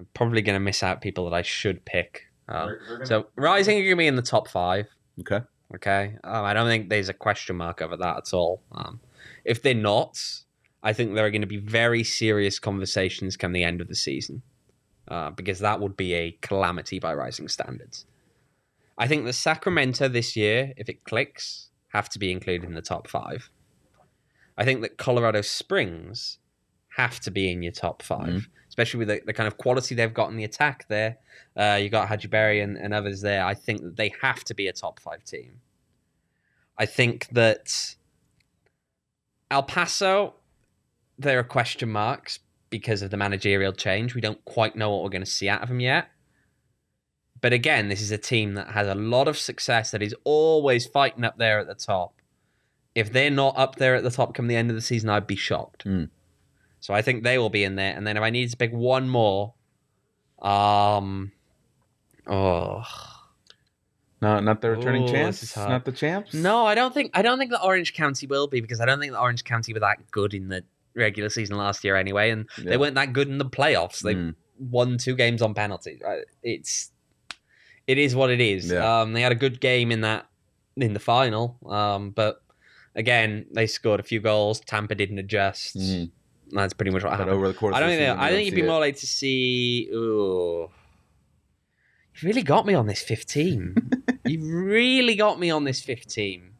I'm 0.00 0.06
probably 0.14 0.40
going 0.40 0.56
to 0.56 0.60
miss 0.60 0.82
out 0.82 1.02
people 1.02 1.28
that 1.28 1.36
I 1.36 1.42
should 1.42 1.84
pick. 1.84 2.26
Um, 2.48 2.78
so 3.04 3.26
Rising 3.36 3.76
are 3.76 3.82
going 3.82 3.90
to 3.90 3.96
be 3.96 4.06
in 4.06 4.16
the 4.16 4.22
top 4.22 4.48
five. 4.48 4.86
Okay. 5.20 5.40
Okay, 5.72 6.16
um, 6.24 6.44
I 6.44 6.52
don't 6.52 6.66
think 6.66 6.88
there's 6.88 7.08
a 7.08 7.14
question 7.14 7.56
mark 7.56 7.80
over 7.80 7.96
that 7.96 8.16
at 8.16 8.34
all. 8.34 8.60
Um, 8.72 8.98
if 9.44 9.62
they're 9.62 9.72
not, 9.72 10.20
I 10.82 10.92
think 10.92 11.14
there 11.14 11.24
are 11.24 11.30
going 11.30 11.42
to 11.42 11.46
be 11.46 11.58
very 11.58 12.02
serious 12.02 12.58
conversations 12.58 13.36
come 13.36 13.52
the 13.52 13.62
end 13.62 13.80
of 13.80 13.86
the 13.86 13.94
season, 13.94 14.42
uh, 15.06 15.30
because 15.30 15.60
that 15.60 15.78
would 15.78 15.96
be 15.96 16.14
a 16.14 16.36
calamity 16.42 16.98
by 16.98 17.14
Rising 17.14 17.46
standards. 17.46 18.04
I 18.98 19.06
think 19.06 19.26
the 19.26 19.32
Sacramento 19.32 20.08
this 20.08 20.34
year, 20.34 20.72
if 20.76 20.88
it 20.88 21.04
clicks, 21.04 21.68
have 21.92 22.08
to 22.08 22.18
be 22.18 22.32
included 22.32 22.68
in 22.68 22.74
the 22.74 22.82
top 22.82 23.06
five. 23.06 23.48
I 24.58 24.64
think 24.64 24.80
that 24.80 24.98
Colorado 24.98 25.40
Springs 25.40 26.38
have 26.96 27.20
to 27.20 27.30
be 27.30 27.50
in 27.50 27.62
your 27.62 27.72
top 27.72 28.02
5 28.02 28.48
especially 28.80 28.98
with 28.98 29.08
the, 29.08 29.20
the 29.26 29.32
kind 29.32 29.46
of 29.46 29.58
quality 29.58 29.94
they've 29.94 30.14
got 30.14 30.30
in 30.30 30.36
the 30.36 30.44
attack 30.44 30.86
there. 30.88 31.18
Uh, 31.54 31.78
you 31.80 31.90
got 31.90 32.08
Hadji 32.08 32.28
Barry 32.28 32.60
and, 32.60 32.76
and 32.78 32.94
others 32.94 33.20
there. 33.20 33.44
I 33.44 33.54
think 33.54 33.82
that 33.82 33.96
they 33.96 34.12
have 34.22 34.42
to 34.44 34.54
be 34.54 34.68
a 34.68 34.72
top 34.72 35.00
five 35.00 35.22
team. 35.24 35.60
I 36.78 36.86
think 36.86 37.28
that 37.32 37.96
El 39.50 39.64
Paso, 39.64 40.34
there 41.18 41.38
are 41.38 41.44
question 41.44 41.90
marks 41.90 42.38
because 42.70 43.02
of 43.02 43.10
the 43.10 43.18
managerial 43.18 43.72
change. 43.72 44.14
We 44.14 44.22
don't 44.22 44.42
quite 44.46 44.76
know 44.76 44.90
what 44.90 45.02
we're 45.02 45.10
going 45.10 45.24
to 45.24 45.30
see 45.30 45.48
out 45.48 45.62
of 45.62 45.68
them 45.68 45.80
yet. 45.80 46.08
But 47.42 47.52
again, 47.52 47.88
this 47.88 48.00
is 48.00 48.10
a 48.10 48.18
team 48.18 48.54
that 48.54 48.68
has 48.68 48.86
a 48.86 48.94
lot 48.94 49.28
of 49.28 49.36
success 49.36 49.90
that 49.90 50.02
is 50.02 50.14
always 50.24 50.86
fighting 50.86 51.24
up 51.24 51.36
there 51.36 51.58
at 51.58 51.66
the 51.66 51.74
top. 51.74 52.14
If 52.94 53.12
they're 53.12 53.30
not 53.30 53.58
up 53.58 53.76
there 53.76 53.94
at 53.94 54.04
the 54.04 54.10
top 54.10 54.34
come 54.34 54.46
the 54.46 54.56
end 54.56 54.70
of 54.70 54.76
the 54.76 54.82
season, 54.82 55.10
I'd 55.10 55.26
be 55.26 55.36
shocked. 55.36 55.84
Mm. 55.84 56.10
So 56.80 56.94
I 56.94 57.02
think 57.02 57.22
they 57.22 57.38
will 57.38 57.50
be 57.50 57.62
in 57.64 57.76
there. 57.76 57.94
And 57.94 58.06
then 58.06 58.16
if 58.16 58.22
I 58.22 58.30
need 58.30 58.50
to 58.50 58.56
pick 58.56 58.72
one 58.72 59.08
more, 59.08 59.54
um, 60.40 61.32
oh 62.26 62.82
No, 64.22 64.40
not 64.40 64.60
the 64.60 64.70
returning 64.70 65.04
Ooh, 65.04 65.08
champs. 65.12 65.56
Not 65.56 65.84
the 65.84 65.92
champs. 65.92 66.34
no, 66.34 66.66
I 66.66 66.74
don't 66.74 66.92
think 66.94 67.10
I 67.14 67.22
don't 67.22 67.38
think 67.38 67.50
the 67.50 67.62
Orange 67.62 67.94
County 67.94 68.26
will 68.26 68.46
be 68.46 68.60
because 68.60 68.80
I 68.80 68.86
don't 68.86 69.00
think 69.00 69.12
the 69.12 69.20
Orange 69.20 69.44
County 69.44 69.72
were 69.72 69.80
that 69.80 70.10
good 70.10 70.34
in 70.34 70.48
the 70.48 70.64
regular 70.94 71.28
season 71.30 71.56
last 71.56 71.84
year 71.84 71.96
anyway, 71.96 72.30
and 72.30 72.46
Yeah. 72.58 72.70
they 72.70 72.76
weren't 72.76 72.94
that 72.96 73.12
good 73.12 73.28
in 73.28 73.38
the 73.38 73.44
playoffs. 73.44 74.00
They 74.00 74.14
Mm. 74.14 74.34
won 74.58 74.98
two 74.98 75.14
games 75.16 75.40
on 75.42 75.54
penalties. 75.54 76.00
It's 76.42 76.90
it 77.86 77.98
is 77.98 78.14
what 78.14 78.30
it 78.30 78.40
is. 78.40 78.70
Yeah. 78.70 79.00
Um, 79.00 79.14
they 79.14 79.20
had 79.22 79.32
a 79.32 79.36
good 79.36 79.60
game 79.60 79.90
in 79.90 80.02
that 80.02 80.26
in 80.76 80.92
the 80.94 81.00
final, 81.00 81.58
um, 81.66 82.10
but 82.10 82.42
again, 82.94 83.46
they 83.52 83.66
scored 83.66 84.00
a 84.00 84.02
few 84.02 84.20
goals. 84.20 84.60
Tampa 84.60 84.94
didn't 84.94 85.18
adjust. 85.18 85.76
Mhm. 85.76 86.10
That's 86.52 86.72
pretty 86.74 86.90
much 86.90 87.02
what 87.04 87.10
But 87.10 87.18
happened. 87.20 87.36
over 87.36 87.48
the 87.48 87.54
course, 87.54 87.74
I 87.74 87.80
don't 87.80 87.90
think. 87.90 88.18
I 88.18 88.30
think 88.30 88.46
you'd 88.46 88.54
be 88.54 88.62
it. 88.62 88.66
more 88.66 88.80
like 88.80 88.96
to 88.98 89.06
see. 89.06 89.88
Ooh, 89.92 90.70
you 92.20 92.28
really 92.28 92.42
got 92.42 92.66
me 92.66 92.74
on 92.74 92.86
this 92.86 93.00
fifteen. 93.02 93.74
you 94.26 94.40
really 94.42 95.14
got 95.14 95.38
me 95.38 95.50
on 95.50 95.64
this 95.64 95.80
fifteen. 95.82 96.50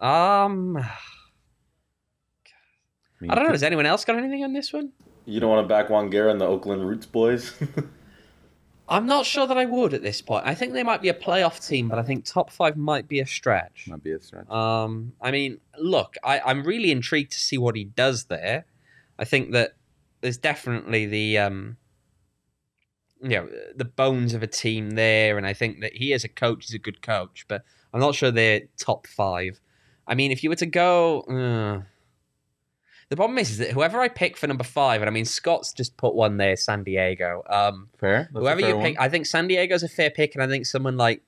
Um, 0.00 0.76
I 0.78 0.82
mean, 3.20 3.30
don't 3.30 3.44
know. 3.44 3.50
Has 3.50 3.62
anyone 3.62 3.86
else 3.86 4.04
got 4.04 4.16
anything 4.16 4.44
on 4.44 4.52
this 4.52 4.72
one? 4.72 4.92
You 5.26 5.40
don't 5.40 5.50
want 5.50 5.64
to 5.64 5.68
back 5.68 5.90
Juan 5.90 6.08
Guerra 6.10 6.30
and 6.30 6.40
the 6.40 6.46
Oakland 6.46 6.88
Roots 6.88 7.06
boys? 7.06 7.52
I'm 8.88 9.06
not 9.06 9.24
sure 9.24 9.46
that 9.46 9.56
I 9.56 9.66
would 9.66 9.94
at 9.94 10.02
this 10.02 10.20
point. 10.20 10.44
I 10.46 10.54
think 10.54 10.72
they 10.72 10.82
might 10.82 11.00
be 11.00 11.08
a 11.10 11.14
playoff 11.14 11.64
team, 11.64 11.88
but 11.88 11.98
I 11.98 12.02
think 12.02 12.24
top 12.24 12.50
five 12.50 12.76
might 12.76 13.06
be 13.06 13.20
a 13.20 13.26
stretch. 13.26 13.86
Might 13.86 14.02
be 14.02 14.10
a 14.12 14.20
stretch. 14.20 14.50
Um, 14.50 15.12
I 15.20 15.30
mean, 15.30 15.60
look, 15.78 16.16
I, 16.24 16.40
I'm 16.40 16.64
really 16.64 16.90
intrigued 16.90 17.30
to 17.32 17.38
see 17.38 17.56
what 17.56 17.76
he 17.76 17.84
does 17.84 18.24
there. 18.24 18.64
I 19.20 19.24
think 19.24 19.52
that 19.52 19.74
there's 20.22 20.38
definitely 20.38 21.06
the 21.06 21.38
um, 21.38 21.76
you 23.22 23.28
know, 23.28 23.48
the 23.76 23.84
bones 23.84 24.32
of 24.32 24.42
a 24.42 24.46
team 24.46 24.92
there, 24.92 25.36
and 25.36 25.46
I 25.46 25.52
think 25.52 25.80
that 25.80 25.94
he 25.94 26.14
as 26.14 26.24
a 26.24 26.28
coach 26.28 26.64
is 26.64 26.74
a 26.74 26.78
good 26.78 27.02
coach, 27.02 27.44
but 27.46 27.62
I'm 27.92 28.00
not 28.00 28.14
sure 28.14 28.30
they're 28.30 28.62
top 28.78 29.06
five. 29.06 29.60
I 30.06 30.14
mean, 30.14 30.32
if 30.32 30.42
you 30.42 30.48
were 30.48 30.56
to 30.56 30.66
go, 30.66 31.20
uh, 31.22 31.82
the 33.10 33.16
problem 33.16 33.38
is, 33.38 33.50
is 33.50 33.58
that 33.58 33.72
whoever 33.72 34.00
I 34.00 34.08
pick 34.08 34.38
for 34.38 34.46
number 34.46 34.64
five, 34.64 35.02
and 35.02 35.08
I 35.08 35.12
mean 35.12 35.26
Scott's 35.26 35.74
just 35.74 35.98
put 35.98 36.14
one 36.14 36.38
there, 36.38 36.56
San 36.56 36.82
Diego. 36.82 37.42
Um, 37.48 37.90
fair. 37.98 38.30
That's 38.32 38.42
whoever 38.42 38.60
fair 38.60 38.70
you 38.70 38.76
one. 38.76 38.84
pick, 38.86 39.00
I 39.00 39.10
think 39.10 39.26
San 39.26 39.48
Diego's 39.48 39.82
a 39.82 39.88
fair 39.88 40.10
pick, 40.10 40.34
and 40.34 40.42
I 40.42 40.46
think 40.46 40.64
someone 40.64 40.96
like, 40.96 41.22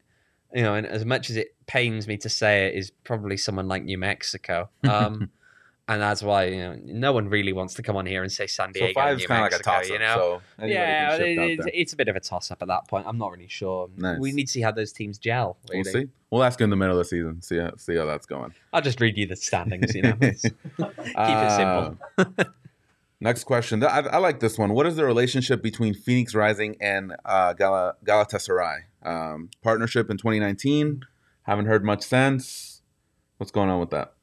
you 0.55 0.63
know, 0.63 0.75
and 0.75 0.87
as 0.87 1.05
much 1.05 1.29
as 1.29 1.37
it 1.37 1.55
pains 1.67 2.09
me 2.09 2.17
to 2.19 2.31
say 2.31 2.69
it, 2.69 2.75
is 2.75 2.91
probably 3.05 3.37
someone 3.37 3.69
like 3.69 3.85
New 3.85 3.99
Mexico. 3.99 4.71
Um, 4.83 5.31
and 5.89 6.01
that's 6.01 6.23
why 6.23 6.45
you 6.45 6.59
know 6.59 6.77
no 6.85 7.13
one 7.13 7.29
really 7.29 7.53
wants 7.53 7.75
to 7.75 7.83
come 7.83 7.97
on 7.97 8.07
here 8.07 8.23
and 8.23 8.31
say 8.33 8.47
San 8.47 8.73
Diego. 8.73 8.89
so 8.89 8.95
five's 8.95 9.27
kind 9.27 9.45
of 9.47 9.53
like 9.53 9.61
a 9.61 9.63
toss 9.65 9.89
you 9.89 9.99
know. 9.99 10.41
So 10.59 10.67
yeah, 10.67 11.17
it- 11.17 11.39
it's, 11.39 11.67
it's 11.75 11.93
a 11.93 11.97
bit 11.97 12.09
of 12.09 12.17
a 12.17 12.21
toss 12.21 12.51
up 12.51 12.63
at 12.63 12.69
that 12.69 12.89
point. 12.89 13.07
I'm 13.07 13.19
not 13.19 13.31
really 13.33 13.49
sure. 13.49 13.89
Nice. 13.97 14.19
We 14.21 14.33
need 14.33 14.47
to 14.47 14.53
see 14.53 14.61
how 14.63 14.71
those 14.73 14.93
teams 14.93 15.19
gel. 15.19 15.59
Really. 15.71 15.83
We'll 15.85 15.93
see. 15.93 16.09
We'll 16.31 16.45
ask 16.45 16.61
you 16.61 16.65
in 16.65 16.71
the 16.71 16.77
middle 16.77 16.95
of 16.99 16.99
the 16.99 17.05
season. 17.09 17.43
See 17.43 17.59
how 17.59 17.73
see 17.77 17.97
how 17.97 18.07
that's 18.07 18.27
going. 18.27 18.55
I'll 18.73 18.81
just 18.81 19.01
read 19.01 19.19
you 19.19 19.27
the 19.27 19.37
standings. 19.37 19.95
You 19.95 20.03
know, 20.03 20.13
keep 20.21 20.33
it 20.79 21.51
simple. 21.51 21.99
Uh, 22.19 22.45
next 23.21 23.45
question. 23.45 23.83
I, 23.85 23.99
I 24.01 24.19
like 24.19 24.41
this 24.41 24.59
one. 24.59 24.73
What 24.73 24.87
is 24.87 24.97
the 24.97 25.05
relationship 25.05 25.63
between 25.63 25.95
Phoenix 25.95 26.35
Rising 26.35 26.77
and 26.81 27.15
uh, 27.25 27.53
Gal- 27.55 27.97
Galatasaray? 28.05 28.79
Um, 29.05 29.51
partnership 29.63 30.11
in 30.11 30.17
2019. 30.17 31.03
Haven't 31.43 31.67
heard 31.67 31.85
much 31.85 32.03
since. 32.03 32.83
What's 33.37 33.51
going 33.51 33.69
on 33.69 33.81
with 33.81 33.91
that? 33.91 34.15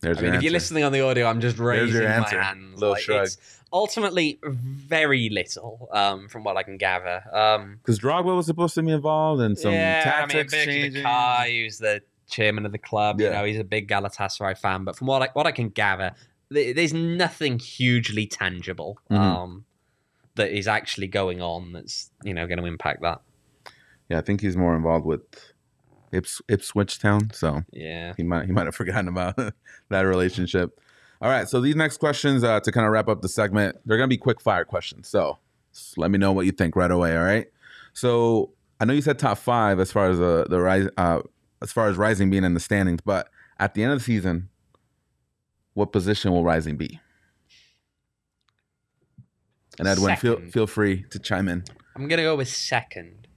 There's 0.00 0.18
I 0.18 0.22
mean, 0.22 0.34
if 0.34 0.42
you're 0.42 0.52
listening 0.52 0.84
on 0.84 0.92
the 0.92 1.02
audio, 1.02 1.26
I'm 1.26 1.40
just 1.40 1.58
raising 1.58 2.04
my 2.04 2.10
answer. 2.10 2.40
hands. 2.40 2.74
Little 2.80 2.94
like, 2.94 3.02
shrug. 3.02 3.24
It's 3.26 3.36
ultimately 3.72 4.38
very 4.42 5.28
little, 5.28 5.88
um, 5.92 6.28
from 6.28 6.42
what 6.44 6.56
I 6.56 6.62
can 6.62 6.76
gather. 6.78 7.22
Um, 7.32 7.78
Because 7.82 8.00
Drogba 8.00 8.34
was 8.34 8.46
supposed 8.46 8.74
to 8.76 8.82
be 8.82 8.90
involved 8.92 9.42
and 9.42 9.58
some 9.58 9.72
yeah, 9.72 10.02
tactics 10.02 10.54
I 10.54 10.56
mean, 10.56 10.66
changing. 10.66 11.04
Bakay, 11.04 11.62
who's 11.64 11.78
the 11.78 12.02
chairman 12.28 12.64
of 12.66 12.72
the 12.72 12.78
club, 12.78 13.20
you 13.20 13.28
know, 13.30 13.44
he's 13.44 13.58
a 13.58 13.64
big 13.64 13.88
Galatasaray 13.88 14.56
fan. 14.56 14.84
But 14.84 14.96
from 14.96 15.06
what 15.06 15.22
I, 15.22 15.28
what 15.34 15.46
I 15.46 15.52
can 15.52 15.68
gather, 15.68 16.12
th- 16.52 16.74
there's 16.76 16.94
nothing 16.94 17.58
hugely 17.58 18.26
tangible 18.26 18.98
Mhm. 19.10 19.16
um, 19.18 19.64
that 20.36 20.50
is 20.50 20.66
actually 20.66 21.08
going 21.08 21.42
on 21.42 21.72
that's 21.72 22.10
you 22.24 22.32
know 22.32 22.46
going 22.46 22.58
to 22.58 22.64
impact 22.64 23.02
that. 23.02 23.20
Yeah, 24.08 24.18
I 24.18 24.20
think 24.22 24.40
he's 24.40 24.56
more 24.56 24.74
involved 24.74 25.04
with 25.04 25.20
Ips- 26.12 26.42
Ipswich 26.48 26.98
Town. 26.98 27.30
So 27.32 27.62
Yeah. 27.72 28.14
he 28.16 28.22
might 28.22 28.46
he 28.46 28.52
might 28.52 28.66
have 28.66 28.74
forgotten 28.82 29.08
about 29.08 29.36
that 29.88 30.00
relationship. 30.02 30.78
All 31.22 31.28
right, 31.28 31.46
so 31.48 31.60
these 31.60 31.76
next 31.76 31.98
questions 31.98 32.42
uh, 32.42 32.60
to 32.60 32.72
kind 32.72 32.86
of 32.86 32.92
wrap 32.92 33.06
up 33.08 33.20
the 33.20 33.28
segment, 33.28 33.76
they're 33.84 33.98
gonna 33.98 34.08
be 34.08 34.16
quick 34.16 34.40
fire 34.40 34.64
questions. 34.64 35.06
So 35.08 35.38
let 35.96 36.10
me 36.10 36.16
know 36.18 36.32
what 36.32 36.46
you 36.46 36.52
think 36.52 36.74
right 36.76 36.90
away. 36.90 37.16
All 37.16 37.24
right. 37.24 37.46
So 37.92 38.52
I 38.80 38.86
know 38.86 38.94
you 38.94 39.02
said 39.02 39.18
top 39.18 39.36
five 39.38 39.78
as 39.80 39.92
far 39.92 40.08
as 40.10 40.18
the 40.18 40.46
the 40.48 40.60
rise, 40.60 40.88
uh, 40.96 41.20
as 41.62 41.70
far 41.72 41.88
as 41.88 41.96
Rising 41.98 42.30
being 42.30 42.44
in 42.44 42.54
the 42.54 42.60
standings, 42.60 43.00
but 43.04 43.28
at 43.58 43.74
the 43.74 43.82
end 43.82 43.92
of 43.92 43.98
the 43.98 44.04
season, 44.04 44.48
what 45.74 45.92
position 45.92 46.32
will 46.32 46.42
Rising 46.44 46.76
be? 46.78 46.98
And 49.78 49.86
Edwin, 49.88 50.16
feel 50.16 50.40
feel 50.50 50.66
free 50.66 51.04
to 51.10 51.18
chime 51.18 51.48
in. 51.48 51.64
I'm 51.96 52.08
gonna 52.08 52.22
go 52.22 52.36
with 52.36 52.48
second. 52.48 53.28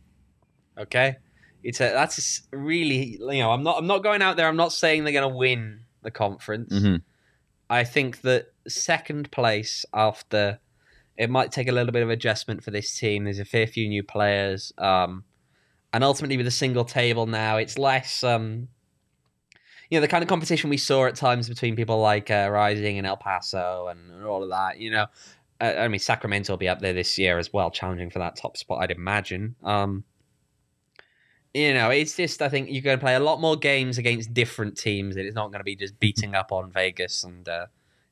Okay, 0.78 1.18
it's 1.64 1.80
a 1.80 1.86
that's 1.90 2.44
really 2.52 3.18
you 3.20 3.40
know 3.40 3.52
I'm 3.52 3.64
not 3.64 3.78
I'm 3.78 3.88
not 3.88 4.04
going 4.04 4.22
out 4.22 4.38
there. 4.38 4.48
I'm 4.48 4.58
not 4.58 4.74
saying 4.74 5.04
they're 5.04 5.14
gonna 5.14 5.30
win 5.30 5.82
the 6.02 6.12
conference. 6.12 6.74
Mhm. 6.74 7.02
I 7.70 7.84
think 7.84 8.22
that 8.22 8.48
second 8.68 9.32
place 9.32 9.86
after 9.94 10.60
it 11.18 11.30
might 11.30 11.52
take 11.52 11.68
a 11.68 11.72
little 11.72 11.92
bit 11.92 12.04
of 12.04 12.10
adjustment 12.10 12.64
for 12.64 12.72
this 12.72 12.98
team. 12.98 13.24
There's 13.24 13.40
a 13.40 13.46
fair 13.46 13.68
few 13.68 13.88
new 13.88 14.04
players, 14.04 14.74
um, 14.78 15.24
and 15.94 16.04
ultimately 16.04 16.38
with 16.38 16.48
a 16.48 16.52
single 16.52 16.86
table 16.86 17.26
now, 17.26 17.58
it's 17.58 17.78
less. 17.78 18.24
Um, 18.24 18.68
you 19.90 19.98
know 19.98 20.02
the 20.02 20.08
kind 20.08 20.24
of 20.24 20.28
competition 20.28 20.72
we 20.72 20.78
saw 20.78 21.06
at 21.06 21.16
times 21.16 21.48
between 21.48 21.76
people 21.76 22.00
like 22.00 22.32
uh, 22.32 22.50
Rising 22.52 22.98
and 22.98 23.06
El 23.06 23.18
Paso 23.18 23.88
and 23.88 24.26
all 24.26 24.42
of 24.42 24.50
that. 24.50 24.80
You 24.80 24.90
know, 24.92 25.06
uh, 25.62 25.76
I 25.78 25.88
mean 25.88 26.00
Sacramento 26.00 26.52
will 26.52 26.58
be 26.58 26.68
up 26.68 26.80
there 26.80 26.94
this 26.94 27.18
year 27.20 27.38
as 27.38 27.54
well, 27.54 27.70
challenging 27.70 28.10
for 28.10 28.20
that 28.20 28.36
top 28.36 28.58
spot, 28.58 28.82
I'd 28.82 28.92
imagine. 28.92 29.56
Um, 29.64 30.04
you 31.54 31.74
know, 31.74 31.90
it's 31.90 32.16
just 32.16 32.42
I 32.42 32.50
think 32.50 32.70
you're 32.72 32.82
going 32.82 32.98
to 32.98 33.04
play 33.04 33.16
a 33.16 33.20
lot 33.20 33.40
more 33.42 33.56
games 33.56 33.98
against 33.98 34.34
different 34.34 34.78
teams. 34.78 35.16
and 35.16 35.26
It's 35.26 35.36
not 35.36 35.50
going 35.52 35.60
to 35.60 35.64
be 35.66 35.76
just 35.76 36.00
beating 36.00 36.36
up 36.36 36.52
on 36.52 36.72
Vegas 36.72 37.24
and 37.24 37.48
uh, 37.48 37.68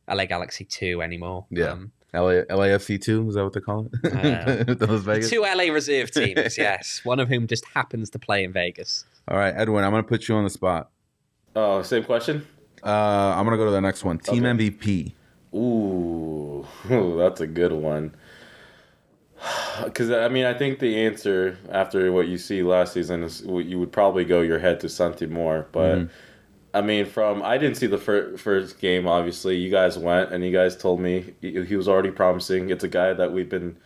LA 0.10 0.26
Galaxy 0.26 0.66
Two 0.66 1.02
anymore. 1.02 1.46
Yeah. 1.50 1.72
Um, 1.72 1.92
LA, 2.14 2.44
LAFC 2.50 3.02
two 3.02 3.26
is 3.30 3.36
that 3.36 3.44
what 3.46 3.54
they 3.54 3.62
call 3.62 3.88
it? 3.94 4.14
Yeah. 4.14 4.64
Those 4.74 5.04
Vegas. 5.04 5.30
two 5.30 5.42
LA 5.44 5.72
reserve 5.72 6.12
teams, 6.14 6.58
yes. 6.58 7.00
One 7.06 7.22
of 7.22 7.30
whom 7.30 7.48
just 7.48 7.64
happens 7.66 8.10
to 8.10 8.20
play 8.20 8.44
in 8.44 8.52
Vegas. 8.52 9.06
All 9.30 9.38
right, 9.38 9.54
Edwin, 9.56 9.86
I'm 9.86 9.92
gonna 9.92 10.04
put 10.04 10.28
you 10.28 10.36
on 10.36 10.44
the 10.44 10.50
spot. 10.50 10.90
Oh, 11.56 11.82
same 11.84 12.04
question. 12.04 12.46
Uh, 12.84 13.34
I'm 13.38 13.46
gonna 13.46 13.56
go 13.56 13.64
to 13.66 13.72
the 13.72 13.80
next 13.80 14.04
one. 14.04 14.18
Team 14.20 14.46
Okay. 14.46 14.70
MVP. 14.72 15.14
Ooh, 15.54 16.66
ooh, 16.92 17.16
that's 17.20 17.40
a 17.40 17.48
good 17.48 17.72
one. 17.72 18.14
Because 19.84 20.12
I 20.12 20.28
mean, 20.28 20.46
I 20.46 20.54
think 20.54 20.80
the 20.80 21.06
answer 21.06 21.58
after 21.72 22.12
what 22.12 22.28
you 22.28 22.38
see 22.38 22.62
last 22.62 22.94
season 22.94 23.24
is 23.24 23.42
you 23.42 23.80
would 23.80 23.92
probably 23.92 24.26
go 24.26 24.42
your 24.42 24.60
head 24.60 24.80
to 24.82 24.90
Santi 24.90 25.26
Moar. 25.26 25.68
But 25.72 25.96
mm-hmm. 25.96 26.14
I 26.74 26.82
mean, 26.82 27.06
from 27.06 27.42
I 27.42 27.58
didn't 27.58 27.78
see 27.78 27.88
the 27.88 27.98
fir- 27.98 28.38
first 28.38 28.80
game. 28.80 29.08
Obviously, 29.08 29.58
you 29.58 29.72
guys 29.72 29.98
went 29.98 30.32
and 30.32 30.46
you 30.46 30.52
guys 30.52 30.76
told 30.78 31.00
me 31.00 31.34
he 31.42 31.64
he 31.66 31.76
was 31.76 31.88
already 31.88 32.12
promising. 32.12 32.70
It's 32.70 32.84
a 32.84 32.88
guy 32.88 33.14
that 33.14 33.32
we've 33.32 33.50
been 33.50 33.78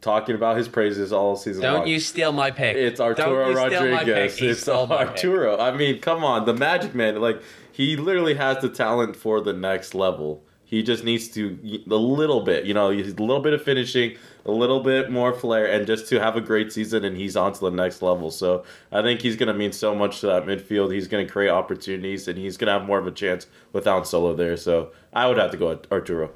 talking 0.00 0.34
about 0.34 0.56
his 0.56 0.68
praises 0.68 1.12
all 1.12 1.36
season. 1.36 1.62
Don't 1.62 1.80
long. 1.80 1.86
you 1.86 2.00
steal 2.00 2.32
my 2.32 2.50
pick. 2.50 2.76
It's 2.76 2.98
Don't 2.98 3.18
Arturo 3.18 3.52
steal 3.66 3.90
my 3.90 4.04
pick. 4.04 4.14
Rodriguez. 4.14 4.42
It's 4.42 4.60
stole 4.62 4.88
pick. 4.88 4.98
Arturo. 4.98 5.58
I 5.58 5.76
mean, 5.76 6.00
come 6.00 6.24
on, 6.24 6.44
the 6.46 6.54
Magic 6.54 6.94
Man. 6.94 7.20
Like 7.20 7.42
he 7.72 7.96
literally 7.96 8.34
has 8.34 8.62
the 8.62 8.68
talent 8.68 9.16
for 9.16 9.40
the 9.40 9.52
next 9.52 9.94
level. 9.94 10.42
He 10.64 10.82
just 10.82 11.04
needs 11.04 11.28
to 11.28 11.58
a 11.88 11.94
little 11.94 12.40
bit, 12.40 12.64
you 12.64 12.74
know, 12.74 12.90
he's 12.90 13.12
a 13.12 13.16
little 13.16 13.40
bit 13.40 13.52
of 13.52 13.62
finishing, 13.62 14.16
a 14.46 14.52
little 14.52 14.80
bit 14.80 15.10
more 15.10 15.34
flair, 15.34 15.66
and 15.66 15.86
just 15.86 16.08
to 16.08 16.20
have 16.20 16.36
a 16.36 16.40
great 16.40 16.72
season, 16.72 17.04
and 17.04 17.16
he's 17.16 17.36
on 17.36 17.52
to 17.52 17.60
the 17.60 17.70
next 17.70 18.00
level. 18.00 18.30
So 18.30 18.64
I 18.90 19.02
think 19.02 19.20
he's 19.20 19.36
going 19.36 19.48
to 19.48 19.54
mean 19.54 19.72
so 19.72 19.94
much 19.94 20.20
to 20.20 20.26
that 20.28 20.44
midfield. 20.46 20.94
He's 20.94 21.08
going 21.08 21.26
to 21.26 21.32
create 21.32 21.50
opportunities, 21.50 22.28
and 22.28 22.38
he's 22.38 22.56
going 22.56 22.68
to 22.68 22.78
have 22.78 22.86
more 22.86 22.98
of 22.98 23.06
a 23.06 23.10
chance 23.10 23.46
without 23.72 24.06
Solo 24.06 24.34
there. 24.34 24.56
So 24.56 24.92
I 25.12 25.26
would 25.28 25.36
have 25.36 25.50
to 25.50 25.56
go 25.56 25.78
Arturo. 25.92 26.30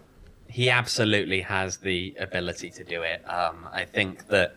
he 0.49 0.69
absolutely 0.69 1.43
has 1.43 1.79
the 1.79 2.17
ability 2.19 2.71
to 2.71 2.85
do 2.85 3.03
it. 3.03 3.23
Um, 3.31 3.69
I 3.73 3.85
think 3.85 4.27
that 4.29 4.57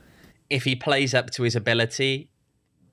if 0.50 0.64
he 0.64 0.76
plays 0.76 1.14
up 1.14 1.30
to 1.32 1.44
his 1.44 1.56
ability, 1.56 2.30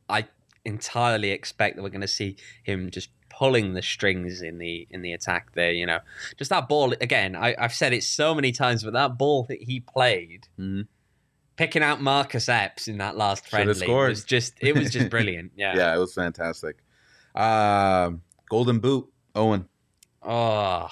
I 0.08 0.26
entirely 0.64 1.30
expect 1.30 1.76
that 1.76 1.82
we're 1.82 1.88
going 1.88 2.02
to 2.02 2.08
see 2.08 2.36
him 2.62 2.90
just 2.90 3.08
pulling 3.40 3.72
the 3.72 3.80
strings 3.80 4.42
in 4.42 4.58
the 4.58 4.86
in 4.90 5.00
the 5.00 5.14
attack 5.14 5.52
there. 5.54 5.72
You 5.72 5.86
know, 5.86 6.00
just 6.36 6.50
that 6.50 6.68
ball 6.68 6.92
again. 7.00 7.34
I, 7.34 7.54
I've 7.58 7.72
said 7.72 7.94
it 7.94 8.04
so 8.04 8.34
many 8.34 8.52
times, 8.52 8.84
but 8.84 8.92
that 8.92 9.16
ball 9.16 9.44
that 9.48 9.62
he 9.62 9.80
played, 9.80 10.46
Mhm. 10.58 10.86
picking 11.56 11.82
out 11.82 12.02
Marcus 12.02 12.48
Epps 12.50 12.86
in 12.86 12.98
that 12.98 13.16
last 13.16 13.48
friendly 13.48 13.88
was 13.88 14.24
just 14.24 14.52
it 14.60 14.76
was 14.76 14.90
just 14.90 15.08
brilliant. 15.10 15.52
Yeah. 15.56 15.74
Yeah, 15.74 15.94
it 15.96 15.98
was 15.98 16.12
fantastic. 16.14 16.76
Uh, 17.34 18.10
Golden 18.50 18.78
Boot, 18.78 19.10
Owain. 19.34 19.64
Oh, 20.22 20.88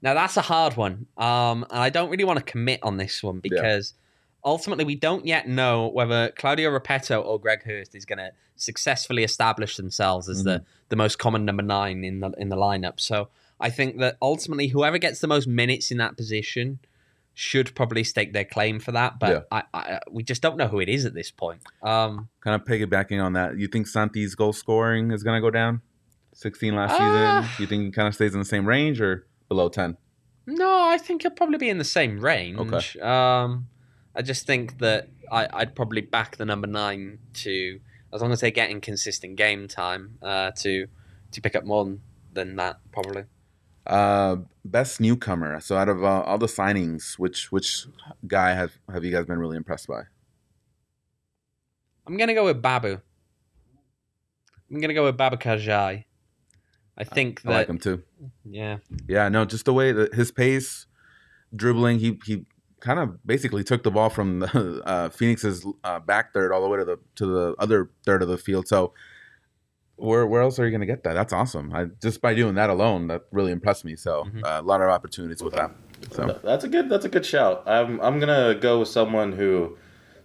now 0.00 0.14
that's 0.14 0.36
a 0.38 0.42
hard 0.42 0.76
one. 0.76 1.06
Um, 1.18 1.66
and 1.70 1.80
I 1.80 1.90
don't 1.90 2.08
really 2.10 2.24
want 2.24 2.38
to 2.38 2.44
commit 2.44 2.80
on 2.82 2.96
this 2.96 3.22
one 3.22 3.40
because 3.40 3.92
ultimately 4.46 4.84
we 4.84 4.94
don't 4.94 5.26
yet 5.26 5.46
know 5.48 5.88
whether 5.88 6.30
Claudio 6.38 6.70
Repetto 6.70 7.22
or 7.22 7.38
Greg 7.38 7.64
Hurst 7.64 7.94
is 7.94 8.06
going 8.06 8.18
to 8.18 8.30
successfully 8.54 9.22
establish 9.24 9.76
themselves 9.76 10.28
as 10.30 10.44
the 10.44 10.64
the 10.88 10.96
most 10.96 11.18
common 11.18 11.44
number 11.44 11.62
nine 11.62 12.04
in 12.04 12.20
the 12.20 12.30
in 12.38 12.48
the 12.48 12.56
lineup. 12.56 12.98
So 13.00 13.28
I 13.60 13.68
think 13.70 13.98
that 13.98 14.16
ultimately 14.22 14.68
whoever 14.68 14.96
gets 14.98 15.18
the 15.20 15.26
most 15.26 15.46
minutes 15.46 15.90
in 15.90 15.98
that 15.98 16.16
position 16.16 16.78
should 17.34 17.74
probably 17.74 18.02
stake 18.02 18.32
their 18.32 18.46
claim 18.46 18.78
for 18.80 18.92
that. 18.92 19.18
But 19.18 19.46
I, 19.50 19.62
I, 19.74 20.00
we 20.10 20.22
just 20.22 20.40
don't 20.40 20.56
know 20.56 20.68
who 20.68 20.80
it 20.80 20.88
is 20.88 21.04
at 21.04 21.12
this 21.12 21.30
point. 21.30 21.60
Um, 21.82 22.28
Kind 22.40 22.54
of 22.58 22.66
piggybacking 22.66 23.22
on 23.22 23.34
that. 23.34 23.58
You 23.58 23.66
think 23.68 23.86
Santi's 23.88 24.34
goal 24.34 24.54
scoring 24.54 25.10
is 25.10 25.22
gonna 25.22 25.42
go 25.42 25.50
down? 25.50 25.82
16 26.32 26.74
last 26.74 26.94
Ah. 26.98 27.42
season. 27.42 27.62
You 27.62 27.66
think 27.66 27.84
he 27.84 27.90
kind 27.90 28.08
of 28.08 28.14
stays 28.14 28.32
in 28.32 28.38
the 28.38 28.44
same 28.46 28.66
range 28.66 29.00
or 29.02 29.26
below 29.48 29.68
10? 29.68 29.96
No, 30.46 30.88
I 30.88 30.96
think 30.98 31.22
he'll 31.22 31.30
probably 31.30 31.58
be 31.58 31.68
in 31.68 31.78
the 31.78 31.84
same 31.84 32.20
range. 32.20 32.58
Okay. 32.58 33.00
Um, 33.00 33.68
I 34.16 34.22
just 34.22 34.46
think 34.46 34.78
that 34.78 35.08
I, 35.30 35.46
I'd 35.52 35.74
probably 35.74 36.00
back 36.00 36.36
the 36.36 36.46
number 36.46 36.66
nine 36.66 37.18
to, 37.34 37.80
as 38.12 38.22
long 38.22 38.32
as 38.32 38.40
they're 38.40 38.50
getting 38.50 38.80
consistent 38.80 39.36
game 39.36 39.68
time, 39.68 40.18
uh, 40.22 40.52
to 40.62 40.86
to 41.32 41.40
pick 41.40 41.54
up 41.54 41.64
more 41.64 41.84
than, 41.84 42.00
than 42.32 42.56
that 42.56 42.78
probably. 42.92 43.24
Uh, 43.86 44.36
best 44.64 45.00
newcomer. 45.00 45.60
So 45.60 45.76
out 45.76 45.88
of 45.88 46.02
uh, 46.02 46.22
all 46.22 46.38
the 46.38 46.46
signings, 46.46 47.18
which 47.18 47.52
which 47.52 47.86
guy 48.26 48.54
have 48.54 48.72
have 48.92 49.04
you 49.04 49.12
guys 49.12 49.26
been 49.26 49.38
really 49.38 49.56
impressed 49.56 49.86
by? 49.86 50.02
I'm 52.06 52.16
gonna 52.16 52.34
go 52.34 52.44
with 52.44 52.62
Babu. 52.62 53.00
I'm 54.70 54.80
gonna 54.80 54.94
go 54.94 55.04
with 55.04 55.16
Babu 55.16 55.36
Kajai. 55.36 56.04
I 56.98 57.04
think 57.04 57.42
I 57.44 57.50
that 57.50 57.58
like 57.58 57.68
him 57.68 57.78
too. 57.78 58.02
yeah, 58.44 58.78
Yeah, 59.06 59.28
no, 59.28 59.44
just 59.44 59.66
the 59.66 59.74
way 59.74 59.92
that 59.92 60.14
his 60.14 60.32
pace, 60.32 60.86
dribbling, 61.54 61.98
he 61.98 62.18
he 62.24 62.46
kind 62.80 62.98
of 62.98 63.24
basically 63.26 63.64
took 63.64 63.82
the 63.82 63.90
ball 63.90 64.10
from 64.10 64.40
the, 64.40 64.82
uh, 64.86 65.08
Phoenix's 65.10 65.66
uh, 65.84 65.98
back 66.00 66.32
third 66.34 66.52
all 66.52 66.62
the 66.62 66.68
way 66.68 66.78
to 66.78 66.84
the 66.84 66.98
to 67.16 67.26
the 67.26 67.54
other 67.58 67.90
third 68.04 68.22
of 68.22 68.28
the 68.28 68.38
field. 68.38 68.68
So 68.68 68.92
where 69.96 70.26
where 70.26 70.42
else 70.42 70.58
are 70.58 70.64
you 70.64 70.70
going 70.70 70.80
to 70.82 70.86
get 70.86 71.02
that? 71.04 71.14
That's 71.14 71.32
awesome. 71.32 71.72
I, 71.74 71.86
just 72.02 72.20
by 72.20 72.34
doing 72.34 72.54
that 72.56 72.68
alone, 72.70 73.06
that 73.08 73.22
really 73.32 73.52
impressed 73.52 73.84
me. 73.84 73.96
So 73.96 74.24
Mhm. 74.24 74.44
uh, 74.44 74.60
a 74.60 74.62
lot 74.62 74.80
of 74.82 74.88
opportunities 74.90 75.42
with 75.42 75.54
that. 75.54 75.70
So 76.10 76.38
That's 76.44 76.64
a 76.64 76.68
good. 76.68 76.88
That's 76.90 77.04
a 77.06 77.08
good 77.08 77.24
shout. 77.24 77.62
I'm. 77.66 77.98
I'm 78.00 78.20
gonna 78.20 78.54
go 78.54 78.80
with 78.80 78.88
someone 78.88 79.32
who 79.32 79.76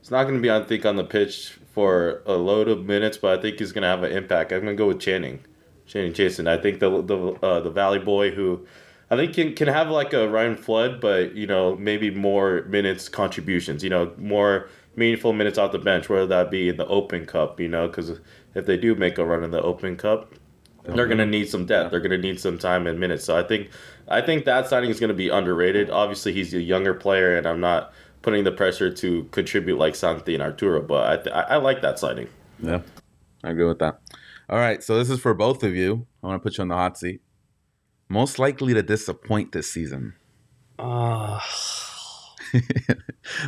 is 0.02 0.12
not 0.12 0.26
gonna 0.26 0.40
be 0.40 0.50
on 0.50 0.66
think 0.66 0.86
on 0.86 0.98
the 0.98 1.06
pitch 1.06 1.58
for 1.74 2.22
a 2.26 2.34
load 2.34 2.68
of 2.68 2.86
minutes, 2.86 3.18
but 3.18 3.40
I 3.40 3.42
think 3.42 3.58
he's 3.60 3.72
gonna 3.72 3.88
have 3.88 4.04
an 4.04 4.12
impact. 4.12 4.52
I'm 4.52 4.60
gonna 4.60 4.76
go 4.76 4.88
with 4.88 5.00
Channing, 5.00 5.40
Channing 5.86 6.12
Jason. 6.12 6.48
I 6.48 6.58
think 6.58 6.80
the 6.82 7.02
the 7.02 7.18
uh, 7.42 7.62
the 7.62 7.70
Valley 7.72 8.00
boy 8.00 8.32
who. 8.32 8.68
I 9.12 9.18
think 9.18 9.34
can 9.34 9.54
can 9.54 9.68
have 9.68 9.90
like 9.90 10.14
a 10.14 10.30
Ryan 10.30 10.56
Flood, 10.56 11.02
but 11.02 11.36
you 11.36 11.46
know 11.46 11.76
maybe 11.76 12.10
more 12.10 12.64
minutes 12.64 13.10
contributions. 13.10 13.84
You 13.84 13.90
know 13.90 14.14
more 14.18 14.70
meaningful 14.96 15.34
minutes 15.34 15.58
off 15.58 15.74
the 15.74 15.80
bench, 15.80 16.08
whether 16.08 16.26
that 16.28 16.50
be 16.50 16.70
in 16.70 16.78
the 16.78 16.88
Open 16.88 17.26
Cup. 17.26 17.60
You 17.60 17.68
know 17.68 17.88
because 17.88 18.22
if 18.56 18.66
they 18.66 18.78
do 18.78 18.96
make 18.96 19.18
a 19.18 19.26
run 19.26 19.44
in 19.44 19.52
the 19.52 19.62
Open 19.62 19.98
Cup, 19.98 20.34
they're 20.86 21.08
gonna 21.08 21.26
need 21.26 21.50
some 21.50 21.66
depth. 21.66 21.92
They're 21.92 22.00
gonna 22.00 22.18
need 22.18 22.40
some 22.40 22.58
time 22.58 22.88
and 22.88 23.02
minutes. 23.02 23.26
So 23.26 23.38
I 23.38 23.44
think 23.44 23.70
I 24.08 24.22
think 24.22 24.46
that 24.46 24.70
signing 24.70 24.90
is 24.90 25.02
gonna 25.02 25.14
be 25.14 25.28
underrated. 25.28 25.90
Obviously, 25.90 26.32
he's 26.32 26.54
a 26.54 26.62
younger 26.62 26.94
player, 26.94 27.38
and 27.38 27.46
I'm 27.46 27.60
not 27.60 27.92
putting 28.22 28.46
the 28.46 28.52
pressure 28.54 28.90
to 28.90 29.24
contribute 29.32 29.78
like 29.78 29.96
Santi 29.96 30.36
and 30.36 30.42
Arturo. 30.42 30.82
But 30.82 31.10
I 31.10 31.22
th- 31.22 31.36
I 31.36 31.58
like 31.58 31.82
that 31.82 32.00
signing. 32.00 32.30
yeah, 32.64 32.80
I 33.44 33.50
agree 33.50 33.66
with 33.66 33.80
that. 33.80 34.00
All 34.50 34.58
right, 34.58 34.82
so 34.82 34.98
this 34.98 35.10
is 35.10 35.20
for 35.20 35.34
both 35.34 35.64
of 35.64 35.76
you. 35.76 36.08
I 36.24 36.28
want 36.28 36.42
to 36.42 36.44
put 36.44 36.58
you 36.58 36.62
on 36.62 36.70
the 36.70 36.76
hot 36.76 36.98
seat. 36.98 37.22
Most 38.12 38.40
likely 38.40 38.74
to 38.74 38.84
disappoint 38.84 39.54
this 39.54 39.72
season. 39.72 40.14
oh, 40.78 41.40
a 42.54 42.60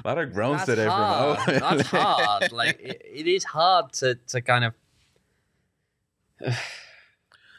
lot 0.05 0.18
of 0.18 0.32
groans 0.32 0.64
today 0.64 0.86
from 0.86 0.93
Owain. 1.01 1.59
that's 1.59 1.88
hard. 1.89 2.51
Like 2.53 2.80
it, 2.80 3.01
it 3.03 3.28
is 3.28 3.43
hard 3.43 3.91
to 3.93 4.16
to 4.28 4.39
kind 4.41 4.64
of 4.64 4.74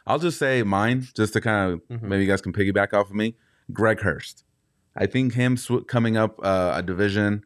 I'll 0.07 0.19
just 0.19 0.39
say 0.39 0.63
mine, 0.63 1.07
just 1.15 1.33
to 1.35 1.41
kind 1.41 1.73
of 1.73 1.81
Mhm. 1.89 2.03
maybe 2.03 2.25
you 2.25 2.29
guys 2.31 2.41
can 2.41 2.53
piggyback 2.53 2.93
off 2.93 3.11
of 3.11 3.15
me. 3.17 3.37
Greg 3.73 4.01
Hurst. 4.01 4.45
I 4.97 5.07
think 5.07 5.35
him 5.35 5.57
sw- 5.57 5.85
coming 5.87 6.17
up 6.17 6.39
uh, 6.43 6.73
a 6.77 6.83
division. 6.83 7.45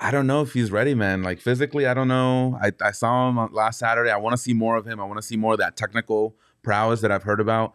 I 0.00 0.10
don't 0.10 0.26
know 0.26 0.42
if 0.42 0.52
he's 0.52 0.70
ready, 0.72 0.94
man. 0.94 1.22
Like 1.22 1.40
physically, 1.40 1.86
I 1.86 1.94
don't 1.94 2.08
know. 2.08 2.58
I, 2.60 2.72
I 2.82 2.90
saw 2.90 3.28
him 3.28 3.52
last 3.52 3.78
Saturday. 3.78 4.10
I 4.10 4.16
want 4.16 4.32
to 4.34 4.42
see 4.42 4.52
more 4.52 4.76
of 4.76 4.86
him. 4.86 5.00
I 5.00 5.04
want 5.04 5.18
to 5.18 5.22
see 5.22 5.36
more 5.36 5.52
of 5.52 5.58
that 5.60 5.76
technical 5.76 6.34
prowess 6.62 7.00
that 7.02 7.12
I've 7.12 7.22
heard 7.22 7.40
about. 7.40 7.74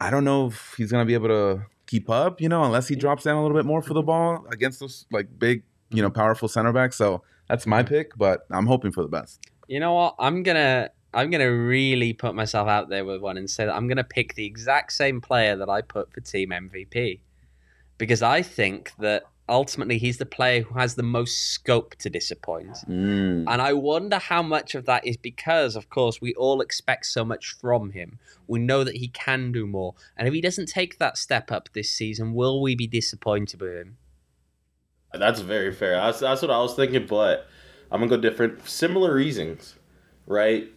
I 0.00 0.10
don't 0.10 0.24
know 0.24 0.46
if 0.48 0.74
he's 0.76 0.90
gonna 0.90 1.04
be 1.04 1.14
able 1.14 1.28
to 1.28 1.66
keep 1.86 2.10
up, 2.10 2.40
you 2.40 2.48
know, 2.48 2.64
unless 2.64 2.88
he 2.88 2.96
drops 2.96 3.24
down 3.24 3.36
a 3.36 3.42
little 3.42 3.56
bit 3.56 3.66
more 3.66 3.82
for 3.82 3.94
the 3.94 4.02
ball 4.02 4.46
against 4.50 4.80
those 4.80 5.06
like 5.10 5.26
big, 5.38 5.62
you 5.90 6.02
know, 6.02 6.10
powerful 6.10 6.48
center 6.48 6.72
backs. 6.72 6.96
So 6.96 7.22
that's 7.48 7.66
my 7.66 7.82
pick, 7.82 8.16
but 8.16 8.46
I'm 8.50 8.66
hoping 8.66 8.92
for 8.92 9.02
the 9.02 9.08
best. 9.08 9.40
You 9.68 9.80
know 9.80 9.94
what? 9.94 10.14
I'm 10.18 10.42
gonna 10.42 10.90
I'm 11.12 11.30
gonna 11.30 11.52
really 11.52 12.12
put 12.12 12.34
myself 12.34 12.68
out 12.68 12.88
there 12.88 13.04
with 13.04 13.20
one 13.20 13.36
and 13.36 13.48
say 13.48 13.66
that 13.66 13.74
I'm 13.74 13.86
gonna 13.88 14.04
pick 14.04 14.34
the 14.34 14.46
exact 14.46 14.92
same 14.92 15.20
player 15.20 15.56
that 15.56 15.68
I 15.68 15.82
put 15.82 16.12
for 16.12 16.20
team 16.20 16.50
MVP 16.50 17.20
because 17.98 18.22
I 18.22 18.42
think 18.42 18.92
that 18.98 19.24
ultimately 19.48 19.98
he's 19.98 20.18
the 20.18 20.26
player 20.26 20.62
who 20.62 20.78
has 20.78 20.94
the 20.94 21.02
most 21.02 21.52
scope 21.52 21.94
to 21.96 22.08
disappoint. 22.08 22.76
Mm. 22.88 23.44
And 23.46 23.60
I 23.60 23.72
wonder 23.72 24.18
how 24.18 24.42
much 24.42 24.74
of 24.74 24.86
that 24.86 25.06
is 25.06 25.16
because, 25.16 25.76
of 25.76 25.90
course, 25.90 26.20
we 26.20 26.34
all 26.34 26.60
expect 26.60 27.06
so 27.06 27.24
much 27.24 27.54
from 27.60 27.90
him. 27.90 28.18
We 28.46 28.58
know 28.58 28.84
that 28.84 28.96
he 28.96 29.08
can 29.08 29.52
do 29.52 29.66
more. 29.66 29.94
And 30.16 30.26
if 30.26 30.34
he 30.34 30.40
doesn't 30.40 30.66
take 30.66 30.98
that 30.98 31.18
step 31.18 31.52
up 31.52 31.68
this 31.72 31.90
season, 31.90 32.34
will 32.34 32.62
we 32.62 32.74
be 32.74 32.86
disappointed 32.86 33.60
with 33.60 33.74
him? 33.74 33.98
That's 35.12 35.40
very 35.40 35.72
fair. 35.72 35.96
That's, 35.96 36.20
that's 36.20 36.42
what 36.42 36.50
I 36.50 36.58
was 36.58 36.74
thinking, 36.74 37.06
but 37.06 37.46
I'm 37.90 38.00
gonna 38.00 38.10
go 38.10 38.16
different. 38.16 38.66
Similar 38.66 39.14
reasons, 39.14 39.76
right? 40.26 40.68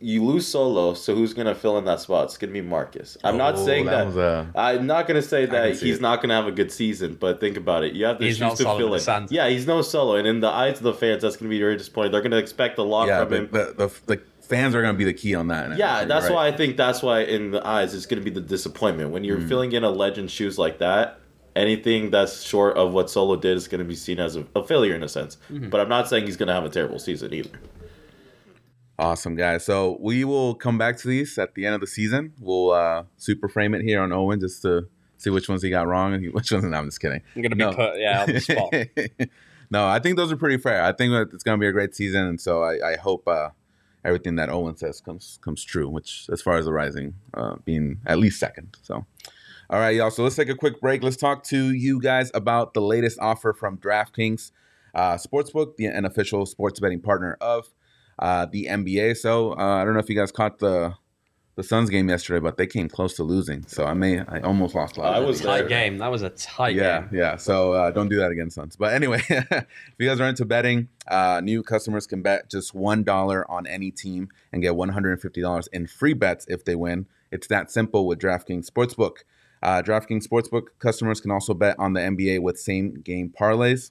You 0.00 0.24
lose 0.24 0.46
solo, 0.46 0.94
so 0.94 1.14
who's 1.14 1.34
gonna 1.34 1.54
fill 1.54 1.78
in 1.78 1.84
that 1.86 2.00
spot? 2.00 2.24
It's 2.26 2.36
gonna 2.36 2.52
be 2.52 2.60
Marcus. 2.60 3.16
I'm 3.24 3.36
not 3.36 3.54
Oh, 3.56 3.64
saying 3.64 3.86
that. 3.86 4.06
was 4.06 4.16
a- 4.16 4.46
I'm 4.54 4.86
not 4.86 5.06
gonna 5.06 5.22
say 5.22 5.46
that 5.46 5.76
he's 5.80 5.96
it. 5.96 6.00
not 6.02 6.20
gonna 6.22 6.34
have 6.34 6.46
a 6.46 6.52
good 6.52 6.70
season, 6.70 7.16
but 7.18 7.40
think 7.40 7.56
about 7.56 7.84
it. 7.84 7.94
You 7.94 8.04
have 8.06 8.18
the 8.18 8.26
He's 8.26 8.34
shoes 8.36 8.40
not 8.40 8.56
to 8.58 8.62
solo 8.64 8.78
fill 8.78 8.94
in. 8.94 9.26
the 9.26 9.34
Yeah, 9.34 9.48
he's 9.48 9.66
no 9.66 9.82
solo, 9.82 10.16
and 10.16 10.26
in 10.26 10.40
the 10.40 10.48
eyes 10.48 10.76
of 10.78 10.82
the 10.84 10.92
fans, 10.94 11.22
that's 11.22 11.36
gonna 11.36 11.48
be 11.50 11.58
very 11.58 11.76
disappointing. 11.76 12.12
They're 12.12 12.22
gonna 12.22 12.36
expect 12.36 12.78
a 12.78 12.82
lot 12.82 13.08
yeah, 13.08 13.24
from 13.24 13.32
him. 13.32 13.48
but 13.50 13.76
the, 13.78 13.86
the 14.06 14.16
the 14.16 14.20
fans 14.56 14.74
are 14.74 14.80
going 14.80 14.94
to 14.94 14.96
be 14.98 15.04
the 15.04 15.12
key 15.12 15.34
on 15.34 15.48
that. 15.48 15.76
Yeah, 15.76 15.98
You're 15.98 16.08
that's 16.08 16.24
right. 16.24 16.34
why 16.34 16.46
I 16.46 16.52
think 16.52 16.78
that's 16.78 17.02
why 17.02 17.20
in 17.20 17.50
the 17.50 17.66
eyes 17.66 17.94
it's 17.94 18.06
going 18.06 18.18
to 18.18 18.24
be 18.24 18.30
the 18.34 18.40
disappointment 18.40 19.10
when 19.10 19.22
you're 19.22 19.36
Mm. 19.36 19.46
filling 19.46 19.72
in 19.72 19.84
a 19.84 19.90
legend 19.90 20.30
shoes 20.30 20.58
like 20.58 20.78
that. 20.78 21.18
Anything 21.54 22.08
that's 22.10 22.42
short 22.44 22.78
of 22.78 22.94
what 22.94 23.10
Solo 23.10 23.36
did 23.36 23.58
is 23.58 23.68
going 23.68 23.80
to 23.80 23.84
be 23.84 23.94
seen 23.94 24.18
as 24.18 24.36
a, 24.36 24.46
a 24.56 24.64
failure 24.64 24.94
in 24.94 25.02
a 25.02 25.08
sense. 25.08 25.36
Mm-hmm. 25.52 25.68
But 25.68 25.80
I'm 25.80 25.88
not 25.90 26.08
saying 26.08 26.24
he's 26.24 26.38
going 26.38 26.46
to 26.46 26.54
have 26.54 26.64
a 26.64 26.70
terrible 26.70 26.98
season 26.98 27.34
either. 27.34 27.50
Awesome, 28.98 29.36
guys. 29.36 29.64
So 29.64 29.96
we 30.00 30.24
will 30.24 30.54
come 30.54 30.76
back 30.76 30.96
to 30.98 31.08
these 31.08 31.38
at 31.38 31.54
the 31.54 31.64
end 31.66 31.74
of 31.76 31.80
the 31.80 31.86
season. 31.86 32.32
We'll 32.40 32.72
uh, 32.72 33.04
super 33.16 33.48
frame 33.48 33.74
it 33.74 33.82
here 33.82 34.00
on 34.00 34.12
Owain 34.12 34.40
just 34.40 34.62
to 34.62 34.88
see 35.18 35.30
which 35.30 35.48
ones 35.48 35.62
he 35.62 35.70
got 35.70 35.86
wrong 35.86 36.14
and 36.14 36.26
which 36.34 36.50
ones. 36.50 36.64
No, 36.64 36.76
I'm 36.76 36.86
just 36.86 37.00
kidding. 37.00 37.22
I'm 37.36 37.42
going 37.42 37.50
to 37.50 37.56
be 37.56 37.62
No. 37.64 37.72
put, 37.74 37.98
yeah, 37.98 38.22
on 38.22 38.32
the 38.32 38.40
spot. 38.40 39.28
no, 39.70 39.86
I 39.86 40.00
think 40.00 40.16
those 40.16 40.32
are 40.32 40.36
pretty 40.36 40.58
fair. 40.58 40.82
I 40.82 40.92
think 40.92 41.12
that 41.12 41.28
it's 41.32 41.44
going 41.44 41.58
to 41.58 41.62
be 41.62 41.68
a 41.68 41.72
great 41.72 41.94
season, 41.94 42.24
and 42.24 42.40
so 42.40 42.64
I, 42.64 42.92
I 42.92 42.96
hope 42.96 43.28
uh, 43.28 43.50
everything 44.04 44.34
that 44.34 44.48
Owain 44.50 44.76
says 44.76 45.00
comes 45.00 45.38
comes 45.42 45.62
true. 45.62 45.88
Which, 45.88 46.28
as 46.32 46.42
far 46.42 46.56
as 46.56 46.64
the 46.64 46.72
Rising 46.72 47.14
uh, 47.34 47.54
being 47.64 48.00
at 48.04 48.18
least 48.18 48.40
second. 48.40 48.76
So, 48.82 49.06
all 49.70 49.78
right, 49.78 49.94
y'all. 49.94 50.10
So 50.10 50.24
let's 50.24 50.34
take 50.34 50.48
a 50.48 50.56
quick 50.56 50.80
break. 50.80 51.04
Let's 51.04 51.16
talk 51.16 51.44
to 51.44 51.72
you 51.72 52.00
guys 52.00 52.32
about 52.34 52.74
the 52.74 52.80
latest 52.80 53.20
offer 53.20 53.52
from 53.52 53.78
DraftKings 53.78 54.50
uh, 54.92 55.14
Sportsbook, 55.18 55.76
the 55.76 55.86
unofficial 55.86 56.46
sports 56.46 56.80
betting 56.80 57.00
partner 57.00 57.36
of 57.40 57.68
uh, 58.18 58.46
the 58.46 58.66
NBA. 58.70 59.16
So 59.16 59.52
uh, 59.52 59.56
I 59.80 59.84
don't 59.84 59.94
know 59.94 60.00
if 60.00 60.08
you 60.08 60.16
guys 60.16 60.32
caught 60.32 60.58
the 60.58 60.94
the 61.56 61.64
Suns 61.64 61.90
game 61.90 62.08
yesterday, 62.08 62.38
but 62.38 62.56
they 62.56 62.68
came 62.68 62.88
close 62.88 63.14
to 63.16 63.24
losing. 63.24 63.66
So 63.66 63.84
I 63.84 63.92
may 63.92 64.20
I 64.20 64.38
almost 64.42 64.76
lost 64.76 64.96
a 64.96 65.00
lot. 65.00 65.12
I 65.14 65.18
was 65.18 65.42
money. 65.42 65.62
Tight 65.62 65.68
game. 65.68 65.98
That 65.98 66.08
was 66.08 66.22
a 66.22 66.30
tight 66.30 66.76
Yeah, 66.76 67.00
game. 67.00 67.08
yeah. 67.18 67.34
So 67.36 67.72
uh, 67.72 67.90
don't 67.90 68.08
do 68.08 68.16
that 68.18 68.30
again, 68.30 68.48
Suns. 68.48 68.76
But 68.76 68.94
anyway, 68.94 69.22
if 69.28 69.66
you 69.98 70.06
guys 70.08 70.20
are 70.20 70.28
into 70.28 70.44
betting, 70.44 70.88
uh, 71.08 71.40
new 71.42 71.64
customers 71.64 72.06
can 72.06 72.22
bet 72.22 72.48
just 72.48 72.74
one 72.74 73.02
dollar 73.02 73.48
on 73.50 73.66
any 73.66 73.90
team 73.90 74.28
and 74.52 74.62
get 74.62 74.76
one 74.76 74.90
hundred 74.90 75.10
and 75.12 75.20
fifty 75.20 75.40
dollars 75.40 75.66
in 75.72 75.88
free 75.88 76.14
bets 76.14 76.46
if 76.48 76.64
they 76.64 76.76
win. 76.76 77.06
It's 77.32 77.48
that 77.48 77.72
simple 77.72 78.06
with 78.06 78.20
DraftKings 78.20 78.70
Sportsbook. 78.70 79.16
Uh, 79.60 79.82
DraftKings 79.82 80.28
Sportsbook 80.28 80.66
customers 80.78 81.20
can 81.20 81.32
also 81.32 81.54
bet 81.54 81.74
on 81.80 81.92
the 81.94 82.00
NBA 82.00 82.40
with 82.40 82.60
same 82.60 82.94
game 83.02 83.34
parlays. 83.36 83.90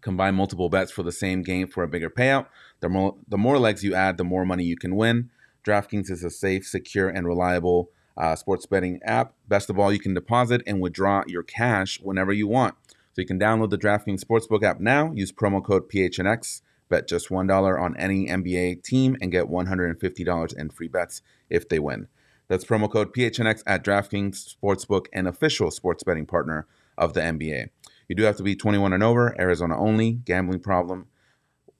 Combine 0.00 0.34
multiple 0.34 0.70
bets 0.70 0.90
for 0.90 1.02
the 1.02 1.12
same 1.12 1.42
game 1.42 1.68
for 1.68 1.82
a 1.84 1.88
bigger 1.88 2.08
payout. 2.10 2.46
The 2.82 2.88
more 2.88 3.16
the 3.28 3.38
more 3.38 3.58
legs 3.58 3.84
you 3.84 3.94
add, 3.94 4.18
the 4.18 4.24
more 4.24 4.44
money 4.44 4.64
you 4.64 4.76
can 4.76 4.96
win. 4.96 5.30
DraftKings 5.64 6.10
is 6.10 6.24
a 6.24 6.30
safe, 6.30 6.66
secure, 6.66 7.08
and 7.08 7.26
reliable 7.26 7.90
uh, 8.16 8.34
sports 8.34 8.66
betting 8.66 9.00
app. 9.04 9.34
Best 9.48 9.70
of 9.70 9.78
all, 9.78 9.92
you 9.92 10.00
can 10.00 10.14
deposit 10.14 10.62
and 10.66 10.80
withdraw 10.80 11.22
your 11.28 11.44
cash 11.44 12.00
whenever 12.00 12.32
you 12.32 12.48
want. 12.48 12.74
So 13.12 13.22
you 13.22 13.26
can 13.26 13.38
download 13.38 13.70
the 13.70 13.78
DraftKings 13.78 14.24
Sportsbook 14.24 14.64
app 14.64 14.80
now. 14.80 15.12
Use 15.12 15.30
promo 15.30 15.64
code 15.64 15.88
PHNX. 15.88 16.62
Bet 16.88 17.06
just 17.06 17.30
one 17.30 17.46
dollar 17.46 17.78
on 17.78 17.96
any 17.96 18.26
NBA 18.26 18.82
team 18.82 19.16
and 19.22 19.30
get 19.30 19.48
one 19.48 19.66
hundred 19.66 19.86
and 19.86 20.00
fifty 20.00 20.24
dollars 20.24 20.52
in 20.52 20.68
free 20.68 20.88
bets 20.88 21.22
if 21.48 21.68
they 21.68 21.78
win. 21.78 22.08
That's 22.48 22.64
promo 22.64 22.90
code 22.90 23.14
PHNX 23.14 23.62
at 23.64 23.84
DraftKings 23.84 24.56
Sportsbook, 24.56 25.06
an 25.12 25.28
official 25.28 25.70
sports 25.70 26.02
betting 26.02 26.26
partner 26.26 26.66
of 26.98 27.14
the 27.14 27.20
NBA. 27.20 27.68
You 28.08 28.16
do 28.16 28.24
have 28.24 28.36
to 28.36 28.42
be 28.42 28.54
21 28.54 28.92
and 28.92 29.02
over, 29.02 29.34
Arizona 29.40 29.78
only, 29.78 30.12
gambling 30.12 30.60
problem. 30.60 31.06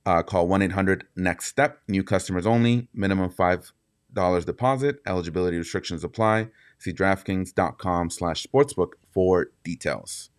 Uh, 0.05 0.23
call 0.23 0.49
1 0.49 0.63
800 0.63 1.07
NEXT 1.15 1.49
STEP, 1.49 1.79
new 1.89 2.03
customers 2.03 2.47
only, 2.47 2.89
minimum 2.93 3.31
$5 3.31 4.45
deposit, 4.45 5.01
eligibility 5.07 5.59
restrictions 5.59 6.03
apply. 6.03 6.49
See 6.79 6.93
DraftKings.com 6.93 8.11
slash 8.11 8.45
sportsbook 8.45 8.95
for 9.13 9.53
details. 9.63 10.32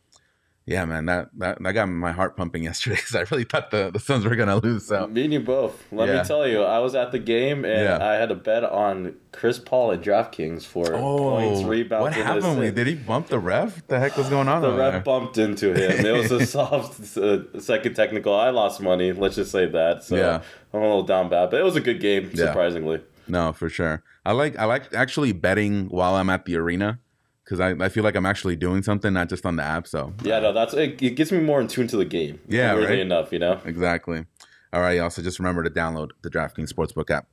Yeah, 0.65 0.85
man, 0.85 1.07
that, 1.07 1.27
that, 1.39 1.61
that 1.61 1.73
got 1.73 1.87
my 1.89 2.13
heart 2.13 2.37
pumping 2.37 2.63
yesterday 2.69 2.95
because 2.95 3.15
I 3.15 3.25
really 3.31 3.43
thought 3.43 3.69
the, 3.71 3.91
the 3.91 3.99
Suns 3.99 4.23
were 4.23 4.35
going 4.37 4.47
to 4.47 4.65
lose. 4.65 4.87
So, 4.87 5.07
Me 5.07 5.25
and 5.25 5.33
you 5.33 5.41
both. 5.41 5.83
Let 5.91 6.07
Yeah. 6.07 6.21
me 6.21 6.27
tell 6.27 6.47
you, 6.47 6.63
I 6.63 6.79
was 6.79 6.95
at 6.95 7.11
the 7.11 7.19
game 7.19 7.65
and 7.65 7.83
Yeah. 7.83 8.05
I 8.05 8.13
had 8.13 8.31
a 8.31 8.35
bet 8.35 8.63
on 8.63 9.15
Chris 9.33 9.59
Paul 9.59 9.91
at 9.91 10.01
DraftKings 10.01 10.63
for 10.65 10.85
points, 10.85 11.63
rebounds, 11.63 11.99
Oh, 12.01 12.03
what 12.03 12.13
happened? 12.13 12.45
assists. 12.45 12.75
Did 12.75 12.87
he 12.87 12.95
bump 12.95 13.27
the 13.27 13.39
ref? 13.39 13.75
What 13.75 13.87
the 13.89 13.99
heck 13.99 14.15
was 14.15 14.29
going 14.29 14.47
on 14.47 14.61
The 14.61 14.69
over 14.69 14.77
there? 14.77 14.91
ref 14.93 15.03
bumped 15.03 15.37
into 15.37 15.73
him. 15.73 16.05
It 16.05 16.13
was 16.13 16.31
a 16.31 16.45
soft 16.45 17.17
uh, 17.17 17.59
second 17.59 17.95
technical. 17.95 18.33
I 18.33 18.49
lost 18.51 18.79
money. 18.79 19.11
Let's 19.11 19.35
just 19.35 19.51
say 19.51 19.65
that. 19.65 20.03
So 20.05 20.15
Yeah. 20.15 20.41
I'm 20.73 20.79
a 20.79 20.83
little 20.83 21.03
down 21.03 21.27
bad, 21.29 21.49
but 21.51 21.59
it 21.59 21.63
was 21.63 21.75
a 21.75 21.81
good 21.81 21.99
game, 21.99 22.29
Yeah. 22.33 22.45
surprisingly. 22.47 23.01
No, 23.27 23.51
for 23.51 23.67
sure. 23.69 24.01
I 24.25 24.31
like 24.31 24.57
I 24.57 24.63
like 24.65 24.93
actually 24.93 25.33
betting 25.33 25.87
while 25.89 26.15
I'm 26.15 26.29
at 26.29 26.45
the 26.45 26.55
arena 26.55 26.99
because 27.43 27.59
I, 27.59 27.71
I 27.71 27.89
feel 27.89 28.03
like 28.03 28.15
I'm 28.15 28.25
actually 28.25 28.55
doing 28.55 28.83
something, 28.83 29.13
not 29.13 29.29
just 29.29 29.45
on 29.45 29.55
the 29.55 29.63
app. 29.63 29.87
So 29.87 30.13
Yeah, 30.23 30.39
no, 30.39 30.53
that's 30.53 30.73
it. 30.73 31.01
It 31.01 31.11
gets 31.11 31.31
me 31.31 31.39
more 31.39 31.59
in 31.59 31.67
tune 31.67 31.87
to 31.87 31.97
the 31.97 32.05
game. 32.05 32.39
Yeah, 32.47 32.73
right? 32.73 32.99
enough, 32.99 33.31
you 33.31 33.39
know. 33.39 33.59
exactly. 33.65 34.25
All 34.71 34.81
right, 34.81 34.97
y'all. 34.97 35.09
So 35.09 35.21
just 35.21 35.39
remember 35.39 35.63
to 35.63 35.69
download 35.69 36.11
the 36.21 36.29
DraftKings 36.29 36.73
Sportsbook 36.73 37.11
app. 37.11 37.27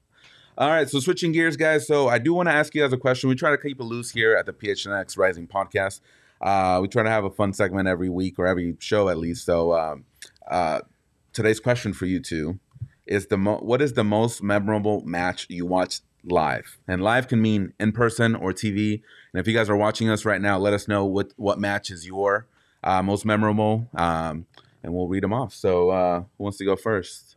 All 0.59 0.69
right, 0.69 0.89
so 0.91 1.01
switching 1.01 1.33
gears, 1.33 1.57
guys. 1.57 1.87
So 1.87 2.09
I 2.09 2.19
do 2.19 2.35
want 2.35 2.49
to 2.49 2.53
ask 2.53 2.75
you 2.75 2.83
guys 2.83 2.93
a 2.93 2.99
question. 2.99 3.31
We 3.31 3.35
try 3.35 3.51
to 3.51 3.57
keep 3.57 3.81
it 3.81 3.85
loose 3.85 4.11
here 4.11 4.37
at 4.37 4.45
the 4.45 4.53
PHNX 4.53 5.17
Rising 5.17 5.47
Podcast. 5.47 6.01
Uh, 6.41 6.81
we 6.83 6.89
try 6.89 7.03
to 7.03 7.09
have 7.09 7.25
a 7.25 7.31
fun 7.31 7.55
segment 7.55 7.89
every 7.89 8.11
week 8.11 8.39
or 8.39 8.47
every 8.47 8.77
show 8.79 9.09
at 9.09 9.17
least. 9.17 9.47
So 9.47 9.75
um, 9.75 10.05
uh, 10.51 10.81
today's 11.33 11.61
question 11.61 11.93
for 11.95 12.07
you 12.07 12.21
two 12.21 12.59
is 13.07 13.27
the 13.27 13.39
mo- 13.39 13.61
what 13.61 13.81
is 13.81 13.95
the 13.95 14.05
most 14.05 14.43
memorable 14.43 15.03
match 15.03 15.47
you 15.49 15.67
watched 15.67 16.03
live? 16.25 16.79
And 16.87 17.03
live 17.03 17.29
can 17.29 17.41
mean 17.41 17.73
in 17.81 17.93
person 17.93 18.35
or 18.35 18.53
TV. 18.53 19.03
And 19.33 19.41
if 19.41 19.47
you 19.47 19.55
guys 19.55 19.69
are 19.71 19.77
watching 19.77 20.09
us 20.11 20.25
right 20.25 20.41
now, 20.41 20.59
let 20.59 20.73
us 20.73 20.89
know 20.89 21.05
what 21.05 21.33
what 21.37 21.59
match 21.59 21.91
is 21.91 22.07
your 22.07 22.47
uh, 22.83 23.03
most 23.03 23.25
memorable, 23.25 23.89
um, 23.95 24.47
and 24.83 24.93
we'll 24.95 25.09
read 25.09 25.23
them 25.23 25.33
off. 25.33 25.55
So 25.55 25.91
uh, 25.91 26.21
who 26.37 26.45
wants 26.45 26.59
to 26.59 26.65
go 26.65 26.77
first? 26.77 27.37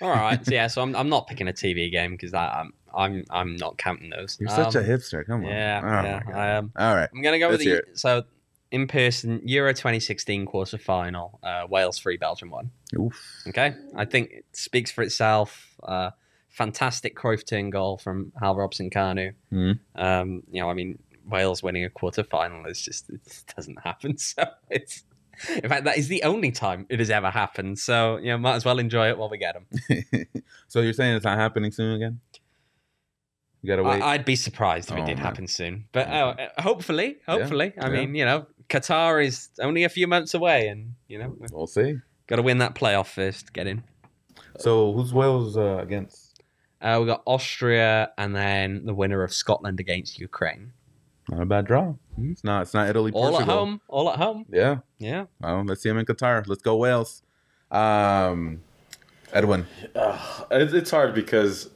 All 0.00 0.08
right. 0.10 0.44
So, 0.44 0.52
yeah, 0.54 0.66
so 0.68 0.80
I'm, 0.82 0.96
I'm 0.96 1.08
not 1.10 1.26
picking 1.26 1.48
a 1.48 1.52
TV 1.52 1.90
game 1.92 2.12
because 2.12 2.32
I'm, 2.32 2.72
I'm 2.94 3.24
I'm 3.30 3.56
not 3.56 3.76
counting 3.76 4.08
those. 4.10 4.38
You're 4.40 4.48
such 4.48 4.74
a 4.74 4.78
Um, 4.80 4.84
hipster. 4.86 5.24
Come 5.26 5.44
on. 5.44 5.50
Yeah, 5.50 5.80
Oh, 5.84 6.30
yeah. 6.30 6.36
I 6.38 6.46
am. 6.48 6.72
All 6.76 6.94
right. 6.94 7.08
I'm 7.14 7.20
gonna 7.22 7.38
go 7.38 7.48
with 7.50 7.60
Let's 7.60 7.64
hear 7.64 7.84
the 7.92 7.98
so 7.98 8.24
in 8.72 8.86
person 8.88 9.42
Euro 9.44 9.72
2016 9.72 10.46
quarter 10.46 10.78
final. 10.78 11.38
Uh, 11.42 11.66
Wales 11.68 11.98
three, 11.98 12.16
Belgium 12.16 12.50
one. 12.50 12.70
Oof. 12.98 13.22
Okay, 13.48 13.74
I 13.94 14.06
think 14.06 14.30
it 14.30 14.44
speaks 14.52 14.90
for 14.90 15.02
itself. 15.02 15.68
Uh, 15.82 16.10
fantastic 16.56 17.14
Cruyff 17.16 17.46
turn 17.46 17.70
goal 17.70 17.98
from 17.98 18.32
Hal 18.40 18.56
Robson 18.56 18.88
Kanu. 18.90 19.34
Mhm. 19.52 19.78
Um, 19.94 20.42
you 20.50 20.60
know, 20.60 20.70
I 20.70 20.74
mean, 20.74 20.98
Wales 21.28 21.62
winning 21.62 21.84
a 21.84 21.90
quarter 21.90 22.24
final 22.24 22.64
is 22.66 22.80
just 22.80 23.10
it 23.10 23.20
doesn't 23.54 23.78
happen. 23.82 24.16
So 24.28 24.44
it's 24.70 25.04
in 25.62 25.68
fact 25.68 25.84
that 25.84 25.98
is 25.98 26.08
the 26.08 26.22
only 26.22 26.50
time 26.50 26.86
it 26.88 26.98
has 26.98 27.10
ever 27.10 27.30
happened. 27.30 27.78
So 27.78 28.16
you 28.16 28.28
know, 28.28 28.38
might 28.38 28.54
as 28.54 28.64
well 28.64 28.78
enjoy 28.78 29.08
it 29.10 29.18
while 29.18 29.28
we 29.28 29.36
get 29.38 29.54
them. 29.54 29.66
so 30.68 30.80
you're 30.80 30.94
saying 30.94 31.14
it's 31.16 31.24
not 31.26 31.36
happening 31.38 31.72
soon 31.72 31.94
again? 31.96 32.20
You 33.62 33.68
gotta 33.68 33.82
wait. 33.82 34.00
I, 34.00 34.12
I'd 34.14 34.24
be 34.24 34.36
surprised 34.36 34.90
if 34.90 34.96
Oh, 34.96 35.02
it 35.02 35.06
did 35.06 35.16
man. 35.16 35.26
happen 35.26 35.46
soon, 35.46 35.84
but 35.92 36.08
uh, 36.08 36.34
hopefully, 36.58 37.16
hopefully. 37.26 37.72
I 37.78 37.86
yeah. 37.88 37.92
mean, 37.92 38.14
you 38.14 38.24
know, 38.24 38.46
Qatar 38.68 39.22
is 39.24 39.48
only 39.60 39.84
a 39.84 39.88
few 39.88 40.06
months 40.06 40.32
away, 40.34 40.68
and 40.68 40.94
you 41.08 41.18
know, 41.18 41.34
we'll 41.52 41.66
see. 41.66 41.96
got 42.28 42.36
to 42.36 42.42
win 42.42 42.58
that 42.58 42.74
playoff 42.74 43.08
first, 43.08 43.52
get 43.52 43.66
in. 43.66 43.82
So 44.58 44.92
who's 44.92 45.12
Wales 45.12 45.56
uh, 45.56 45.78
against? 45.82 46.25
Uh, 46.86 47.00
we 47.00 47.06
got 47.06 47.20
Austria, 47.26 48.12
and 48.16 48.32
then 48.32 48.86
the 48.86 48.94
winner 48.94 49.24
of 49.24 49.34
Scotland 49.34 49.80
against 49.80 50.20
Ukraine. 50.20 50.72
Not 51.28 51.42
a 51.42 51.44
bad 51.44 51.66
draw. 51.66 51.94
Hmm. 52.14 52.30
It's 52.30 52.44
not. 52.44 52.62
It's 52.62 52.74
not 52.74 52.88
Italy. 52.88 53.10
All 53.12 53.36
at 53.40 53.48
home, 53.48 53.80
all 53.88 54.08
at 54.08 54.18
home. 54.18 54.46
Yeah. 54.48 54.78
Yeah. 54.98 55.24
Well, 55.40 55.64
let's 55.64 55.82
see 55.82 55.88
him 55.88 55.98
in 55.98 56.06
Qatar. 56.06 56.46
Let's 56.46 56.62
go 56.62 56.76
Wales. 56.76 57.24
Um, 57.72 58.62
Edwin. 59.32 59.66
Uh, 59.96 60.44
it, 60.52 60.72
it's 60.72 60.92
hard 60.92 61.12
because 61.12 61.70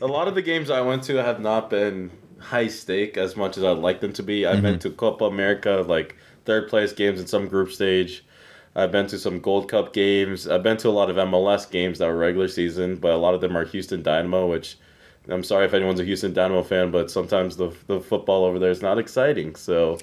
a 0.00 0.06
lot 0.06 0.28
of 0.28 0.34
the 0.34 0.40
games 0.40 0.70
I 0.70 0.80
went 0.80 1.02
to 1.04 1.16
have 1.16 1.40
not 1.40 1.68
been 1.68 2.10
high 2.38 2.68
stake 2.68 3.18
as 3.18 3.36
much 3.36 3.58
as 3.58 3.64
I'd 3.64 3.76
like 3.76 4.00
them 4.00 4.14
to 4.14 4.22
be. 4.22 4.46
I've 4.46 4.62
been 4.62 4.78
to 4.78 4.90
Copa 4.90 5.26
America, 5.26 5.84
like 5.86 6.16
third 6.46 6.70
place 6.70 6.94
games 6.94 7.20
in 7.20 7.26
some 7.26 7.48
group 7.48 7.70
stage. 7.70 8.24
I've 8.76 8.90
been 8.90 9.06
to 9.08 9.18
some 9.18 9.40
Gold 9.40 9.68
Cup 9.68 9.92
games. 9.92 10.48
I've 10.48 10.62
been 10.62 10.76
to 10.78 10.88
a 10.88 10.90
lot 10.90 11.10
of 11.10 11.16
MLS 11.16 11.70
games 11.70 11.98
that 11.98 12.06
were 12.06 12.16
regular 12.16 12.48
season, 12.48 12.96
but 12.96 13.12
a 13.12 13.16
lot 13.16 13.34
of 13.34 13.40
them 13.40 13.56
are 13.56 13.64
Houston 13.64 14.02
Dynamo, 14.02 14.46
which 14.46 14.76
I'm 15.28 15.42
sorry 15.42 15.64
if 15.64 15.72
anyone's 15.72 16.00
a 16.00 16.04
Houston 16.04 16.32
Dynamo 16.32 16.62
fan, 16.62 16.90
but 16.90 17.10
sometimes 17.10 17.56
the 17.56 17.74
the 17.86 18.00
football 18.00 18.44
over 18.44 18.58
there 18.58 18.70
is 18.70 18.82
not 18.82 18.98
exciting. 18.98 19.54
So, 19.54 19.98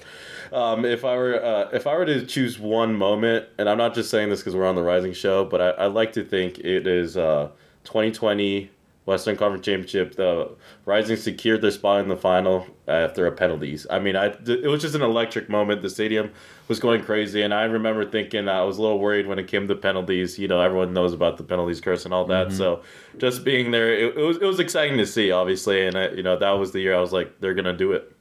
um, 0.52 0.84
if 0.84 1.04
I 1.04 1.16
were 1.16 1.44
uh, 1.44 1.68
if 1.72 1.86
I 1.86 1.94
were 1.94 2.06
to 2.06 2.26
choose 2.26 2.58
one 2.58 2.96
moment, 2.96 3.46
and 3.58 3.68
I'm 3.68 3.78
not 3.78 3.94
just 3.94 4.10
saying 4.10 4.30
this 4.30 4.40
because 4.40 4.56
we're 4.56 4.66
on 4.66 4.74
the 4.74 4.82
Rising 4.82 5.12
Show, 5.12 5.44
but 5.44 5.60
I, 5.60 5.70
I 5.70 5.86
like 5.86 6.12
to 6.14 6.24
think 6.24 6.58
it 6.58 6.86
is 6.86 7.16
uh, 7.16 7.50
2020 7.84 8.70
Western 9.04 9.36
Conference 9.36 9.64
Championship. 9.64 10.14
The 10.14 10.50
Rising 10.84 11.16
secured 11.16 11.60
their 11.60 11.70
spot 11.70 12.00
in 12.00 12.08
the 12.08 12.16
final 12.16 12.66
after 12.86 13.26
a 13.26 13.32
penalties. 13.32 13.86
I 13.90 13.98
mean, 13.98 14.16
I 14.16 14.26
it 14.46 14.68
was 14.68 14.82
just 14.82 14.94
an 14.94 15.02
electric 15.02 15.48
moment. 15.48 15.82
The 15.82 15.90
stadium 15.90 16.30
was 16.68 16.78
going 16.78 17.02
crazy, 17.02 17.42
and 17.42 17.52
I 17.52 17.64
remember 17.64 18.08
thinking 18.08 18.48
I 18.48 18.62
was 18.62 18.78
a 18.78 18.82
little 18.82 18.98
worried 18.98 19.26
when 19.26 19.38
it 19.38 19.48
came 19.48 19.66
to 19.68 19.74
penalties. 19.74 20.38
You 20.38 20.48
know, 20.48 20.60
everyone 20.60 20.92
knows 20.92 21.12
about 21.12 21.36
the 21.36 21.44
penalties 21.44 21.80
curse 21.80 22.04
and 22.04 22.14
all 22.14 22.24
that. 22.26 22.48
Mm-hmm. 22.48 22.56
So 22.56 22.82
just 23.18 23.44
being 23.44 23.70
there, 23.72 23.92
it, 23.92 24.16
it 24.16 24.22
was 24.22 24.36
it 24.36 24.44
was 24.44 24.60
exciting 24.60 24.98
to 24.98 25.06
see, 25.06 25.32
obviously, 25.32 25.86
and 25.86 25.96
I, 25.96 26.10
you 26.10 26.22
know 26.22 26.38
that 26.38 26.50
was 26.50 26.72
the 26.72 26.80
year 26.80 26.94
I 26.94 27.00
was 27.00 27.12
like, 27.12 27.40
they're 27.40 27.54
gonna 27.54 27.76
do 27.76 27.92
it. 27.92 28.14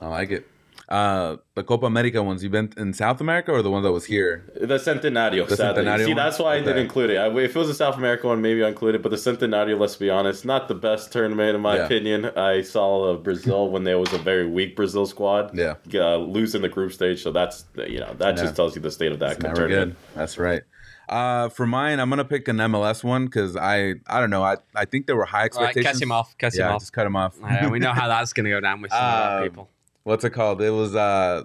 I 0.00 0.08
like 0.08 0.30
it. 0.30 0.46
Uh, 0.90 1.36
the 1.54 1.62
Copa 1.62 1.86
America 1.86 2.20
ones, 2.20 2.42
you 2.42 2.50
been 2.50 2.72
in 2.76 2.92
South 2.92 3.20
America 3.20 3.52
or 3.52 3.62
the 3.62 3.70
one 3.70 3.84
that 3.84 3.92
was 3.92 4.06
here? 4.06 4.50
The 4.56 4.74
Centenario, 4.76 5.46
The 5.46 5.56
sadly. 5.56 5.84
Centenario 5.84 5.98
See, 6.04 6.06
one? 6.08 6.16
that's 6.16 6.38
why 6.40 6.54
I 6.56 6.58
didn't 6.58 6.78
include 6.78 7.10
it. 7.10 7.16
I, 7.16 7.28
if 7.28 7.54
it 7.54 7.58
was 7.58 7.68
a 7.68 7.74
South 7.74 7.96
America 7.96 8.26
one, 8.26 8.42
maybe 8.42 8.64
I 8.64 8.68
include 8.68 8.96
it. 8.96 9.02
But 9.02 9.10
the 9.10 9.16
Centenario, 9.16 9.78
let's 9.78 9.94
be 9.94 10.10
honest, 10.10 10.44
not 10.44 10.66
the 10.66 10.74
best 10.74 11.12
tournament 11.12 11.54
in 11.54 11.60
my 11.62 11.76
Yeah. 11.76 11.84
opinion. 11.86 12.24
I 12.36 12.62
saw 12.62 13.12
uh, 13.12 13.16
Brazil 13.18 13.70
when 13.70 13.84
there 13.84 14.00
was 14.00 14.12
a 14.12 14.18
very 14.18 14.48
weak 14.48 14.74
Brazil 14.74 15.06
squad. 15.06 15.56
Yeah. 15.56 15.74
uh, 15.94 16.16
lose 16.16 16.56
in 16.56 16.62
the 16.62 16.68
group 16.68 16.92
stage. 16.92 17.22
So 17.22 17.30
that's 17.30 17.66
you 17.76 18.00
know 18.00 18.12
that 18.18 18.36
Yeah. 18.36 18.42
just 18.42 18.56
tells 18.56 18.74
you 18.74 18.82
the 18.82 18.90
state 18.90 19.12
of 19.12 19.20
that 19.20 19.32
It's 19.34 19.42
never 19.42 19.54
tournament. 19.56 19.90
good. 19.92 20.18
That's 20.18 20.38
right. 20.38 20.62
Uh, 21.08 21.48
for 21.50 21.66
mine, 21.68 22.00
I'm 22.00 22.08
gonna 22.10 22.24
pick 22.24 22.48
an 22.48 22.56
MLS 22.56 23.04
one 23.04 23.26
because 23.26 23.56
I 23.56 23.94
I 24.08 24.18
don't 24.20 24.30
know 24.30 24.42
I 24.42 24.56
I 24.74 24.86
think 24.86 25.06
there 25.06 25.14
were 25.16 25.24
high 25.24 25.48
All 25.54 25.60
right, 25.60 25.68
expectations. 25.68 25.98
cut 25.98 26.02
him 26.02 26.10
off. 26.12 26.36
Cut 26.38 26.52
yeah, 26.56 26.66
him 26.68 26.74
off. 26.74 26.82
just 26.82 26.92
cut 26.92 27.06
him 27.06 27.14
off. 27.16 27.36
Yeah, 27.40 27.68
we 27.68 27.78
know 27.78 27.92
how 27.92 28.08
that's 28.14 28.32
going 28.32 28.44
to 28.44 28.50
go 28.50 28.60
down 28.60 28.80
with 28.82 28.90
some 28.90 28.98
of 29.04 29.14
our 29.14 29.38
Um, 29.38 29.42
people. 29.44 29.70
What's 30.04 30.24
it 30.24 30.30
called? 30.30 30.62
It 30.62 30.70
was 30.70 30.94
uh, 30.96 31.44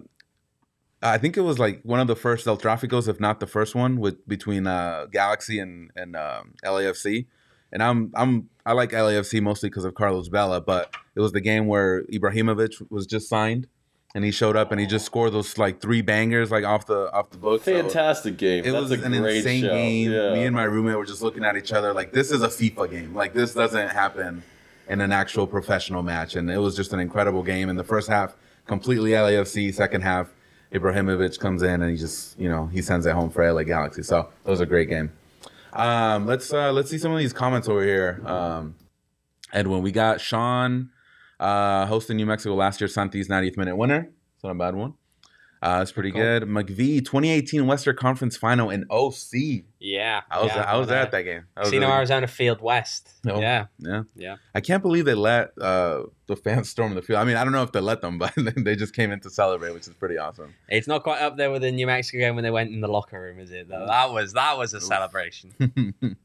I 1.01 1.17
think 1.17 1.37
it 1.37 1.41
was 1.41 1.59
like 1.59 1.81
one 1.83 1.99
of 1.99 2.07
the 2.07 2.15
first 2.15 2.47
El 2.47 2.57
Tráficos, 2.57 3.07
if 3.07 3.19
not 3.19 3.39
the 3.39 3.47
first 3.47 3.75
one, 3.75 3.99
with 3.99 4.27
between 4.27 4.65
uh 4.67 5.05
Galaxy 5.11 5.59
and 5.59 5.91
and 5.95 6.15
um, 6.15 6.53
LAFC. 6.63 7.27
And 7.71 7.83
I'm 7.83 8.11
I'm 8.15 8.49
I 8.65 8.73
like 8.73 8.91
LAFC 8.91 9.41
mostly 9.41 9.69
because 9.69 9.85
of 9.85 9.93
Carlos 9.95 10.27
Vela, 10.29 10.61
but 10.61 10.95
it 11.15 11.19
was 11.19 11.31
the 11.33 11.41
game 11.41 11.67
where 11.67 12.03
Ibrahimovic 12.05 12.89
was 12.89 13.05
just 13.05 13.27
signed, 13.27 13.67
and 14.15 14.23
he 14.23 14.31
showed 14.31 14.55
up 14.55 14.71
and 14.71 14.79
he 14.79 14.87
just 14.87 15.05
scored 15.05 15.33
those 15.33 15.57
like 15.57 15.81
three 15.81 16.01
bangers 16.01 16.49
like 16.51 16.63
off 16.63 16.85
the 16.85 17.11
off 17.11 17.31
the 17.31 17.37
book. 17.37 17.63
So- 17.63 17.73
Fantastic 17.73 18.37
game. 18.37 18.63
It 18.63 18.71
That's 18.71 18.89
was 18.89 18.91
a 18.91 19.03
an 19.03 19.13
insane 19.13 19.61
show. 19.63 19.73
game. 19.73 20.11
Yeah. 20.11 20.33
Me 20.33 20.45
and 20.45 20.55
my 20.55 20.63
roommate 20.63 20.97
were 20.97 21.05
just 21.05 21.21
looking 21.21 21.43
at 21.43 21.57
each 21.57 21.73
other 21.73 21.93
like 21.93 22.13
this 22.13 22.31
is 22.31 22.41
a 22.41 22.47
FIFA 22.47 22.89
game. 22.89 23.13
Like 23.13 23.33
this 23.33 23.53
doesn't 23.53 23.89
happen 23.89 24.43
in 24.87 25.01
an 25.01 25.11
actual 25.11 25.45
professional 25.45 26.01
match. 26.03 26.35
And 26.35 26.49
it 26.49 26.59
was 26.59 26.75
just 26.75 26.93
an 26.93 26.99
incredible 26.99 27.43
game. 27.43 27.69
In 27.69 27.75
the 27.75 27.83
first 27.83 28.07
half, 28.07 28.35
completely 28.65 29.11
LAFC. 29.11 29.73
Second 29.73 30.01
half, 30.01 30.33
Ibrahimovic 30.71 31.39
comes 31.39 31.63
in 31.63 31.81
and 31.81 31.91
he 31.91 31.97
just 31.97 32.37
you 32.39 32.49
know 32.49 32.67
he 32.67 32.81
sends 32.81 33.05
it 33.05 33.13
home 33.13 33.29
for 33.29 33.49
LA 33.49 33.63
Galaxy. 33.63 34.03
So 34.03 34.29
it 34.45 34.49
was 34.49 34.61
a 34.61 34.65
great 34.65 34.89
game. 34.89 35.11
Um, 35.73 36.25
let's 36.25 36.53
uh, 36.53 36.71
let's 36.71 36.89
see 36.89 36.97
some 36.97 37.11
of 37.11 37.19
these 37.19 37.33
comments 37.33 37.67
over 37.67 37.83
here. 37.83 38.21
Um, 38.25 38.75
Edwin, 39.51 39.81
we 39.81 39.91
got 39.91 40.21
Sean 40.21 40.89
uh, 41.39 41.85
hosting 41.85 42.17
New 42.17 42.25
Mexico 42.25 42.55
last 42.55 42.81
year, 42.81 42.87
Santi's 42.87 43.27
90th 43.27 43.57
minute 43.57 43.75
winner. 43.75 44.09
It's 44.35 44.43
not 44.43 44.51
a 44.51 44.55
bad 44.55 44.75
one. 44.75 44.93
Uh, 45.61 45.79
it's 45.81 45.91
pretty 45.91 46.11
Cool. 46.11 46.21
good. 46.21 46.43
McVee, 46.43 46.99
2018 47.03 47.65
Western 47.65 47.95
Conference 47.95 48.37
Final 48.37 48.69
in 48.69 48.85
OC. 48.91 49.63
Yeah. 49.79 50.21
I 50.29 50.41
was 50.43 50.51
yeah, 50.53 50.61
I 50.61 50.77
was 50.77 50.91
at 50.91 51.09
that 51.11 51.21
game. 51.23 51.45
That 51.55 51.61
was 51.61 51.69
Casino 51.69 51.87
really- 51.87 51.97
Arizona 51.97 52.27
Field 52.27 52.61
West. 52.61 53.13
No. 53.23 53.39
Yeah. 53.39 53.65
yeah, 53.79 54.03
Yeah. 54.15 54.35
I 54.53 54.61
can't 54.61 54.83
believe 54.83 55.05
they 55.05 55.15
let 55.15 55.51
uh, 55.59 56.03
the 56.27 56.35
fans 56.35 56.69
storm 56.75 56.93
the 56.93 57.01
field. 57.01 57.19
I 57.19 57.23
mean, 57.23 57.35
I 57.37 57.43
don't 57.43 57.53
know 57.53 57.63
if 57.63 57.71
they 57.71 57.79
let 57.81 58.01
them, 58.01 58.17
but 58.19 58.33
they 58.35 58.75
just 58.75 58.93
came 58.95 59.11
in 59.11 59.21
to 59.21 59.29
celebrate, 59.31 59.73
which 59.73 59.87
is 59.87 59.93
pretty 59.95 60.17
awesome. 60.19 60.53
It's 60.69 60.87
not 60.87 61.01
quite 61.03 61.21
up 61.21 61.35
there 61.37 61.49
with 61.49 61.63
the 61.63 61.71
New 61.71 61.87
Mexico 61.87 62.19
game 62.19 62.35
when 62.35 62.43
they 62.43 62.51
went 62.51 62.71
in 62.71 62.81
the 62.81 62.87
locker 62.87 63.19
room, 63.19 63.39
is 63.39 63.51
it? 63.51 63.67
Though? 63.67 63.87
That 63.87 64.11
was 64.11 64.33
that 64.33 64.57
was 64.59 64.73
a 64.75 64.81
celebration. 64.81 65.53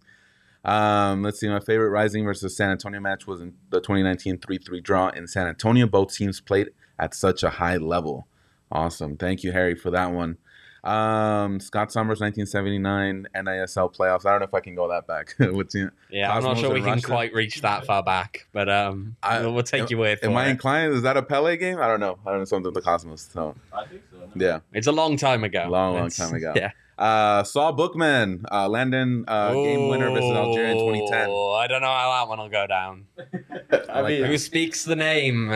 um, 0.65 1.23
let's 1.23 1.41
see. 1.41 1.49
My 1.49 1.61
favorite 1.61 1.91
Rising 1.91 2.25
versus 2.25 2.57
San 2.57 2.71
Antonio 2.71 3.01
match 3.01 3.27
was 3.27 3.41
in 3.41 3.55
the 3.71 3.81
2019 3.81 4.39
3-3 4.39 4.83
draw 4.83 5.09
in 5.09 5.27
San 5.27 5.47
Antonio. 5.47 5.87
Both 5.87 6.15
teams 6.15 6.41
played 6.41 6.71
at 6.99 7.15
such 7.15 7.43
a 7.43 7.51
high 7.51 7.79
level. 7.79 8.27
Awesome. 8.71 9.17
Thank 9.17 9.43
you, 9.45 9.53
Harry, 9.53 9.75
for 9.75 9.91
that 9.91 10.13
one. 10.13 10.39
Um, 10.83 11.61
Scott 11.61 11.93
Summers, 11.93 12.21
1979 12.21 13.27
NISL 13.35 13.95
playoffs. 13.95 14.25
I 14.25 14.31
don't 14.31 14.41
know 14.41 14.47
if 14.47 14.55
I 14.55 14.61
can 14.61 14.75
go 14.75 14.89
that 14.89 15.07
back. 15.07 15.35
What's 15.39 15.75
the, 15.75 15.91
Yeah, 16.11 16.33
I'm 16.35 16.43
not 16.43 16.57
sure 16.57 16.71
we 16.73 16.77
and 16.81 16.87
can 16.87 17.03
quite 17.03 17.35
reach 17.35 17.61
that 17.61 17.85
far 17.85 18.03
back, 18.03 18.47
but 18.53 18.69
um, 18.71 19.17
I- 19.23 19.41
we'll, 19.41 19.53
we'll 19.55 19.63
take 19.63 19.91
your 19.91 20.01
word 20.01 20.21
for 20.21 20.27
Am 20.27 20.37
I 20.37 20.47
it. 20.47 20.51
inclined? 20.53 20.95
Is 20.95 21.03
that 21.03 21.17
a 21.19 21.23
Pele 21.23 21.57
game? 21.59 21.79
I 21.81 21.87
don't 21.87 22.01
know. 22.01 22.19
I 22.27 22.31
don't 22.31 22.39
know 22.39 22.45
something 22.47 22.65
with 22.73 22.75
the 22.75 22.81
Cosmos. 22.81 23.29
So 23.31 23.55
I 23.75 23.85
think 23.87 24.03
so. 24.11 24.31
yeah. 24.37 24.61
It's 24.73 24.87
a 24.87 24.93
long 24.93 25.17
time 25.19 25.45
ago. 25.45 25.67
Long, 25.69 25.95
long 25.97 26.07
It's- 26.07 26.17
time 26.17 26.35
ago. 26.35 26.55
Yeah. 26.57 26.71
Uh, 27.01 27.43
Saul 27.45 27.73
Bookman, 27.73 28.45
uh, 28.53 28.69
Landon 28.69 29.25
uh, 29.27 29.55
game 29.55 29.89
winner 29.89 30.11
versus 30.11 30.31
Algeria 30.33 30.73
in 30.73 30.79
2010. 30.79 31.29
Oh, 31.31 31.53
I 31.55 31.67
don't 31.67 31.81
know 31.81 31.89
how 31.89 32.19
that 32.21 32.29
one 32.29 32.39
will 32.39 32.51
go 32.51 32.67
down. 32.67 33.07
I 33.89 34.03
like 34.03 34.11
mean, 34.11 34.25
Who 34.25 34.37
speaks 34.37 34.85
the 34.85 34.97
name? 34.97 35.49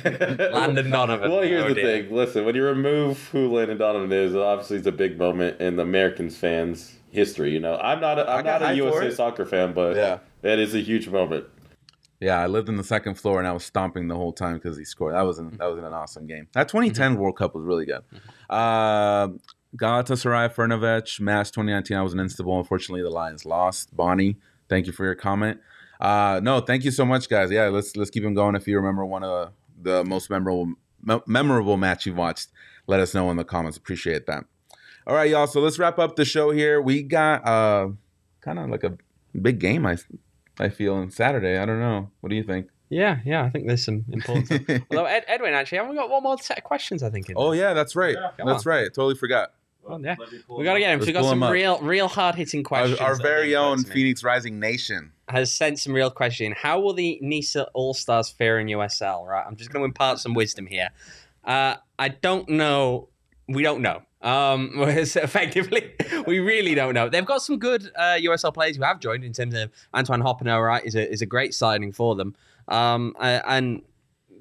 Landon 0.00 0.90
Donovan. 0.90 1.30
Well, 1.30 1.42
here's 1.42 1.64
Oh, 1.64 1.68
the 1.68 1.74
dear. 1.74 2.02
thing. 2.04 2.14
Listen, 2.14 2.44
when 2.44 2.54
you 2.54 2.64
remove 2.64 3.28
who 3.28 3.52
Landon 3.52 3.76
Donovan 3.78 4.12
is, 4.12 4.34
obviously 4.34 4.78
it's 4.78 4.86
a 4.86 4.92
big 4.92 5.18
moment 5.18 5.60
in 5.60 5.76
the 5.76 5.82
Americans 5.82 6.36
fans' 6.36 6.94
history. 7.10 7.50
You 7.52 7.60
know, 7.60 7.76
I'm 7.76 8.00
not 8.00 8.18
a, 8.18 8.22
I 8.22 8.38
I'm 8.38 8.44
not 8.46 8.62
a 8.62 8.74
USA 8.74 9.10
soccer 9.10 9.44
fan, 9.44 9.74
but 9.74 9.94
Yeah. 9.96 10.18
that 10.40 10.58
is 10.58 10.74
a 10.74 10.80
huge 10.80 11.08
moment. 11.08 11.44
Yeah, 12.20 12.40
I 12.40 12.46
lived 12.46 12.68
in 12.68 12.76
the 12.76 12.84
second 12.84 13.16
floor 13.16 13.40
and 13.40 13.48
I 13.48 13.52
was 13.52 13.64
stomping 13.64 14.06
the 14.08 14.14
whole 14.14 14.32
time 14.32 14.54
because 14.54 14.78
he 14.78 14.84
scored. 14.84 15.14
That 15.14 15.22
was 15.22 15.38
an, 15.38 15.56
that 15.58 15.66
was 15.66 15.78
an 15.78 15.92
awesome 15.92 16.26
game. 16.26 16.46
That 16.54 16.68
2010 16.68 17.16
World 17.16 17.36
Cup 17.36 17.54
was 17.54 17.64
really 17.64 17.84
good. 17.84 18.02
Uh, 18.48 19.28
Galatasaray, 19.76 20.54
Fenerbahçe, 20.54 21.20
Mass 21.20 21.50
2019. 21.50 21.96
I 21.96 22.02
was 22.02 22.12
in 22.12 22.20
Istanbul. 22.20 22.58
Unfortunately, 22.58 23.02
the 23.02 23.10
Lions 23.10 23.46
lost. 23.46 23.94
Bonnie, 23.96 24.36
thank 24.68 24.86
you 24.86 24.92
for 24.92 25.04
your 25.04 25.14
comment. 25.14 25.60
Uh, 26.00 26.40
no, 26.42 26.60
thank 26.60 26.84
you 26.84 26.90
so 26.90 27.04
much, 27.04 27.28
guys. 27.28 27.50
Yeah, 27.50 27.68
let's 27.68 27.96
let's 27.96 28.10
keep 28.10 28.22
them 28.22 28.34
going. 28.34 28.54
If 28.54 28.66
you 28.66 28.76
remember 28.76 29.04
one 29.06 29.24
of 29.24 29.52
the 29.80 30.04
most 30.04 30.28
memorable 30.30 30.74
me- 31.02 31.20
memorable 31.26 31.76
match 31.76 32.06
you've 32.06 32.16
watched, 32.16 32.48
let 32.86 33.00
us 33.00 33.14
know 33.14 33.30
in 33.30 33.36
the 33.36 33.44
comments. 33.44 33.76
Appreciate 33.78 34.26
that. 34.26 34.44
All 35.06 35.14
right, 35.14 35.30
y'all. 35.30 35.46
So 35.46 35.60
let's 35.60 35.78
wrap 35.78 35.98
up 35.98 36.16
the 36.16 36.24
show 36.24 36.50
here. 36.50 36.80
We 36.80 37.02
got 37.02 37.46
uh, 37.46 37.88
kind 38.40 38.58
of 38.58 38.68
like 38.68 38.84
a 38.84 38.96
big 39.40 39.58
game. 39.58 39.86
I 39.86 39.96
I 40.58 40.68
feel 40.68 40.94
on 40.94 41.10
Saturday. 41.10 41.56
I 41.56 41.64
don't 41.64 41.80
know. 41.80 42.10
What 42.20 42.30
do 42.30 42.36
you 42.36 42.44
think? 42.44 42.68
Yeah, 42.90 43.20
yeah, 43.24 43.42
I 43.42 43.48
think 43.48 43.66
there's 43.66 43.82
some 43.82 44.04
important 44.12 44.46
stuff. 44.48 44.82
Although 44.90 45.06
Ed, 45.06 45.24
Edwin, 45.26 45.54
actually, 45.54 45.78
haven't 45.78 45.92
we 45.92 45.96
got 45.96 46.10
one 46.10 46.22
more 46.22 46.36
set 46.36 46.58
of 46.58 46.64
questions? 46.64 47.02
I 47.02 47.08
think. 47.08 47.30
In 47.30 47.36
oh 47.38 47.52
yeah, 47.52 47.72
that's 47.72 47.96
right. 47.96 48.16
Come 48.36 48.46
That's 48.46 48.66
on. 48.66 48.70
right. 48.70 48.84
Totally 48.92 49.14
forgot. 49.14 49.54
Well, 49.82 50.00
yeah. 50.00 50.16
we 50.48 50.64
got 50.64 50.74
to 50.74 50.80
get 50.80 50.92
him. 50.92 51.00
Let's 51.00 51.06
We 51.08 51.12
got 51.12 51.20
pull 51.20 51.30
some 51.30 51.38
him 51.38 51.42
up. 51.44 51.52
real, 51.52 51.78
real 51.80 52.08
hard 52.08 52.34
hitting 52.36 52.62
questions. 52.62 53.00
our 53.00 53.16
that 53.16 53.22
very 53.22 53.48
they 53.50 53.54
put 53.56 53.60
own 53.62 53.82
to 53.82 53.88
me. 53.88 53.94
Phoenix 53.94 54.22
Rising 54.22 54.60
Nation. 54.60 55.12
has 55.28 55.52
sent 55.52 55.78
some 55.78 55.92
real 55.92 56.10
question. 56.10 56.54
How 56.56 56.78
will 56.80 56.92
the 56.92 57.18
NISA 57.20 57.68
All 57.74 57.92
Stars 57.94 58.30
fare 58.30 58.58
in 58.60 58.68
USL? 58.68 59.26
Right, 59.26 59.44
I'm 59.46 59.56
just 59.56 59.72
going 59.72 59.82
to 59.82 59.86
impart 59.86 60.20
some 60.20 60.34
wisdom 60.34 60.66
here. 60.66 60.90
Uh, 61.44 61.76
I 61.98 62.08
don't 62.08 62.48
know. 62.48 63.08
We 63.48 63.62
don't 63.62 63.82
know. 63.82 64.02
Um, 64.22 64.70
effectively, 64.76 65.94
we 66.26 66.38
really 66.38 66.76
don't 66.76 66.94
know. 66.94 67.08
They've 67.08 67.26
got 67.26 67.42
some 67.42 67.58
good 67.58 67.90
uh, 67.96 68.18
USL 68.20 68.54
players 68.54 68.76
who 68.76 68.82
have 68.84 69.00
joined 69.00 69.24
in 69.24 69.32
terms 69.32 69.54
of 69.54 69.72
Antoine 69.92 70.22
Hoppenot, 70.22 70.64
right? 70.64 70.84
Is 70.84 70.94
a 70.94 71.10
is 71.10 71.22
a 71.22 71.26
great 71.26 71.54
signing 71.54 71.90
for 71.92 72.14
them. 72.14 72.36
Um, 72.68 73.16
and 73.18 73.82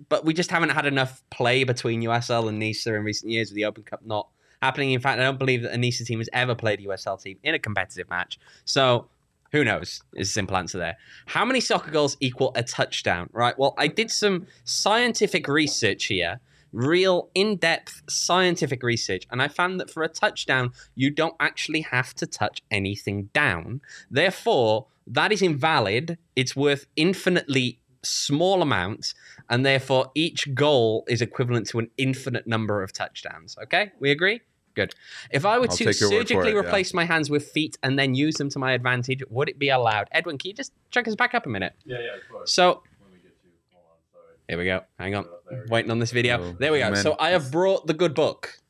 but 0.08 0.24
we 0.24 0.34
just 0.34 0.52
haven't 0.52 0.70
had 0.70 0.86
enough 0.86 1.24
play 1.32 1.64
between 1.64 2.04
USL 2.04 2.48
and 2.48 2.60
NISA 2.60 2.94
in 2.94 3.04
recent 3.04 3.32
years 3.32 3.50
with 3.50 3.56
the 3.56 3.66
Open 3.66 3.82
Cup 3.84 4.06
not 4.06 4.28
happening. 4.62 4.92
In 4.92 5.02
fact, 5.02 5.20
I 5.20 5.24
don't 5.24 5.40
believe 5.40 5.64
that 5.64 5.74
a 5.74 5.78
NISA 5.78 6.06
team 6.06 6.20
has 6.20 6.30
ever 6.34 6.56
played 6.56 6.80
a 6.80 6.84
USL 6.84 7.22
team 7.22 7.38
in 7.44 7.56
a 7.56 7.60
competitive 7.60 8.10
match. 8.10 8.40
So 8.66 9.08
who 9.52 9.64
knows? 9.64 10.02
Is 10.16 10.30
a 10.30 10.32
simple 10.32 10.56
answer 10.56 10.78
there. 10.78 10.98
How 11.26 11.44
many 11.44 11.60
soccer 11.60 11.92
goals 11.92 12.16
equal 12.20 12.52
a 12.56 12.64
touchdown? 12.64 13.30
Right. 13.34 13.58
Well, 13.58 13.74
I 13.78 13.88
did 13.88 14.10
some 14.10 14.48
scientific 14.64 15.48
research 15.48 16.06
here, 16.06 16.40
real 16.72 17.30
in 17.36 17.58
depth 17.58 18.02
scientific 18.10 18.82
research, 18.82 19.28
and 19.30 19.42
I 19.42 19.50
found 19.50 19.80
that 19.80 19.90
for 19.90 20.04
a 20.04 20.08
touchdown, 20.08 20.72
you 20.96 21.10
don't 21.10 21.36
actually 21.40 21.82
have 21.82 22.14
to 22.16 22.26
touch 22.26 22.62
anything 22.72 23.30
down. 23.34 23.82
Therefore, 24.10 24.88
that 25.08 25.34
is 25.34 25.42
invalid. 25.42 26.18
It's 26.36 26.56
worth 26.56 26.86
infinitely 26.96 27.80
small 28.04 28.62
amounts, 28.62 29.14
and 29.50 29.66
therefore 29.66 30.12
each 30.16 30.54
goal 30.56 31.04
is 31.08 31.22
equivalent 31.22 31.68
to 31.68 31.80
an 31.80 31.90
infinite 31.98 32.48
number 32.48 32.82
of 32.82 32.94
touchdowns. 32.94 33.58
Okay? 33.64 33.92
We 34.00 34.12
agree? 34.12 34.42
Good. 34.74 34.94
If 35.32 35.46
I 35.46 35.58
were 35.58 35.66
I'll 35.70 35.76
to 35.76 35.86
take 35.86 36.00
your 36.00 36.10
word 36.10 36.16
for 36.16 36.20
surgically 36.22 36.52
it, 36.52 36.54
yeah. 36.54 36.60
replace 36.60 36.94
my 36.94 37.06
hands 37.06 37.30
with 37.30 37.50
feet 37.50 37.78
and 37.84 37.98
then 37.98 38.16
use 38.16 38.36
them 38.36 38.50
to 38.50 38.60
my 38.60 38.74
advantage, 38.74 39.22
would 39.30 39.50
it 39.50 39.60
be 39.60 39.70
allowed? 39.70 40.08
Edwin, 40.12 40.38
can 40.38 40.50
you 40.50 40.54
just 40.54 40.74
check 40.92 41.08
us 41.08 41.16
back 41.16 41.34
up 41.34 41.46
a 41.46 41.50
minute? 41.50 41.74
Yeah, 41.86 42.00
yeah, 42.00 42.16
of 42.16 42.30
course. 42.32 42.52
So 42.52 42.84
Let 43.02 43.12
me 43.12 43.18
get 43.22 43.34
you. 43.44 43.52
Hold 43.74 43.86
on, 43.86 43.98
sorry. 44.12 44.36
here 44.48 44.58
we 44.58 44.66
go. 44.66 44.82
Hang 44.98 45.16
on. 45.16 45.24
Go. 45.24 45.64
Waiting 45.70 45.92
on 45.92 46.00
this 46.00 46.12
video. 46.12 46.42
Oh, 46.42 46.56
there 46.60 46.72
we 46.72 46.80
go. 46.80 46.92
man. 46.92 47.04
So 47.04 47.16
I 47.20 47.30
have 47.30 47.52
brought 47.52 47.88
the 47.88 47.94
good 47.94 48.14
book. 48.14 48.60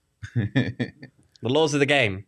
The 1.41 1.49
laws 1.49 1.73
of 1.73 1.79
the 1.79 1.85
game. 1.85 2.25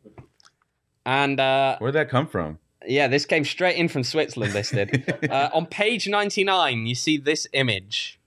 And 1.05 1.39
uh, 1.39 1.77
Where'd 1.79 1.95
that 1.95 2.09
come 2.09 2.27
from? 2.27 2.59
yeah, 2.85 3.07
this 3.07 3.25
came 3.25 3.45
straight 3.45 3.77
in 3.77 3.87
from 3.87 4.03
Switzerland. 4.03 4.53
This 4.53 4.71
did. 4.71 5.13
uh, 5.29 5.49
on 5.53 5.65
page 5.65 6.07
ninety 6.07 6.43
nine, 6.43 6.85
you 6.85 6.95
see 6.95 7.17
this 7.17 7.47
image, 7.53 8.19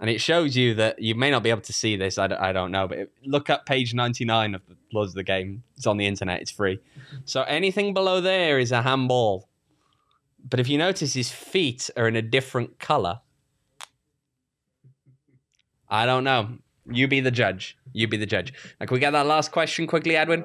and 0.00 0.08
it 0.08 0.20
shows 0.20 0.56
you 0.56 0.74
that 0.74 1.00
you 1.00 1.14
may 1.14 1.30
not 1.30 1.42
be 1.42 1.50
able 1.50 1.62
to 1.62 1.72
see 1.72 1.96
this. 1.96 2.18
I, 2.18 2.26
d- 2.28 2.34
I 2.34 2.52
don't 2.52 2.70
know, 2.70 2.86
but 2.88 2.98
it- 2.98 3.12
look 3.24 3.50
up 3.50 3.66
page 3.66 3.94
ninety 3.94 4.24
nine 4.24 4.54
of 4.54 4.62
the 4.66 4.76
laws 4.92 5.08
of 5.10 5.14
the 5.14 5.22
game. 5.24 5.62
It's 5.76 5.86
on 5.86 5.96
the 5.96 6.06
internet. 6.06 6.40
It's 6.40 6.50
free. 6.50 6.76
Mm-hmm. 6.76 7.16
So 7.24 7.42
anything 7.42 7.94
below 7.94 8.20
there 8.20 8.58
is 8.58 8.72
a 8.72 8.82
handball. 8.82 9.48
But 10.48 10.60
if 10.60 10.68
you 10.68 10.78
notice, 10.78 11.14
his 11.14 11.30
feet 11.30 11.90
are 11.96 12.06
in 12.06 12.16
a 12.16 12.22
different 12.22 12.78
color. 12.78 13.20
I 15.88 16.06
don't 16.06 16.24
know. 16.24 16.58
You 16.90 17.08
be 17.08 17.20
the 17.20 17.30
judge. 17.30 17.76
You 17.92 18.06
be 18.08 18.16
the 18.16 18.26
judge. 18.26 18.52
Now, 18.78 18.86
can 18.86 18.94
we 18.94 19.00
get 19.00 19.10
that 19.10 19.26
last 19.26 19.52
question 19.52 19.86
quickly, 19.86 20.16
Edwin? 20.16 20.44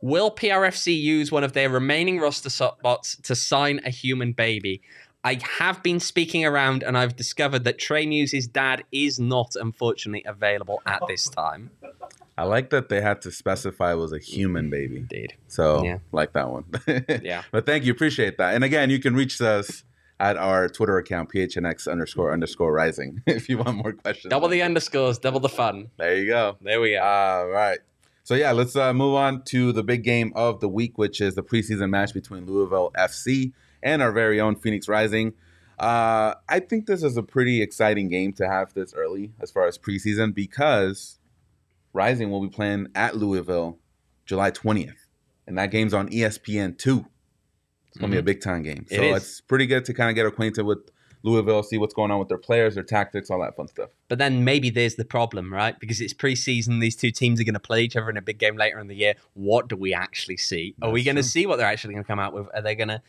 Will 0.00 0.30
PRFC 0.30 0.98
use 1.00 1.32
one 1.32 1.42
of 1.42 1.52
their 1.52 1.68
remaining 1.68 2.18
roster 2.18 2.50
spots 2.50 3.16
to 3.22 3.34
sign 3.34 3.80
a 3.84 3.90
human 3.90 4.32
baby? 4.32 4.82
I 5.26 5.40
have 5.58 5.82
been 5.82 5.98
speaking 5.98 6.44
around 6.44 6.84
and 6.84 6.96
I've 6.96 7.16
discovered 7.16 7.64
that 7.64 7.80
Trey 7.80 8.06
Muse's 8.06 8.46
dad 8.46 8.84
is 8.92 9.18
not, 9.18 9.56
unfortunately, 9.56 10.22
available 10.24 10.80
at 10.86 11.02
this 11.08 11.28
time. 11.28 11.72
I 12.38 12.44
like 12.44 12.70
that 12.70 12.88
they 12.90 13.00
had 13.00 13.22
to 13.22 13.32
specify 13.32 13.92
it 13.92 13.96
was 13.96 14.12
a 14.12 14.20
human 14.20 14.70
baby. 14.70 14.98
Indeed. 14.98 15.34
So 15.48 15.82
Yeah. 15.82 15.98
like 16.12 16.32
that 16.34 16.48
one. 16.48 16.64
Yeah. 17.24 17.42
But 17.50 17.66
thank 17.66 17.84
you, 17.84 17.90
appreciate 17.90 18.38
that. 18.38 18.54
And 18.54 18.62
again, 18.62 18.88
you 18.88 19.00
can 19.00 19.16
reach 19.16 19.40
us 19.40 19.82
at 20.20 20.36
our 20.36 20.68
Twitter 20.68 20.96
account, 20.96 21.32
PHNX 21.32 21.90
underscore 21.90 22.32
underscore 22.32 22.72
rising, 22.72 23.20
if 23.26 23.48
you 23.48 23.58
want 23.58 23.78
more 23.78 23.94
questions. 23.94 24.30
Double 24.30 24.46
the 24.46 24.62
underscores, 24.62 25.18
double 25.18 25.40
the 25.40 25.48
fun. 25.48 25.90
There 25.96 26.16
you 26.16 26.28
go. 26.28 26.56
There 26.60 26.80
we 26.80 26.92
go. 26.92 27.02
All 27.02 27.48
right. 27.48 27.80
So 28.22 28.34
yeah, 28.34 28.52
let's 28.52 28.76
uh, 28.76 28.92
move 28.94 29.14
on 29.16 29.42
to 29.46 29.72
the 29.72 29.82
big 29.82 30.04
game 30.04 30.32
of 30.36 30.60
the 30.60 30.68
week, 30.68 30.98
which 30.98 31.20
is 31.20 31.34
the 31.34 31.42
preseason 31.42 31.90
match 31.90 32.14
between 32.14 32.46
Louisville 32.46 32.92
FC 32.96 33.52
and 33.82 34.02
our 34.02 34.12
very 34.12 34.40
own 34.40 34.56
Phoenix 34.56 34.88
Rising. 34.88 35.34
Uh, 35.78 36.34
I 36.48 36.60
think 36.60 36.86
this 36.86 37.02
is 37.02 37.16
a 37.16 37.22
pretty 37.22 37.60
exciting 37.60 38.08
game 38.08 38.32
to 38.34 38.48
have 38.48 38.72
this 38.74 38.94
early 38.94 39.32
as 39.40 39.50
far 39.50 39.66
as 39.66 39.76
preseason 39.76 40.34
because 40.34 41.18
Rising 41.92 42.30
will 42.30 42.40
be 42.40 42.48
playing 42.48 42.88
at 42.94 43.16
Louisville 43.16 43.78
July 44.24 44.50
20th, 44.50 45.06
and 45.46 45.58
that 45.58 45.70
game's 45.70 45.94
on 45.94 46.08
ESPN 46.08 46.78
two. 46.78 47.06
It's 47.88 47.98
gonna 47.98 48.12
be 48.12 48.18
a 48.18 48.22
big 48.22 48.40
time 48.40 48.62
game, 48.62 48.86
so 48.88 49.02
is. 49.02 49.16
it's 49.16 49.40
pretty 49.40 49.66
good 49.66 49.84
to 49.86 49.94
kind 49.94 50.10
of 50.10 50.16
get 50.16 50.26
acquainted 50.26 50.64
with 50.64 50.90
Louisville, 51.26 51.62
see 51.64 51.76
what's 51.76 51.92
going 51.92 52.10
on 52.10 52.20
with 52.20 52.28
their 52.28 52.38
players, 52.38 52.76
their 52.76 52.84
tactics, 52.84 53.30
all 53.30 53.40
that 53.40 53.56
fun 53.56 53.66
stuff. 53.66 53.90
But 54.08 54.18
then 54.18 54.44
maybe 54.44 54.70
there's 54.70 54.94
the 54.94 55.04
problem, 55.04 55.52
right? 55.52 55.78
Because 55.78 56.00
it's 56.00 56.14
preseason, 56.14 56.80
these 56.80 56.94
two 56.94 57.10
teams 57.10 57.40
are 57.40 57.44
going 57.44 57.54
to 57.54 57.60
play 57.60 57.82
each 57.82 57.96
other 57.96 58.08
in 58.08 58.16
a 58.16 58.22
big 58.22 58.38
game 58.38 58.56
later 58.56 58.78
in 58.78 58.86
the 58.86 58.94
year. 58.94 59.14
What 59.34 59.68
do 59.68 59.76
we 59.76 59.92
actually 59.92 60.36
see? 60.36 60.76
Are 60.80 60.90
we 60.90 61.02
going 61.02 61.16
to 61.16 61.24
see 61.24 61.44
what 61.44 61.56
they're 61.56 61.66
actually 61.66 61.94
going 61.94 62.04
to 62.04 62.08
come 62.08 62.20
out 62.20 62.32
with? 62.32 62.46
Are 62.54 62.62
they 62.62 62.76
going 62.76 62.88
to, 62.88 63.02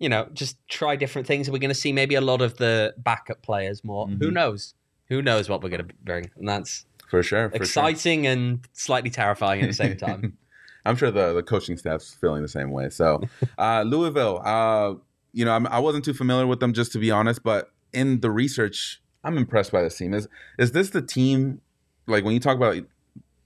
you 0.00 0.08
know, 0.08 0.28
just 0.32 0.56
try 0.68 0.96
different 0.96 1.28
things? 1.28 1.48
We're 1.48 1.52
we 1.54 1.58
going 1.60 1.68
to 1.68 1.74
see 1.74 1.92
maybe 1.92 2.16
a 2.16 2.20
lot 2.20 2.42
of 2.42 2.56
the 2.56 2.94
backup 2.98 3.42
players 3.42 3.84
more? 3.84 4.08
Who 4.08 4.30
Mhm. 4.30 4.32
knows? 4.32 4.74
Who 5.08 5.22
knows 5.22 5.48
what 5.48 5.62
we're 5.62 5.68
going 5.68 5.86
to 5.86 5.94
bring? 6.02 6.30
And 6.36 6.48
that's 6.48 6.86
For 7.08 7.22
sure, 7.22 7.50
for 7.50 7.56
sure. 7.56 7.62
exciting 7.64 8.26
and 8.26 8.66
slightly 8.72 9.10
terrifying 9.10 9.60
at 9.62 9.68
the 9.68 9.74
same 9.74 9.96
time. 9.96 10.36
I'm 10.86 10.96
sure 10.96 11.10
the, 11.10 11.34
the 11.34 11.42
coaching 11.42 11.76
staff's 11.76 12.14
feeling 12.14 12.42
the 12.42 12.48
same 12.48 12.70
way. 12.70 12.88
So, 12.88 13.20
uh, 13.58 13.82
Louisville, 13.86 14.40
uh, 14.44 14.94
you 15.32 15.44
know, 15.44 15.52
I'm, 15.52 15.66
I 15.66 15.78
wasn't 15.78 16.04
too 16.04 16.14
familiar 16.14 16.46
with 16.46 16.60
them, 16.60 16.72
just 16.72 16.92
to 16.92 16.98
be 16.98 17.10
honest. 17.10 17.42
But 17.42 17.70
in 17.92 18.20
the 18.20 18.30
research, 18.30 19.02
I'm 19.22 19.36
impressed 19.36 19.70
by 19.72 19.82
this 19.82 19.98
team. 19.98 20.14
Is 20.14 20.26
is 20.58 20.72
this 20.72 20.90
the 20.90 21.02
team? 21.02 21.60
Like 22.06 22.24
when 22.24 22.32
you 22.32 22.40
talk 22.40 22.56
about 22.56 22.76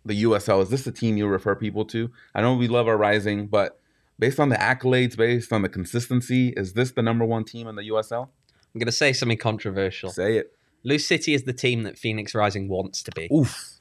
the 0.05 0.23
USL, 0.23 0.63
is 0.63 0.69
this 0.69 0.85
the 0.85 0.93
team 0.93 1.17
you 1.17 1.27
refer 1.27 1.57
people 1.57 1.85
to? 1.87 2.11
I 2.35 2.41
know 2.43 2.55
we 2.55 2.69
love 2.69 2.87
our 2.87 2.97
Rising, 2.97 3.49
but 3.49 3.81
based 4.19 4.41
on 4.41 4.49
the 4.49 4.57
accolades, 4.57 5.17
based 5.17 5.53
on 5.53 5.63
the 5.63 5.69
consistency, 5.69 6.49
is 6.57 6.73
this 6.75 6.93
the 6.93 7.03
number 7.03 7.25
one 7.25 7.45
team 7.45 7.67
in 7.67 7.77
the 7.77 7.89
USL? 7.89 8.29
I'm 8.75 8.79
going 8.79 8.87
to 8.87 8.93
say 8.93 9.13
something 9.13 9.39
controversial. 9.39 10.11
Say 10.11 10.39
it. 10.39 10.53
Lou 10.83 10.99
City 10.99 11.35
is 11.35 11.45
the 11.45 11.53
team 11.53 11.85
that 11.85 11.99
Phoenix 11.99 12.35
Rising 12.35 12.69
wants 12.69 13.03
to 13.05 13.13
be. 13.13 13.29
Oof. 13.33 13.75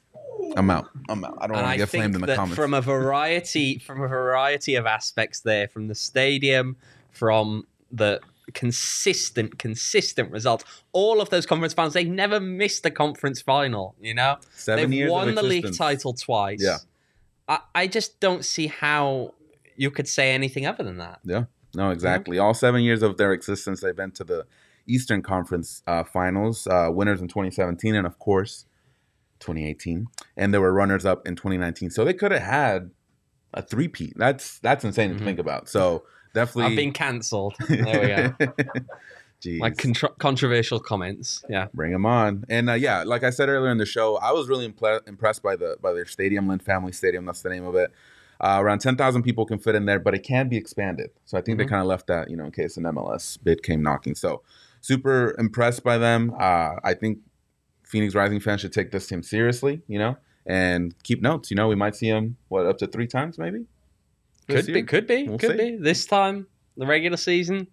I'm 0.56 0.70
out. 0.70 0.90
I'm 1.10 1.24
out. 1.26 1.38
I 1.40 1.48
don't 1.48 1.58
and 1.58 1.66
want 1.66 1.74
to 1.74 1.78
get 1.78 1.90
flamed 1.90 2.16
in 2.16 2.22
the 2.22 2.36
comments. 2.36 2.56
from 2.56 2.74
a 2.74 2.82
variety 2.82 3.80
from 3.86 4.02
a 4.02 4.08
variety 4.08 4.76
of 4.76 4.86
aspects 4.86 5.40
there, 5.40 5.68
from 5.68 5.88
the 5.88 5.96
stadium, 5.96 6.78
from 7.12 7.66
the 7.92 8.20
consistent, 8.54 9.58
consistent 9.58 10.32
results. 10.32 10.66
All 10.92 11.22
of 11.22 11.30
those 11.30 11.46
conference 11.46 11.74
finals, 11.74 11.94
they've 11.94 12.08
never 12.08 12.40
missed 12.40 12.86
a 12.86 12.92
conference 12.92 13.42
final. 13.42 13.96
You 14.00 14.14
know, 14.14 14.38
7 14.56 14.92
they've 14.92 15.10
won 15.10 15.34
the 15.36 15.44
league 15.44 15.76
title 15.76 16.14
twice. 16.14 16.62
Yeah. 16.62 16.78
I, 17.48 17.60
I 17.74 17.88
just 17.88 18.20
don't 18.20 18.46
see 18.46 18.68
how 18.68 19.34
you 19.76 19.91
could 19.91 20.07
say 20.07 20.32
anything 20.34 20.65
other 20.65 20.84
than 20.84 20.97
that. 20.97 21.19
Yeah, 21.24 21.45
no, 21.76 21.89
exactly. 21.91 22.39
All 22.39 22.53
seven 22.53 22.82
years 22.84 23.01
of 23.03 23.17
their 23.17 23.34
existence, 23.34 23.82
they've 23.82 23.95
been 23.95 24.11
to 24.11 24.24
the 24.24 24.45
Eastern 24.88 25.21
Conference 25.21 25.82
uh, 25.88 26.03
Finals, 26.03 26.67
uh, 26.67 26.89
winners 26.91 27.21
in 27.21 27.28
2017, 27.28 27.95
and 27.95 28.05
of 28.05 28.19
course, 28.19 28.65
2018, 29.39 30.07
and 30.38 30.53
they 30.53 30.57
were 30.57 30.74
runners 30.74 31.05
up 31.05 31.28
in 31.28 31.36
2019. 31.36 31.89
So 31.89 32.05
they 32.05 32.13
could 32.13 32.32
have 32.32 32.41
had 32.43 32.91
a 33.53 33.61
three-peat. 33.61 34.13
That's 34.17 34.59
that's 34.59 34.84
insane 34.84 35.13
Mhm. 35.13 35.17
to 35.19 35.24
think 35.26 35.39
about. 35.39 35.69
So 35.69 36.03
definitely, 36.34 36.71
I've 36.71 36.78
been 36.78 36.91
cancelled. 36.93 37.55
There 37.67 38.32
we 38.39 38.45
go. 38.47 38.53
Jeez. 39.43 39.59
Like 39.59 39.78
contro- 39.78 40.15
controversial 40.19 40.80
comments. 40.80 41.43
Yeah. 41.49 41.67
Bring 41.74 41.91
them 41.91 42.05
on. 42.05 42.45
And 42.47 42.69
uh, 42.69 42.74
yeah, 42.76 43.03
like 43.03 43.24
I 43.24 43.30
said 43.30 43.49
earlier 43.49 43.71
in 43.71 43.78
the 43.78 43.86
show, 43.86 44.15
I 44.19 44.32
was 44.32 44.47
really 44.47 44.69
impre- 44.69 45.05
impressed 45.05 45.43
by 45.43 45.57
the 45.57 45.76
by 45.82 45.91
their 45.91 46.05
stadium, 46.05 46.47
Lynn 46.47 46.59
Family 46.59 46.93
Stadium. 46.93 47.26
That's 47.26 47.41
the 47.41 47.49
name 47.49 47.65
of 47.65 47.76
it. 47.76 47.91
Uh, 48.44 48.58
around 48.60 48.80
ten 48.80 48.98
thousand 48.98 49.24
people 49.24 49.46
can 49.46 49.58
fit 49.58 49.74
in 49.74 49.86
there, 49.86 50.00
but 50.00 50.14
it 50.14 50.20
can 50.20 50.50
be 50.50 50.58
expanded. 50.58 51.10
So 51.26 51.38
I 51.38 51.41
think 51.41 51.58
they 51.58 51.64
Mhm. 51.64 51.70
kind 51.70 51.82
of 51.82 51.88
left 51.88 52.08
that, 52.08 52.30
you 52.30 52.36
know, 52.36 52.44
in 52.44 52.52
case 52.52 52.76
an 52.76 52.84
MLS 52.86 53.38
bid 53.38 53.64
came 53.64 53.82
knocking. 53.82 54.16
So 54.16 54.41
super 54.82 55.34
impressed 55.39 55.82
by 55.84 55.98
them. 55.98 56.34
Uh, 56.38 56.76
I 56.84 56.94
think 56.94 57.20
Phoenix 57.84 58.14
Rising 58.16 58.41
fans 58.41 58.60
should 58.62 58.74
take 58.74 58.91
this 58.91 59.08
team 59.08 59.24
seriously, 59.24 59.82
you 59.88 59.98
know, 59.98 60.18
and 60.46 60.94
keep 61.04 61.22
notes. 61.22 61.52
You 61.52 61.56
know, 61.56 61.70
we 61.70 61.76
might 61.76 61.96
see 61.96 62.10
them 62.12 62.36
what 62.50 62.66
up 62.66 62.78
to 62.80 62.88
three 62.88 63.08
times 63.08 63.38
maybe. 63.38 63.66
Could 64.50 64.66
be, 64.66 64.84
could 64.84 65.08
be, 65.08 65.24
We'll 65.30 65.38
could 65.38 65.58
see. 65.58 65.72
be. 65.72 65.78
This 65.78 66.06
time, 66.06 66.48
the 66.76 66.86
regular 66.86 67.16
season, 67.16 67.68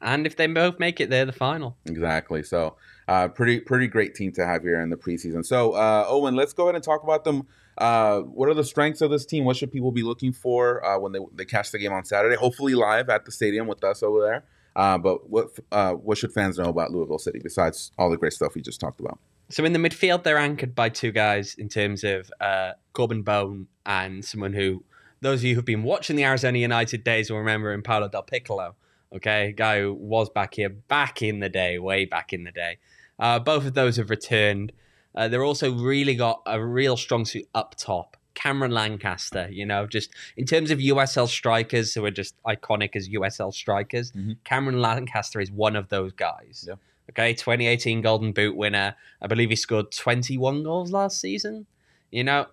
and 0.00 0.26
if 0.26 0.34
they 0.34 0.48
both 0.48 0.80
make 0.80 1.00
it, 1.00 1.08
they're 1.08 1.24
the 1.24 1.32
final. 1.32 1.76
Exactly. 1.86 2.42
So, 2.42 2.76
uh, 3.06 3.28
pretty 3.28 3.60
pretty 3.60 3.86
great 3.86 4.16
team 4.16 4.32
to 4.32 4.44
have 4.44 4.62
here 4.62 4.80
in 4.80 4.90
the 4.90 4.96
preseason. 4.96 5.46
So, 5.46 5.72
uh, 5.72 6.04
Owain, 6.08 6.34
let's 6.34 6.52
go 6.52 6.64
ahead 6.64 6.74
and 6.74 6.82
talk 6.82 7.04
about 7.04 7.22
them. 7.22 7.46
Uh, 7.78 8.20
what 8.20 8.48
are 8.48 8.54
the 8.54 8.64
strengths 8.64 9.00
of 9.00 9.10
this 9.10 9.26
team? 9.26 9.44
What 9.44 9.56
should 9.56 9.70
people 9.70 9.92
be 9.92 10.02
looking 10.02 10.32
for 10.32 10.84
uh, 10.84 10.98
when 10.98 11.12
they 11.12 11.20
they 11.34 11.44
catch 11.44 11.70
the 11.70 11.78
game 11.78 11.92
on 11.92 12.04
Saturday? 12.04 12.36
Hopefully, 12.36 12.74
live 12.74 13.10
at 13.10 13.24
the 13.24 13.32
stadium 13.32 13.66
with 13.66 13.84
us 13.84 14.02
over 14.02 14.20
there. 14.20 14.44
Uh, 14.74 14.98
but 14.98 15.28
what 15.28 15.50
uh, 15.72 15.92
what 15.92 16.18
should 16.18 16.32
fans 16.32 16.58
know 16.58 16.68
about 16.68 16.90
Louisville 16.90 17.18
City 17.18 17.40
besides 17.42 17.92
all 17.98 18.10
the 18.10 18.16
great 18.16 18.32
stuff 18.32 18.54
we 18.54 18.62
just 18.62 18.80
talked 18.80 19.00
about? 19.00 19.18
So 19.48 19.64
in 19.64 19.72
the 19.72 19.78
midfield, 19.78 20.22
they're 20.22 20.38
anchored 20.38 20.74
by 20.74 20.88
two 20.88 21.12
guys 21.12 21.54
in 21.54 21.68
terms 21.68 22.02
of 22.02 22.30
uh, 22.40 22.72
Corben 22.92 23.22
Bone 23.22 23.68
and 23.84 24.24
someone 24.24 24.52
who 24.52 24.82
those 25.20 25.40
of 25.40 25.44
you 25.44 25.54
who've 25.54 25.64
been 25.64 25.82
watching 25.82 26.16
the 26.16 26.24
Arizona 26.24 26.58
United 26.58 27.04
days 27.04 27.30
will 27.30 27.38
remember 27.38 27.72
in 27.72 27.82
Paolo 27.82 28.08
Del 28.08 28.22
Piccolo. 28.22 28.74
Okay, 29.14 29.52
guy 29.56 29.80
who 29.80 29.94
was 29.94 30.28
back 30.30 30.54
here 30.54 30.68
back 30.68 31.22
in 31.22 31.40
the 31.40 31.48
day, 31.48 31.78
way 31.78 32.04
back 32.04 32.32
in 32.32 32.44
the 32.44 32.52
day. 32.52 32.78
Both 33.18 33.66
of 33.66 33.74
those 33.74 33.96
have 33.96 34.10
returned. 34.10 34.72
Uh, 35.16 35.28
they're 35.28 35.44
also 35.44 35.72
really 35.72 36.14
got 36.14 36.42
a 36.46 36.62
real 36.64 36.96
strong 36.96 37.24
suit 37.24 37.48
up 37.54 37.74
top. 37.76 38.16
Cameron 38.34 38.70
Lancaster, 38.72 39.48
you 39.50 39.64
know, 39.64 39.86
just 39.86 40.10
in 40.36 40.44
terms 40.44 40.70
of 40.70 40.78
USL 40.78 41.26
strikers 41.26 41.94
who 41.94 42.04
are 42.04 42.10
just 42.10 42.34
iconic 42.44 42.94
as 42.94 43.08
USL 43.08 43.50
strikers, 43.52 44.12
Mhm. 44.12 44.36
Cameron 44.44 44.82
Lancaster 44.82 45.40
is 45.40 45.50
one 45.50 45.74
of 45.74 45.88
those 45.88 46.12
guys. 46.12 46.66
Yeah. 46.68 46.74
Okay, 47.10 47.32
2018 47.32 48.02
Golden 48.02 48.32
Boot 48.32 48.54
winner. 48.54 48.94
I 49.22 49.26
believe 49.26 49.48
he 49.48 49.56
scored 49.56 49.90
21 49.90 50.62
goals 50.64 50.92
last 50.92 51.18
season. 51.20 51.66
You 52.10 52.24
know, 52.24 52.46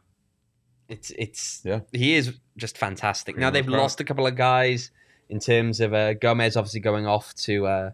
it's 0.87 1.11
it's 1.17 1.61
Yeah. 1.65 1.81
he 1.91 2.13
is 2.15 2.37
just 2.55 2.77
fantastic. 2.77 3.35
now 3.37 3.49
they've 3.49 3.67
lost 3.67 3.99
a 3.99 4.03
couple 4.03 4.25
of 4.27 4.35
guys 4.35 4.91
in 5.29 5.39
terms 5.39 5.79
of 5.81 5.93
uh, 5.93 6.13
Gomez 6.13 6.55
obviously 6.55 6.79
going 6.81 7.07
off 7.07 7.33
to 7.35 7.65
uh, 7.67 7.91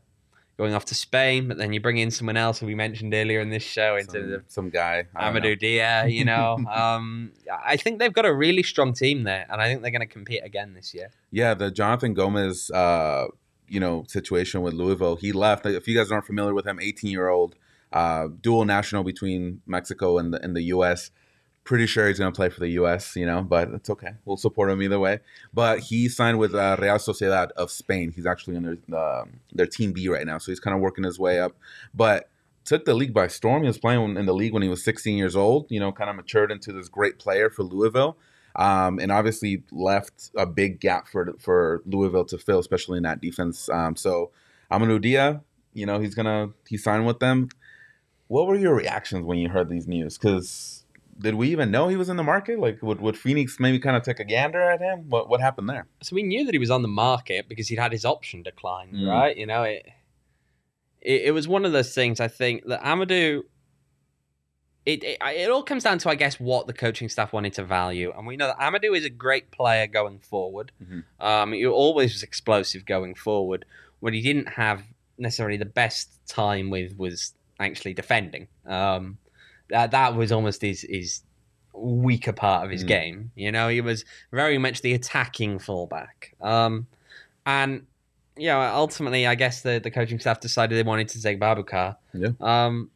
going 0.60 0.76
off 0.76 0.84
to 0.84 0.94
Spain, 0.94 1.48
but 1.48 1.58
then 1.58 1.72
you 1.72 1.80
bring 1.80 1.98
in 1.98 2.12
someone 2.12 2.36
else 2.36 2.60
who 2.60 2.66
we 2.66 2.76
mentioned 2.76 3.14
earlier 3.14 3.40
in 3.40 3.50
this 3.50 3.64
show 3.64 3.96
in 3.96 4.06
terms 4.06 4.12
Some, 4.12 4.34
of 4.34 4.44
some 4.48 4.70
guy. 4.70 5.06
Amadou 5.16 5.58
Dia, 5.58 6.06
you 6.08 6.26
know. 6.26 6.58
um, 6.70 7.32
I 7.66 7.78
think 7.78 8.00
they've 8.00 8.12
got 8.12 8.26
a 8.26 8.34
really 8.34 8.62
strong 8.62 8.92
team 8.92 9.24
there, 9.24 9.46
and 9.50 9.62
I 9.62 9.70
think 9.70 9.82
they're 9.82 9.90
going 9.90 10.06
to 10.06 10.14
compete 10.14 10.42
again 10.44 10.74
this 10.74 10.94
year. 10.94 11.12
Yeah, 11.32 11.54
the 11.54 11.72
Jonathan 11.72 12.14
Gomez, 12.14 12.70
uh, 12.72 13.28
you 13.70 13.80
know, 13.80 14.04
situation 14.10 14.62
with 14.62 14.74
Louisville. 14.74 15.16
He 15.16 15.32
left. 15.32 15.66
If 15.66 15.88
you 15.88 15.98
guys 15.98 16.12
aren't 16.12 16.26
familiar 16.26 16.54
with 16.54 16.68
him, 16.68 16.78
18 16.82 17.10
year 17.10 17.30
old, 17.30 17.56
uh, 17.94 18.28
dual 18.42 18.66
national 18.66 19.06
between 19.06 19.62
Mexico 19.66 20.18
and 20.18 20.34
the 20.34 20.44
and 20.44 20.58
the 20.58 20.64
U.S. 20.64 21.10
Pretty 21.70 21.86
sure 21.86 22.08
he's 22.08 22.18
going 22.18 22.34
to 22.34 22.36
play 22.36 22.50
for 22.50 22.62
the 22.62 22.70
U.S. 22.70 23.16
You 23.16 23.28
know, 23.28 23.44
but 23.44 23.70
it's 23.70 23.92
okay. 23.92 24.14
We'll 24.26 24.38
support 24.38 24.72
him 24.72 24.82
either 24.82 24.98
way. 24.98 25.20
But 25.54 25.82
he 25.82 26.10
signed 26.10 26.40
with 26.40 26.56
uh, 26.56 26.78
Real 26.80 26.96
Sociedad 26.96 27.52
of 27.52 27.70
Spain. 27.70 28.12
He's 28.12 28.26
actually 28.26 28.56
in 28.56 28.64
their 28.64 29.00
um 29.00 29.42
their 29.54 29.68
Team 29.68 29.94
B 29.94 30.10
right 30.10 30.26
now, 30.26 30.40
so 30.40 30.52
he's 30.52 30.60
kind 30.60 30.74
of 30.74 30.82
working 30.82 31.04
his 31.04 31.20
way 31.20 31.40
up. 31.40 31.56
But 31.94 32.28
took 32.66 32.86
the 32.86 32.96
league 32.96 33.14
by 33.14 33.28
storm. 33.28 33.62
He 33.62 33.68
was 33.68 33.78
playing 33.78 34.18
in 34.18 34.26
the 34.26 34.34
league 34.34 34.52
when 34.52 34.64
he 34.64 34.70
was 34.70 34.84
16 34.84 35.16
years 35.16 35.36
old. 35.36 35.68
You 35.70 35.80
know, 35.80 35.92
kind 35.92 36.10
of 36.10 36.16
matured 36.16 36.52
into 36.52 36.74
this 36.74 36.90
great 36.90 37.20
player 37.20 37.52
for 37.52 37.62
Louisville, 37.62 38.18
um, 38.56 38.98
and 38.98 39.12
obviously 39.12 39.62
left 39.72 40.32
a 40.36 40.48
big 40.48 40.80
gap 40.80 41.08
for 41.08 41.36
for 41.38 41.84
Louisville 41.86 42.26
to 42.26 42.40
fill, 42.40 42.58
especially 42.58 42.98
in 42.98 43.04
that 43.04 43.22
defense. 43.22 43.70
Um, 43.70 43.96
so 43.96 44.32
Amadou 44.72 45.00
Dia, 45.00 45.42
you 45.74 45.86
know, 45.86 46.00
he's 46.00 46.16
gonna 46.16 46.50
he 46.68 46.78
signed 46.78 47.06
with 47.06 47.20
them. 47.20 47.50
What 48.28 48.48
were 48.48 48.56
your 48.56 48.74
reactions 48.74 49.24
when 49.24 49.38
you 49.38 49.50
heard 49.50 49.70
these 49.70 49.88
news? 49.88 50.18
Because 50.18 50.79
did 51.20 51.36
we 51.36 51.50
even 51.50 51.70
know 51.72 51.88
he 51.90 51.96
was 51.98 52.08
in 52.10 52.18
the 52.18 52.24
market? 52.24 52.60
Like, 52.60 52.82
would, 52.82 53.02
would 53.02 53.18
Phoenix 53.18 53.60
maybe 53.60 53.78
kind 53.80 53.98
of 53.98 54.04
take 54.04 54.20
a 54.20 54.24
gander 54.24 54.62
at 54.62 54.80
him? 54.80 55.10
What 55.10 55.30
what 55.30 55.42
happened 55.42 55.70
there? 55.70 55.88
So 56.02 56.16
we 56.16 56.24
knew 56.24 56.46
that 56.46 56.54
he 56.54 56.60
was 56.60 56.72
on 56.72 56.82
the 56.82 56.88
market 56.88 57.50
because 57.50 57.68
he'd 57.68 57.80
had 57.80 57.92
his 57.92 58.06
option 58.06 58.42
declined, 58.44 58.94
Mm. 58.94 59.08
right? 59.10 59.36
You 59.36 59.46
know, 59.46 59.64
it, 59.64 59.86
it 61.02 61.22
it 61.26 61.32
was 61.32 61.48
one 61.48 61.66
of 61.66 61.72
those 61.72 61.94
things. 61.94 62.20
I 62.20 62.28
think 62.28 62.66
that 62.68 62.82
Amadou. 62.84 63.44
It, 64.86 65.04
it 65.04 65.18
it 65.22 65.50
all 65.52 65.62
comes 65.62 65.84
down 65.84 66.00
to 66.00 66.10
I 66.10 66.16
guess 66.16 66.40
what 66.40 66.66
the 66.66 66.74
coaching 66.74 67.10
staff 67.10 67.32
wanted 67.34 67.54
to 67.54 67.64
value, 67.64 68.12
and 68.18 68.26
we 68.26 68.38
know 68.38 68.48
that 68.48 68.58
Amadou 68.60 68.96
is 68.98 69.06
a 69.06 69.10
great 69.10 69.52
player 69.52 69.86
going 69.88 70.20
forward. 70.20 70.72
Mhm. 70.82 71.04
Um, 71.20 71.52
he 71.52 71.66
always 71.68 72.14
was 72.14 72.24
explosive 72.24 72.86
going 72.86 73.14
forward. 73.14 73.66
What 74.00 74.14
he 74.14 74.22
didn't 74.22 74.48
have 74.48 74.84
necessarily 75.18 75.58
the 75.58 75.66
best 75.66 76.26
time 76.28 76.70
with 76.70 76.98
was 76.98 77.34
actually 77.60 77.94
defending. 77.94 78.48
Um, 78.66 79.18
that 79.70 79.92
that 79.92 80.16
was 80.16 80.32
almost 80.32 80.62
his 80.62 80.82
his 80.90 81.22
weaker 81.74 82.34
part 82.34 82.66
of 82.66 82.72
his 82.72 82.84
Mm. 82.84 82.88
game. 82.88 83.32
You 83.36 83.52
know, 83.52 83.70
he 83.70 83.82
was 83.82 84.04
very 84.32 84.58
much 84.58 84.82
the 84.82 84.94
attacking 84.94 85.60
fullback. 85.60 86.34
Um, 86.42 86.88
and 87.46 87.86
you 88.38 88.48
know, 88.48 88.60
ultimately, 88.62 89.28
I 89.28 89.36
guess 89.36 89.62
the, 89.62 89.80
the 89.84 89.92
coaching 89.92 90.18
staff 90.20 90.40
decided 90.40 90.78
they 90.78 90.84
wanted 90.88 91.10
to 91.10 91.22
take 91.22 91.40
Babukar. 91.40 91.98
Yeah. 92.14 92.30
Um, 92.40 92.90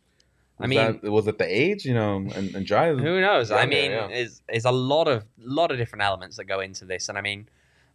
I 0.59 0.63
Was 0.63 0.69
mean, 0.69 0.99
that- 1.01 1.11
was 1.11 1.27
it 1.27 1.37
the 1.37 1.45
age? 1.61 1.83
You 1.85 1.93
know, 1.93 2.15
and, 2.17 2.55
and 2.55 2.65
Jai 2.65 2.89
who 2.93 3.19
knows? 3.21 3.51
I 3.51 3.65
mean, 3.65 3.91
yeah. 3.91 4.07
is 4.07 4.41
is 4.51 4.65
a 4.65 4.71
lot 4.71 5.07
of 5.07 5.25
lot 5.39 5.71
of 5.71 5.77
different 5.77 6.03
elements 6.03 6.37
that 6.37 6.45
go 6.45 6.59
into 6.61 6.85
this, 6.85 7.09
and 7.09 7.17
I 7.17 7.21
mean, 7.21 7.47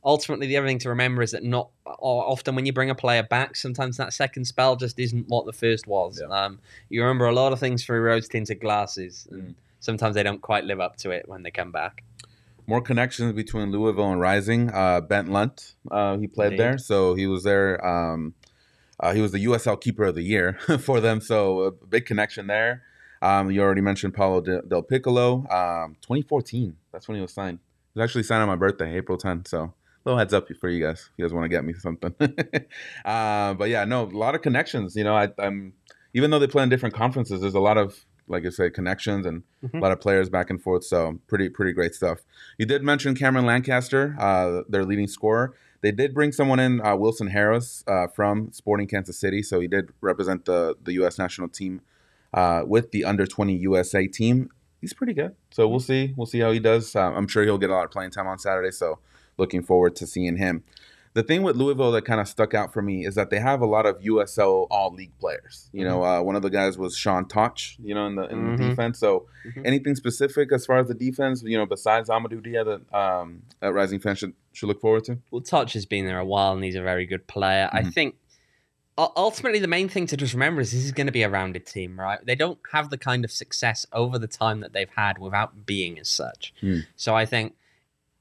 ultimately, 0.09 0.47
the 0.49 0.57
other 0.57 0.67
thing 0.67 0.79
to 0.81 0.89
remember 0.89 1.23
is 1.23 1.31
that 1.33 1.45
not 1.45 1.69
often 1.87 2.57
when 2.57 2.67
you 2.67 2.73
bring 2.73 2.91
a 2.91 2.95
player 2.95 3.23
back, 3.23 3.55
sometimes 3.55 3.97
that 3.99 4.13
second 4.13 4.47
spell 4.47 4.75
just 4.75 4.99
isn't 4.99 5.29
what 5.29 5.47
the 5.47 5.53
first 5.53 5.87
was. 5.87 6.21
Yeah. 6.21 6.35
Um, 6.35 6.59
you 6.89 7.03
remember 7.03 7.27
a 7.27 7.33
lot 7.33 7.53
of 7.53 7.61
things 7.61 7.85
through 7.85 8.01
rose 8.01 8.27
tinted 8.29 8.61
glasses, 8.61 9.29
and 9.31 9.43
Mm. 9.43 9.55
sometimes 9.81 10.15
they 10.17 10.23
don't 10.25 10.41
quite 10.41 10.65
live 10.65 10.81
up 10.81 10.97
to 10.97 11.11
it 11.11 11.29
when 11.29 11.43
they 11.45 11.51
come 11.53 11.71
back. 11.71 12.03
more 12.67 12.83
connections 12.83 13.33
between 13.33 13.71
Louisville 13.73 14.13
and 14.13 14.21
Rising. 14.21 14.71
Uh, 14.71 15.01
Ben 15.01 15.29
Lundt, 15.29 15.75
uh, 15.91 16.19
he 16.19 16.27
played 16.27 16.53
Indeed. 16.53 16.59
there, 16.61 16.77
so 16.79 17.15
he 17.15 17.27
was 17.27 17.43
there. 17.43 17.71
Um, 17.83 18.35
uh, 19.01 19.15
he 19.15 19.23
was 19.23 19.33
the 19.33 19.39
USL 19.45 19.77
Keeper 19.81 20.05
of 20.05 20.15
the 20.17 20.23
Year 20.23 20.53
for 20.81 21.01
them, 21.01 21.23
so 21.23 21.61
a 21.61 21.71
big 21.71 22.05
connection 22.05 22.47
there. 22.47 22.83
Um, 23.23 23.51
you 23.51 23.63
already 23.63 23.81
mentioned 23.81 24.13
Paolo 24.13 24.43
De- 24.43 24.61
Del 24.63 24.83
Piccolo, 24.83 25.47
um, 25.49 25.97
2014. 26.03 26.77
That's 26.93 27.09
when 27.09 27.15
he 27.17 27.23
was 27.23 27.33
signed. 27.33 27.59
He 27.95 28.01
was 28.01 28.05
actually 28.07 28.25
signed 28.25 28.43
on 28.43 28.49
my 28.49 28.57
birthday, 28.57 28.95
April 28.97 29.17
10th. 29.17 29.49
So 29.49 29.73
little 30.09 30.19
heads 30.19 30.33
up 30.35 30.49
for 30.61 30.69
you 30.69 30.85
guys. 30.85 31.01
If 31.01 31.11
you 31.17 31.25
guys 31.25 31.33
want 31.33 31.45
to 31.45 31.49
get 31.49 31.65
me 31.65 31.75
something. 31.75 32.15
uh, 33.05 33.55
but 33.55 33.69
yeah, 33.69 33.85
no, 33.85 34.05
a 34.05 34.07
lot 34.07 34.35
of 34.35 34.43
connections. 34.43 34.97
You 34.97 35.05
know, 35.05 35.15
I, 35.17 35.29
I'm 35.39 35.75
even 36.15 36.31
though 36.31 36.39
they 36.39 36.47
play 36.47 36.63
in 36.63 36.69
different 36.69 36.95
conferences, 36.95 37.41
there's 37.41 37.55
a 37.55 37.61
lot 37.61 37.77
of 37.79 38.05
like 38.31 38.45
I 38.45 38.51
said, 38.51 38.75
connections 38.75 39.25
and 39.25 39.43
Mhm. 39.65 39.79
a 39.79 39.81
lot 39.81 39.91
of 39.91 40.01
players 40.03 40.29
back 40.29 40.51
and 40.51 40.61
forth. 40.63 40.85
So 40.85 41.19
pretty 41.29 41.49
pretty 41.49 41.73
great 41.73 41.95
stuff. 41.95 42.19
You 42.59 42.67
did 42.67 42.83
mention 42.83 43.15
Cameron 43.15 43.47
Lancaster, 43.47 44.15
uh, 44.19 44.63
their 44.69 44.85
leading 44.85 45.07
scorer. 45.09 45.55
They 45.81 45.93
did 45.93 46.13
bring 46.13 46.33
someone 46.33 46.59
in, 46.61 46.81
uh, 46.85 46.97
Wilson 46.97 47.29
Harris 47.29 47.85
uh, 47.87 48.09
from 48.09 48.53
Sporting 48.53 48.87
Kansas 48.89 49.19
City. 49.19 49.43
So 49.43 49.61
he 49.61 49.69
did 49.69 49.91
represent 50.03 50.45
the 50.45 50.77
the 50.83 50.93
U.S. 50.95 51.19
national 51.19 51.49
team 51.49 51.81
uh, 52.35 52.65
with 52.67 52.91
the 52.91 53.05
under 53.05 53.27
20 53.27 53.55
USA 53.57 54.07
team. 54.07 54.51
He's 54.83 54.93
pretty 54.93 55.15
good. 55.15 55.35
So 55.51 55.67
we'll 55.67 55.81
see. 55.81 56.13
We'll 56.17 56.27
see 56.27 56.41
how 56.41 56.53
he 56.53 56.61
does. 56.61 56.95
Uh, 56.95 57.01
I'm 57.13 57.27
sure 57.29 57.43
he'll 57.45 57.59
get 57.59 57.71
a 57.71 57.75
lot 57.75 57.85
of 57.87 57.91
playing 57.91 58.11
time 58.11 58.27
on 58.27 58.39
Saturday. 58.39 58.71
So 58.73 58.99
looking 59.39 59.63
forward 59.63 59.97
to 59.97 60.07
seeing 60.07 60.37
him. 60.37 60.65
The 61.15 61.23
thing 61.23 61.43
with 61.43 61.57
Louisville 61.57 61.91
that 61.93 62.05
kind 62.05 62.21
of 62.21 62.29
stuck 62.29 62.55
out 62.55 62.73
for 62.73 62.83
me 62.83 63.05
is 63.07 63.15
that 63.17 63.31
they 63.31 63.41
have 63.41 63.61
a 63.61 63.67
lot 63.67 63.87
of 63.87 63.97
USL 64.03 64.67
All 64.71 64.93
League 64.93 65.17
players. 65.19 65.69
You 65.73 65.85
know, 65.85 66.05
uh, 66.05 66.21
one 66.23 66.37
of 66.37 66.43
the 66.43 66.51
guys 66.51 66.77
was 66.79 66.97
Sean 66.97 67.25
Totsch. 67.25 67.77
You 67.83 67.95
know, 67.95 68.07
in 68.07 68.15
the 68.15 68.29
in 68.29 68.45
the 68.57 68.63
Mhm. 68.63 68.69
defense. 68.71 68.99
So 69.01 69.27
Mhm. 69.47 69.63
anything 69.67 69.95
specific 69.97 70.53
as 70.53 70.67
far 70.67 70.79
as 70.79 70.87
the 70.87 70.95
defense? 70.95 71.43
You 71.43 71.57
know, 71.59 71.67
besides 71.67 72.09
Amadou 72.09 72.43
Dia 72.43 72.63
that 72.63 72.95
um, 72.95 73.43
that 73.61 73.73
Rising 73.73 73.99
fans 74.01 74.19
should 74.19 74.35
should 74.53 74.67
look 74.67 74.81
forward 74.81 75.05
to. 75.05 75.19
Well, 75.31 75.41
Totsch 75.41 75.73
has 75.73 75.87
been 75.87 76.05
there 76.07 76.19
a 76.19 76.27
while, 76.27 76.53
and 76.53 76.63
he's 76.63 76.77
a 76.77 76.83
very 76.83 77.07
good 77.07 77.27
player. 77.27 77.69
I 77.73 77.83
Mhm. 77.83 77.95
think 77.95 78.15
ultimately 78.99 79.61
the 79.61 79.69
main 79.69 79.89
thing 79.89 80.07
to 80.09 80.17
just 80.17 80.35
remember 80.35 80.61
is 80.61 80.73
this 80.73 80.85
is 80.85 80.93
going 80.93 81.07
to 81.07 81.13
be 81.13 81.23
a 81.23 81.29
rounded 81.29 81.65
team, 81.67 81.99
right? 81.99 82.19
They 82.25 82.35
don't 82.35 82.59
have 82.73 82.91
the 82.91 82.99
kind 82.99 83.25
of 83.25 83.31
success 83.31 83.87
over 83.93 84.19
the 84.19 84.27
time 84.27 84.61
that 84.61 84.73
they've 84.73 84.91
had 84.97 85.19
without 85.19 85.65
being 85.67 85.99
as 86.01 86.09
such. 86.09 86.53
Hmm. 86.61 86.81
So 86.97 87.15
I 87.15 87.25
think 87.25 87.55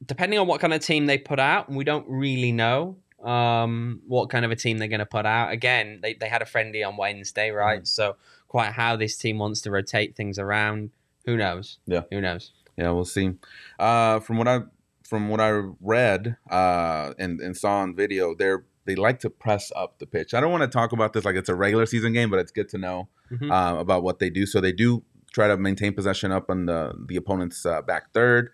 depending 0.06 0.40
on 0.40 0.48
what 0.48 0.62
kind 0.62 0.74
of 0.74 0.82
team 0.82 1.06
they 1.06 1.18
put 1.18 1.40
out, 1.40 1.68
and 1.68 1.78
we 1.78 1.84
don't 1.84 2.06
really 2.08 2.52
know 2.52 2.98
um, 3.24 4.02
what 4.08 4.30
kind 4.30 4.46
of 4.46 4.52
a 4.52 4.56
team 4.56 4.78
they're 4.78 4.88
going 4.88 5.00
to 5.00 5.06
put 5.06 5.26
out. 5.26 5.52
Again, 5.52 6.00
they, 6.02 6.14
they 6.14 6.30
had 6.30 6.42
a 6.42 6.46
friendly 6.46 6.84
on 6.84 6.98
Wednesday, 6.98 7.50
right? 7.52 7.86
So 7.88 8.16
quite 8.48 8.72
how 8.74 8.96
this 8.96 9.18
team 9.18 9.40
wants 9.40 9.62
to 9.62 9.72
rotate 9.72 10.16
things 10.16 10.38
around, 10.40 10.92
who 11.26 11.36
knows? 11.36 11.80
Yeah. 11.88 12.02
Who 12.12 12.22
knows? 12.22 12.52
Yeah, 12.78 12.92
we'll 12.92 13.06
see. 13.06 13.34
Uh, 13.80 14.20
from 14.20 14.38
what 14.38 14.48
I 14.48 14.62
from 15.04 15.30
what 15.30 15.40
I 15.40 15.50
read 15.82 16.36
uh, 16.52 17.14
and, 17.18 17.40
and 17.40 17.56
saw 17.58 17.78
on 17.80 17.96
video, 17.96 18.36
they're 18.36 18.66
they 18.86 18.96
like 18.96 19.20
to 19.22 19.30
press 19.30 19.72
up 19.76 20.00
the 20.00 20.06
pitch. 20.06 20.34
I 20.34 20.40
don't 20.40 20.52
want 20.52 20.62
to 20.64 20.68
talk 20.70 20.92
about 20.94 21.12
this 21.14 21.26
like 21.26 21.36
it's 21.36 21.50
a 21.50 21.56
regular 21.56 21.86
season 21.86 22.14
game, 22.14 22.30
but 22.30 22.40
it's 22.40 22.52
good 22.52 22.70
to 22.70 22.78
know 22.78 23.10
Mhm. 23.32 23.52
uh, 23.52 23.80
about 23.80 24.04
what 24.04 24.20
they 24.20 24.30
do. 24.30 24.46
So 24.46 24.62
they 24.62 24.72
do 24.72 25.04
try 25.34 25.48
to 25.50 25.58
maintain 25.58 25.94
possession 25.94 26.32
up 26.32 26.50
on 26.50 26.68
the 26.68 26.94
the 27.08 27.16
opponent's 27.18 27.66
uh, 27.66 27.82
back 27.82 28.14
third. 28.14 28.52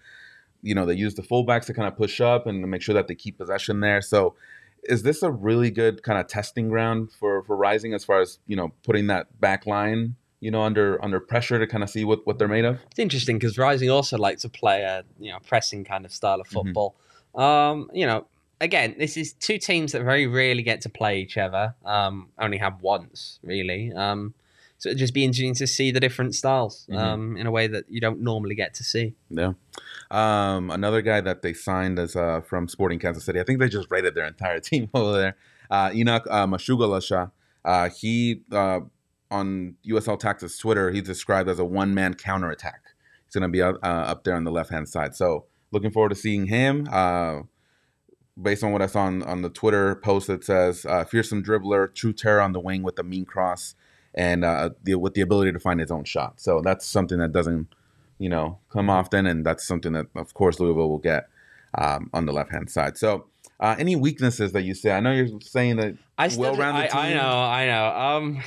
You 0.63 0.73
know, 0.73 0.85
they 0.85 0.95
use 0.95 1.13
the 1.15 1.21
fullbacks 1.21 1.65
to 1.65 1.73
kind 1.73 1.87
of 1.87 1.95
push 1.95 2.19
up 2.21 2.47
and 2.47 2.61
make 2.69 2.81
sure 2.81 2.95
that 2.95 3.07
they 3.07 3.15
keep 3.15 3.37
possession 3.37 3.81
there. 3.81 4.01
So 4.01 4.35
is 4.83 5.03
this 5.03 5.21
a 5.23 5.29
really 5.31 5.69
good 5.71 6.01
kind 6.03 6.19
of 6.19 6.27
testing 6.27 6.69
ground 6.69 7.11
for 7.11 7.43
for 7.43 7.55
Rising 7.55 7.93
as 7.93 8.03
far 8.03 8.19
as 8.21 8.39
you 8.47 8.55
know 8.55 8.71
putting 8.83 9.07
that 9.07 9.39
back 9.39 9.65
line 9.65 10.15
you 10.41 10.51
know 10.51 10.61
under 10.63 11.01
under 11.03 11.19
pressure 11.21 11.57
to 11.59 11.67
kind 11.67 11.83
of 11.83 11.89
see 11.89 12.03
what 12.03 12.25
what 12.25 12.37
they're 12.39 12.47
made 12.47 12.65
of? 12.65 12.79
It's 12.91 12.99
interesting 12.99 13.37
because 13.37 13.57
Rising 13.57 13.89
also 13.89 14.17
like 14.17 14.39
to 14.39 14.49
play 14.49 14.81
a 14.81 15.03
you 15.19 15.31
know 15.31 15.39
pressing 15.45 15.83
kind 15.85 16.05
of 16.05 16.11
style 16.11 16.41
of 16.41 16.47
Mhm. 16.47 16.51
football. 16.53 16.95
Um, 17.35 17.89
you 17.93 18.05
know, 18.05 18.27
again, 18.61 18.95
this 18.97 19.17
is 19.17 19.33
two 19.33 19.57
teams 19.57 19.91
that 19.93 20.03
very 20.03 20.27
rarely 20.27 20.63
get 20.63 20.81
to 20.81 20.89
play 20.89 21.19
each 21.19 21.37
other. 21.37 21.75
Um, 21.85 22.29
only 22.37 22.57
have 22.57 22.81
once 22.81 23.39
really. 23.43 23.91
Um, 23.93 24.33
so 24.83 24.89
it'd 24.89 24.99
just 24.99 25.13
be 25.13 25.23
interesting 25.23 25.53
to 25.55 25.65
see 25.65 25.91
the 25.91 25.99
different 26.01 26.35
styles 26.35 26.85
Mhm. 26.91 26.97
um, 26.97 27.37
in 27.37 27.47
a 27.47 27.51
way 27.51 27.67
that 27.67 27.85
you 27.87 28.01
don't 28.01 28.19
normally 28.19 28.53
get 28.53 28.73
to 28.73 28.83
see. 28.83 29.15
Yeah. 29.29 29.53
Um, 30.11 30.69
another 30.69 31.01
guy 31.01 31.21
that 31.21 31.41
they 31.41 31.53
signed 31.53 31.97
as 31.99 32.17
uh, 32.17 32.41
from 32.41 32.67
Sporting 32.67 32.99
Kansas 32.99 33.23
City. 33.23 33.39
I 33.39 33.43
think 33.43 33.59
they 33.59 33.69
just 33.69 33.87
raided 33.89 34.13
their 34.13 34.27
entire 34.27 34.59
team 34.69 34.89
over 34.93 35.13
there. 35.17 35.37
Uh, 35.71 35.91
Enoch 35.93 36.27
uh, 36.29 36.45
Mushagalusa. 36.45 37.31
Uh, 37.63 37.89
he 37.97 38.41
uh, 38.51 38.81
on 39.31 39.75
USL 39.87 40.19
Tax's 40.19 40.57
Twitter, 40.57 40.91
he's 40.91 41.03
described 41.03 41.47
as 41.49 41.59
a 41.59 41.65
one 41.65 41.93
man 41.93 42.13
counterattack. 42.13 42.81
He's 43.25 43.33
going 43.33 43.43
to 43.43 43.47
be 43.47 43.61
up, 43.61 43.77
uh, 43.81 43.87
up 44.11 44.25
there 44.25 44.35
on 44.35 44.43
the 44.43 44.51
left 44.51 44.69
hand 44.69 44.89
side. 44.89 45.15
So 45.15 45.45
looking 45.71 45.91
forward 45.91 46.09
to 46.09 46.15
seeing 46.15 46.47
him. 46.47 46.87
Uh, 46.91 47.43
based 48.41 48.63
on 48.63 48.71
what 48.73 48.81
I 48.81 48.87
saw 48.87 49.03
on, 49.03 49.23
on 49.23 49.41
the 49.43 49.49
Twitter 49.49 49.95
post, 49.95 50.29
it 50.29 50.43
says 50.43 50.85
uh, 50.85 51.05
fearsome 51.05 51.41
dribbler, 51.43 51.93
true 51.95 52.11
terror 52.13 52.41
on 52.41 52.51
the 52.51 52.59
wing 52.59 52.81
with 52.83 52.97
a 52.99 53.03
mean 53.03 53.25
cross, 53.25 53.75
and 54.15 54.43
uh, 54.45 54.69
the, 54.83 54.95
with 54.95 55.13
the 55.13 55.21
ability 55.21 55.51
to 55.51 55.59
find 55.59 55.79
his 55.79 55.91
own 55.91 56.03
shot. 56.03 56.39
So 56.39 56.61
that's 56.61 56.85
something 56.85 57.19
that 57.19 57.31
doesn't 57.31 57.67
you 58.19 58.29
know, 58.29 58.59
come 58.69 58.89
often, 58.89 59.25
and 59.25 59.45
that's 59.45 59.67
something 59.67 59.91
that, 59.93 60.05
of 60.15 60.33
course, 60.33 60.59
Louisville 60.59 60.87
will 60.87 60.97
get 60.99 61.27
um, 61.77 62.09
on 62.13 62.25
the 62.25 62.31
left 62.31 62.51
hand 62.51 62.69
side. 62.69 62.97
So, 62.97 63.25
uh, 63.59 63.75
any 63.77 63.95
weaknesses 63.95 64.53
that 64.53 64.61
you 64.63 64.75
say? 64.75 64.91
I 64.91 64.99
know 64.99 65.11
you're 65.11 65.41
saying 65.41 65.77
that 65.77 65.97
I 66.17 66.27
still, 66.29 66.43
well-rounded 66.43 66.93
I, 66.93 67.09
I 67.09 67.13
know, 67.13 67.21
I 67.21 67.65
know. 67.65 67.85
Um, 67.85 68.43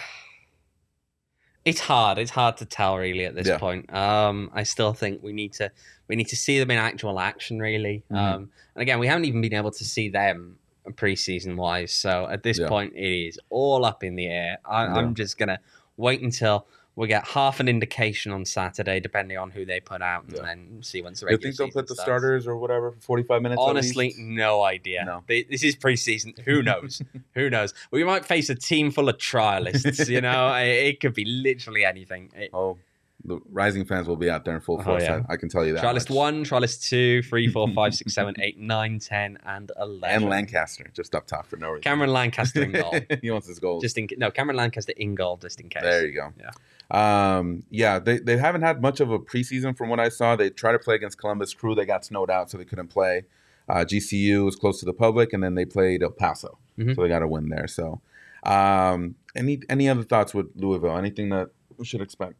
it's 1.64 1.80
hard. 1.80 2.16
It's 2.18 2.30
hard 2.30 2.56
to 2.58 2.64
tell 2.64 2.96
really 2.96 3.24
at 3.24 3.34
this 3.34 3.48
Yeah. 3.48 3.58
point. 3.58 3.92
Um, 3.92 4.50
I 4.54 4.62
still 4.62 4.94
think 4.94 5.22
we 5.22 5.32
need 5.32 5.52
to 5.54 5.70
we 6.08 6.14
need 6.14 6.28
to 6.28 6.36
see 6.36 6.58
them 6.58 6.70
in 6.70 6.78
actual 6.78 7.18
action 7.18 7.58
really. 7.58 8.04
Mhm. 8.10 8.16
Um, 8.16 8.50
and 8.74 8.82
again, 8.82 8.98
we 9.00 9.08
haven't 9.08 9.24
even 9.24 9.40
been 9.40 9.54
able 9.54 9.72
to 9.72 9.84
see 9.84 10.08
them 10.08 10.58
preseason 10.92 11.56
wise. 11.56 11.92
So 11.92 12.28
at 12.30 12.42
this 12.42 12.58
Yeah. 12.58 12.68
point, 12.68 12.94
it 12.94 13.26
is 13.28 13.38
all 13.50 13.84
up 13.84 14.04
in 14.04 14.16
the 14.16 14.26
air. 14.26 14.58
I, 14.64 14.84
Yeah. 14.84 14.94
I'm 14.94 15.14
just 15.14 15.38
gonna 15.38 15.58
wait 15.96 16.20
until 16.22 16.66
we 16.98 17.06
get 17.08 17.26
half 17.26 17.60
an 17.60 17.68
indication 17.68 18.32
on 18.32 18.42
Saturday, 18.46 19.00
depending 19.00 19.36
on 19.36 19.50
who 19.50 19.66
they 19.66 19.80
put 19.80 20.00
out, 20.00 20.24
and 20.24 20.32
Yeah. 20.36 20.42
then 20.44 20.78
see 20.82 21.02
once 21.02 21.20
the 21.20 21.26
regular. 21.26 21.48
you 21.48 21.52
think 21.52 21.58
they'll 21.58 21.82
put 21.82 21.88
the 21.88 21.94
starts. 21.94 22.06
starters 22.06 22.46
or 22.46 22.56
whatever 22.56 22.92
for 22.92 23.00
45 23.02 23.42
minutes. 23.42 23.60
at 23.60 23.68
Honestly, 23.68 24.14
no 24.16 24.62
idea. 24.62 25.04
No. 25.04 25.22
They- 25.26 25.42
This 25.42 25.62
is 25.62 25.76
preseason. 25.76 26.38
Who 26.40 26.62
knows? 26.62 27.02
Who 27.34 27.50
knows? 27.50 27.74
We 27.90 28.02
might 28.02 28.24
face 28.24 28.48
a 28.48 28.54
team 28.54 28.90
full 28.90 29.10
of 29.10 29.18
trialists. 29.18 30.08
You 30.08 30.22
know, 30.22 30.54
it, 30.56 30.68
it 30.68 31.00
could 31.00 31.12
be 31.12 31.26
literally 31.26 31.84
anything. 31.84 32.30
It- 32.34 32.48
Oh, 32.54 32.78
the 33.26 33.40
Rising 33.50 33.84
fans 33.84 34.06
will 34.08 34.16
be 34.16 34.30
out 34.30 34.44
there 34.44 34.54
in 34.54 34.60
full 34.60 34.78
Oh, 34.80 34.84
force. 34.84 35.02
yeah. 35.02 35.22
I, 35.28 35.34
I 35.34 35.36
can 35.36 35.48
tell 35.48 35.66
you 35.66 35.74
that. 35.74 35.82
Trialist 35.84 36.08
much. 36.10 36.16
1, 36.16 36.44
Trialist 36.44 36.88
2, 36.88 37.22
3, 37.22 37.48
4, 37.48 37.68
5, 37.74 37.94
6, 37.94 38.14
7, 38.14 38.34
8, 38.40 38.58
9, 38.58 38.98
10, 38.98 39.38
and 39.44 39.72
11. 39.80 40.22
and 40.22 40.30
Lancaster 40.30 40.86
just 40.94 41.14
up 41.14 41.26
top 41.26 41.46
for 41.46 41.56
no 41.56 41.70
reason. 41.70 41.82
Cameron 41.82 42.12
Lancaster 42.12 42.62
in 42.62 42.72
goal. 42.72 42.94
he 43.22 43.30
wants 43.30 43.48
his 43.48 43.58
goal. 43.58 43.80
just 43.80 43.98
in 43.98 44.08
no, 44.16 44.30
Cameron 44.30 44.56
Lancaster 44.56 44.92
in 44.96 45.14
goal, 45.14 45.36
just 45.36 45.60
in 45.60 45.68
case. 45.68 45.82
There 45.82 46.06
you 46.06 46.12
go. 46.14 46.32
Yeah. 46.38 46.50
Um, 46.90 47.64
yeah, 47.70 47.98
they, 47.98 48.18
they 48.18 48.36
haven't 48.36 48.62
had 48.62 48.80
much 48.80 49.00
of 49.00 49.10
a 49.10 49.18
preseason 49.18 49.76
from 49.76 49.88
what 49.88 49.98
I 49.98 50.08
saw. 50.08 50.36
They 50.36 50.50
tried 50.50 50.72
to 50.72 50.78
play 50.78 50.94
against 50.94 51.18
Columbus 51.18 51.52
Crew. 51.52 51.74
They 51.74 51.84
got 51.84 52.04
snowed 52.04 52.30
out, 52.30 52.50
so 52.50 52.58
they 52.58 52.64
couldn't 52.64 52.88
play. 52.88 53.24
Uh, 53.68 53.84
GCU 53.84 54.44
was 54.44 54.54
close 54.54 54.78
to 54.78 54.86
the 54.86 54.92
public, 54.92 55.32
and 55.32 55.42
then 55.42 55.56
they 55.56 55.64
played 55.64 56.02
El 56.04 56.10
Paso, 56.10 56.58
Mhm. 56.78 56.94
so 56.94 57.02
they 57.02 57.08
got 57.08 57.22
a 57.22 57.26
win 57.26 57.48
there. 57.48 57.66
So, 57.66 58.00
um, 58.44 59.16
any 59.34 59.60
any 59.68 59.88
other 59.88 60.04
thoughts 60.04 60.32
with 60.32 60.46
Louisville? 60.54 60.96
Anything 60.96 61.30
that 61.30 61.48
we 61.76 61.84
should 61.84 62.00
expect? 62.00 62.34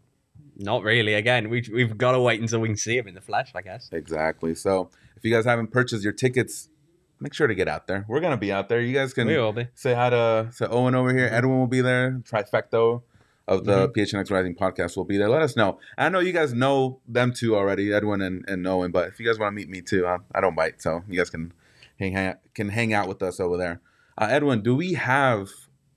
Not 0.57 0.83
really. 0.83 1.15
Again, 1.15 1.51
we, 1.51 1.63
we've 1.73 1.97
got 1.99 2.13
to 2.13 2.21
wait 2.21 2.41
until 2.41 2.61
we 2.61 2.69
can 2.69 2.77
see 2.77 2.97
him 2.97 3.07
in 3.09 3.15
the 3.15 3.21
flesh, 3.21 3.53
I 3.55 3.63
guess. 3.63 3.91
Exactly. 3.93 4.55
So, 4.55 4.91
if 5.17 5.25
you 5.25 5.31
guys 5.31 5.45
haven't 5.45 5.69
purchased 5.71 6.03
your 6.03 6.13
tickets, 6.15 6.69
make 7.21 7.35
sure 7.35 7.47
to 7.47 7.55
get 7.55 7.69
out 7.69 7.87
there. 7.87 8.05
We're 8.09 8.21
gonna 8.21 8.37
be 8.37 8.53
out 8.53 8.69
there. 8.69 8.81
You 8.81 8.95
guys 8.95 9.13
can 9.15 9.27
We 9.27 9.37
will 9.37 9.53
be. 9.53 9.69
say 9.75 9.95
hi 9.95 10.11
to, 10.11 10.51
to 10.59 10.69
Owain 10.71 10.95
over 10.95 11.15
here. 11.15 11.29
Edwin 11.31 11.59
will 11.59 11.67
be 11.67 11.81
there. 11.81 12.23
Trifecto 12.25 13.03
of 13.49 13.65
the 13.65 13.89
PHNX 13.91 14.31
Rising 14.31 14.55
podcast 14.55 14.97
will 14.97 15.05
be 15.05 15.17
there. 15.19 15.29
Let 15.29 15.43
us 15.43 15.57
know. 15.57 15.79
I 15.97 16.09
know 16.09 16.19
you 16.21 16.33
guys 16.33 16.53
know 16.53 17.01
them 17.07 17.33
two 17.33 17.55
already, 17.57 17.93
Edwin 17.93 18.21
and, 18.21 18.45
and 18.49 18.67
Owain, 18.67 18.91
but 18.91 19.09
if 19.09 19.21
you 19.21 19.27
guys 19.27 19.39
want 19.39 19.53
to 19.53 19.55
meet 19.57 19.69
me 19.69 19.83
too, 19.83 20.07
I, 20.07 20.19
I 20.35 20.41
don't 20.41 20.57
bite, 20.57 20.83
so 20.83 21.03
you 21.09 21.17
guys 21.17 21.31
can 21.31 21.53
hang, 21.99 22.13
hang 22.13 22.35
can 22.55 22.71
hang 22.71 22.93
out 22.93 23.09
with 23.09 23.23
us 23.23 23.39
over 23.41 23.57
there. 23.57 23.81
Uh, 24.19 24.27
Edwin, 24.31 24.63
do 24.63 24.75
we 24.75 24.95
have 24.95 25.49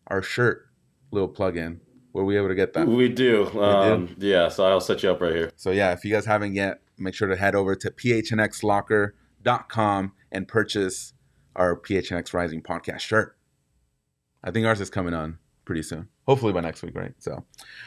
our 0.07 0.21
shirt 0.21 0.67
little 1.11 1.27
plug 1.27 1.57
in? 1.57 1.81
Were 2.13 2.25
we 2.25 2.37
able 2.37 2.47
to 2.47 2.55
get 2.55 2.73
that? 2.73 2.87
We 2.87 3.09
do. 3.09 3.47
Um, 3.59 4.15
yeah, 4.17 4.49
so 4.49 4.65
I'll 4.65 4.81
set 4.81 5.03
you 5.03 5.11
up 5.11 5.21
right 5.21 5.35
here. 5.35 5.51
So 5.55 5.69
yeah, 5.71 5.93
if 5.93 6.03
you 6.03 6.11
guys 6.11 6.25
haven't 6.25 6.55
yet, 6.55 6.81
make 6.97 7.13
sure 7.13 7.27
to 7.27 7.35
head 7.35 7.53
over 7.55 7.75
to 7.75 7.91
phnxlocker.com 7.91 10.11
and 10.31 10.47
purchase 10.47 11.13
our 11.55 11.79
PHNX 11.79 12.33
Rising 12.33 12.61
podcast 12.61 13.01
shirt. 13.01 13.35
I 14.43 14.51
think 14.51 14.65
ours 14.65 14.81
is 14.81 14.89
coming 14.89 15.13
on 15.13 15.37
pretty 15.65 15.83
soon. 15.83 16.07
Hopefully 16.27 16.53
by 16.53 16.61
next 16.61 16.81
week, 16.83 16.95
right? 16.95 17.13
So, 17.19 17.43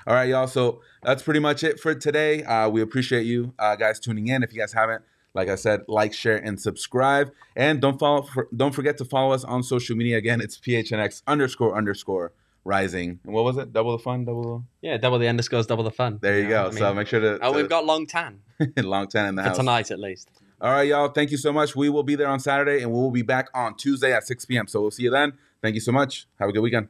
all 0.06 0.14
right, 0.14 0.28
y'all. 0.28 0.46
So 0.46 0.80
that's 1.02 1.22
pretty 1.22 1.40
much 1.40 1.64
it 1.64 1.80
for 1.80 1.94
today. 1.94 2.42
Uh, 2.42 2.68
we 2.68 2.82
appreciate 2.82 3.24
you 3.24 3.54
uh, 3.58 3.76
guys 3.76 4.00
tuning 4.00 4.28
in. 4.28 4.42
If 4.42 4.52
you 4.52 4.60
guys 4.60 4.72
haven't, 4.72 5.04
like 5.34 5.48
I 5.48 5.54
said, 5.54 5.82
like, 5.88 6.12
share, 6.12 6.36
and 6.36 6.60
subscribe. 6.60 7.32
And 7.56 7.80
don't 7.80 7.98
follow. 7.98 8.22
For, 8.22 8.48
don't 8.54 8.74
forget 8.74 8.98
to 8.98 9.04
follow 9.04 9.32
us 9.32 9.44
on 9.44 9.62
social 9.62 9.96
media. 9.96 10.18
Again, 10.18 10.40
it's 10.40 10.58
PHNX 10.58 11.22
underscore 11.26 11.76
underscore 11.76 12.32
rising. 12.64 13.20
And 13.24 13.32
what 13.34 13.44
was 13.44 13.56
it? 13.58 13.72
Double 13.72 13.92
the 13.96 14.02
fun. 14.02 14.24
Double. 14.24 14.64
Yeah, 14.80 14.96
double 14.96 15.18
the 15.18 15.28
underscores, 15.28 15.66
double 15.66 15.84
the 15.84 15.90
fun. 15.90 16.18
There 16.22 16.38
you 16.38 16.44
know 16.44 16.48
go. 16.50 16.62
what 16.64 16.74
I 16.74 16.78
so 16.78 16.86
mean? 16.88 16.96
make 16.96 17.06
sure 17.08 17.20
to. 17.20 17.38
Oh, 17.42 17.52
to- 17.52 17.56
we've 17.58 17.68
got 17.68 17.84
long 17.84 18.06
tan 18.06 18.40
long 18.78 19.08
Tan 19.08 19.26
in 19.26 19.34
the 19.36 19.42
for 19.42 19.48
house. 19.48 19.56
tonight 19.56 19.90
at 19.90 19.98
least. 19.98 20.30
All 20.60 20.70
right, 20.70 20.86
y'all. 20.86 21.08
Thank 21.08 21.32
you 21.32 21.36
so 21.36 21.52
much. 21.52 21.74
We 21.74 21.88
will 21.90 22.04
be 22.04 22.14
there 22.14 22.28
on 22.28 22.38
Saturday 22.38 22.82
and 22.82 22.92
we 22.92 22.98
will 23.00 23.10
be 23.10 23.22
back 23.22 23.48
on 23.52 23.76
Tuesday 23.76 24.12
at 24.12 24.22
6 24.24 24.44
p.m. 24.44 24.68
So 24.68 24.80
we'll 24.80 24.92
see 24.92 25.02
you 25.02 25.10
then. 25.10 25.32
Thank 25.60 25.74
you 25.74 25.80
so 25.80 25.90
much. 25.90 26.28
Have 26.38 26.48
a 26.48 26.52
good 26.52 26.60
weekend. 26.60 26.88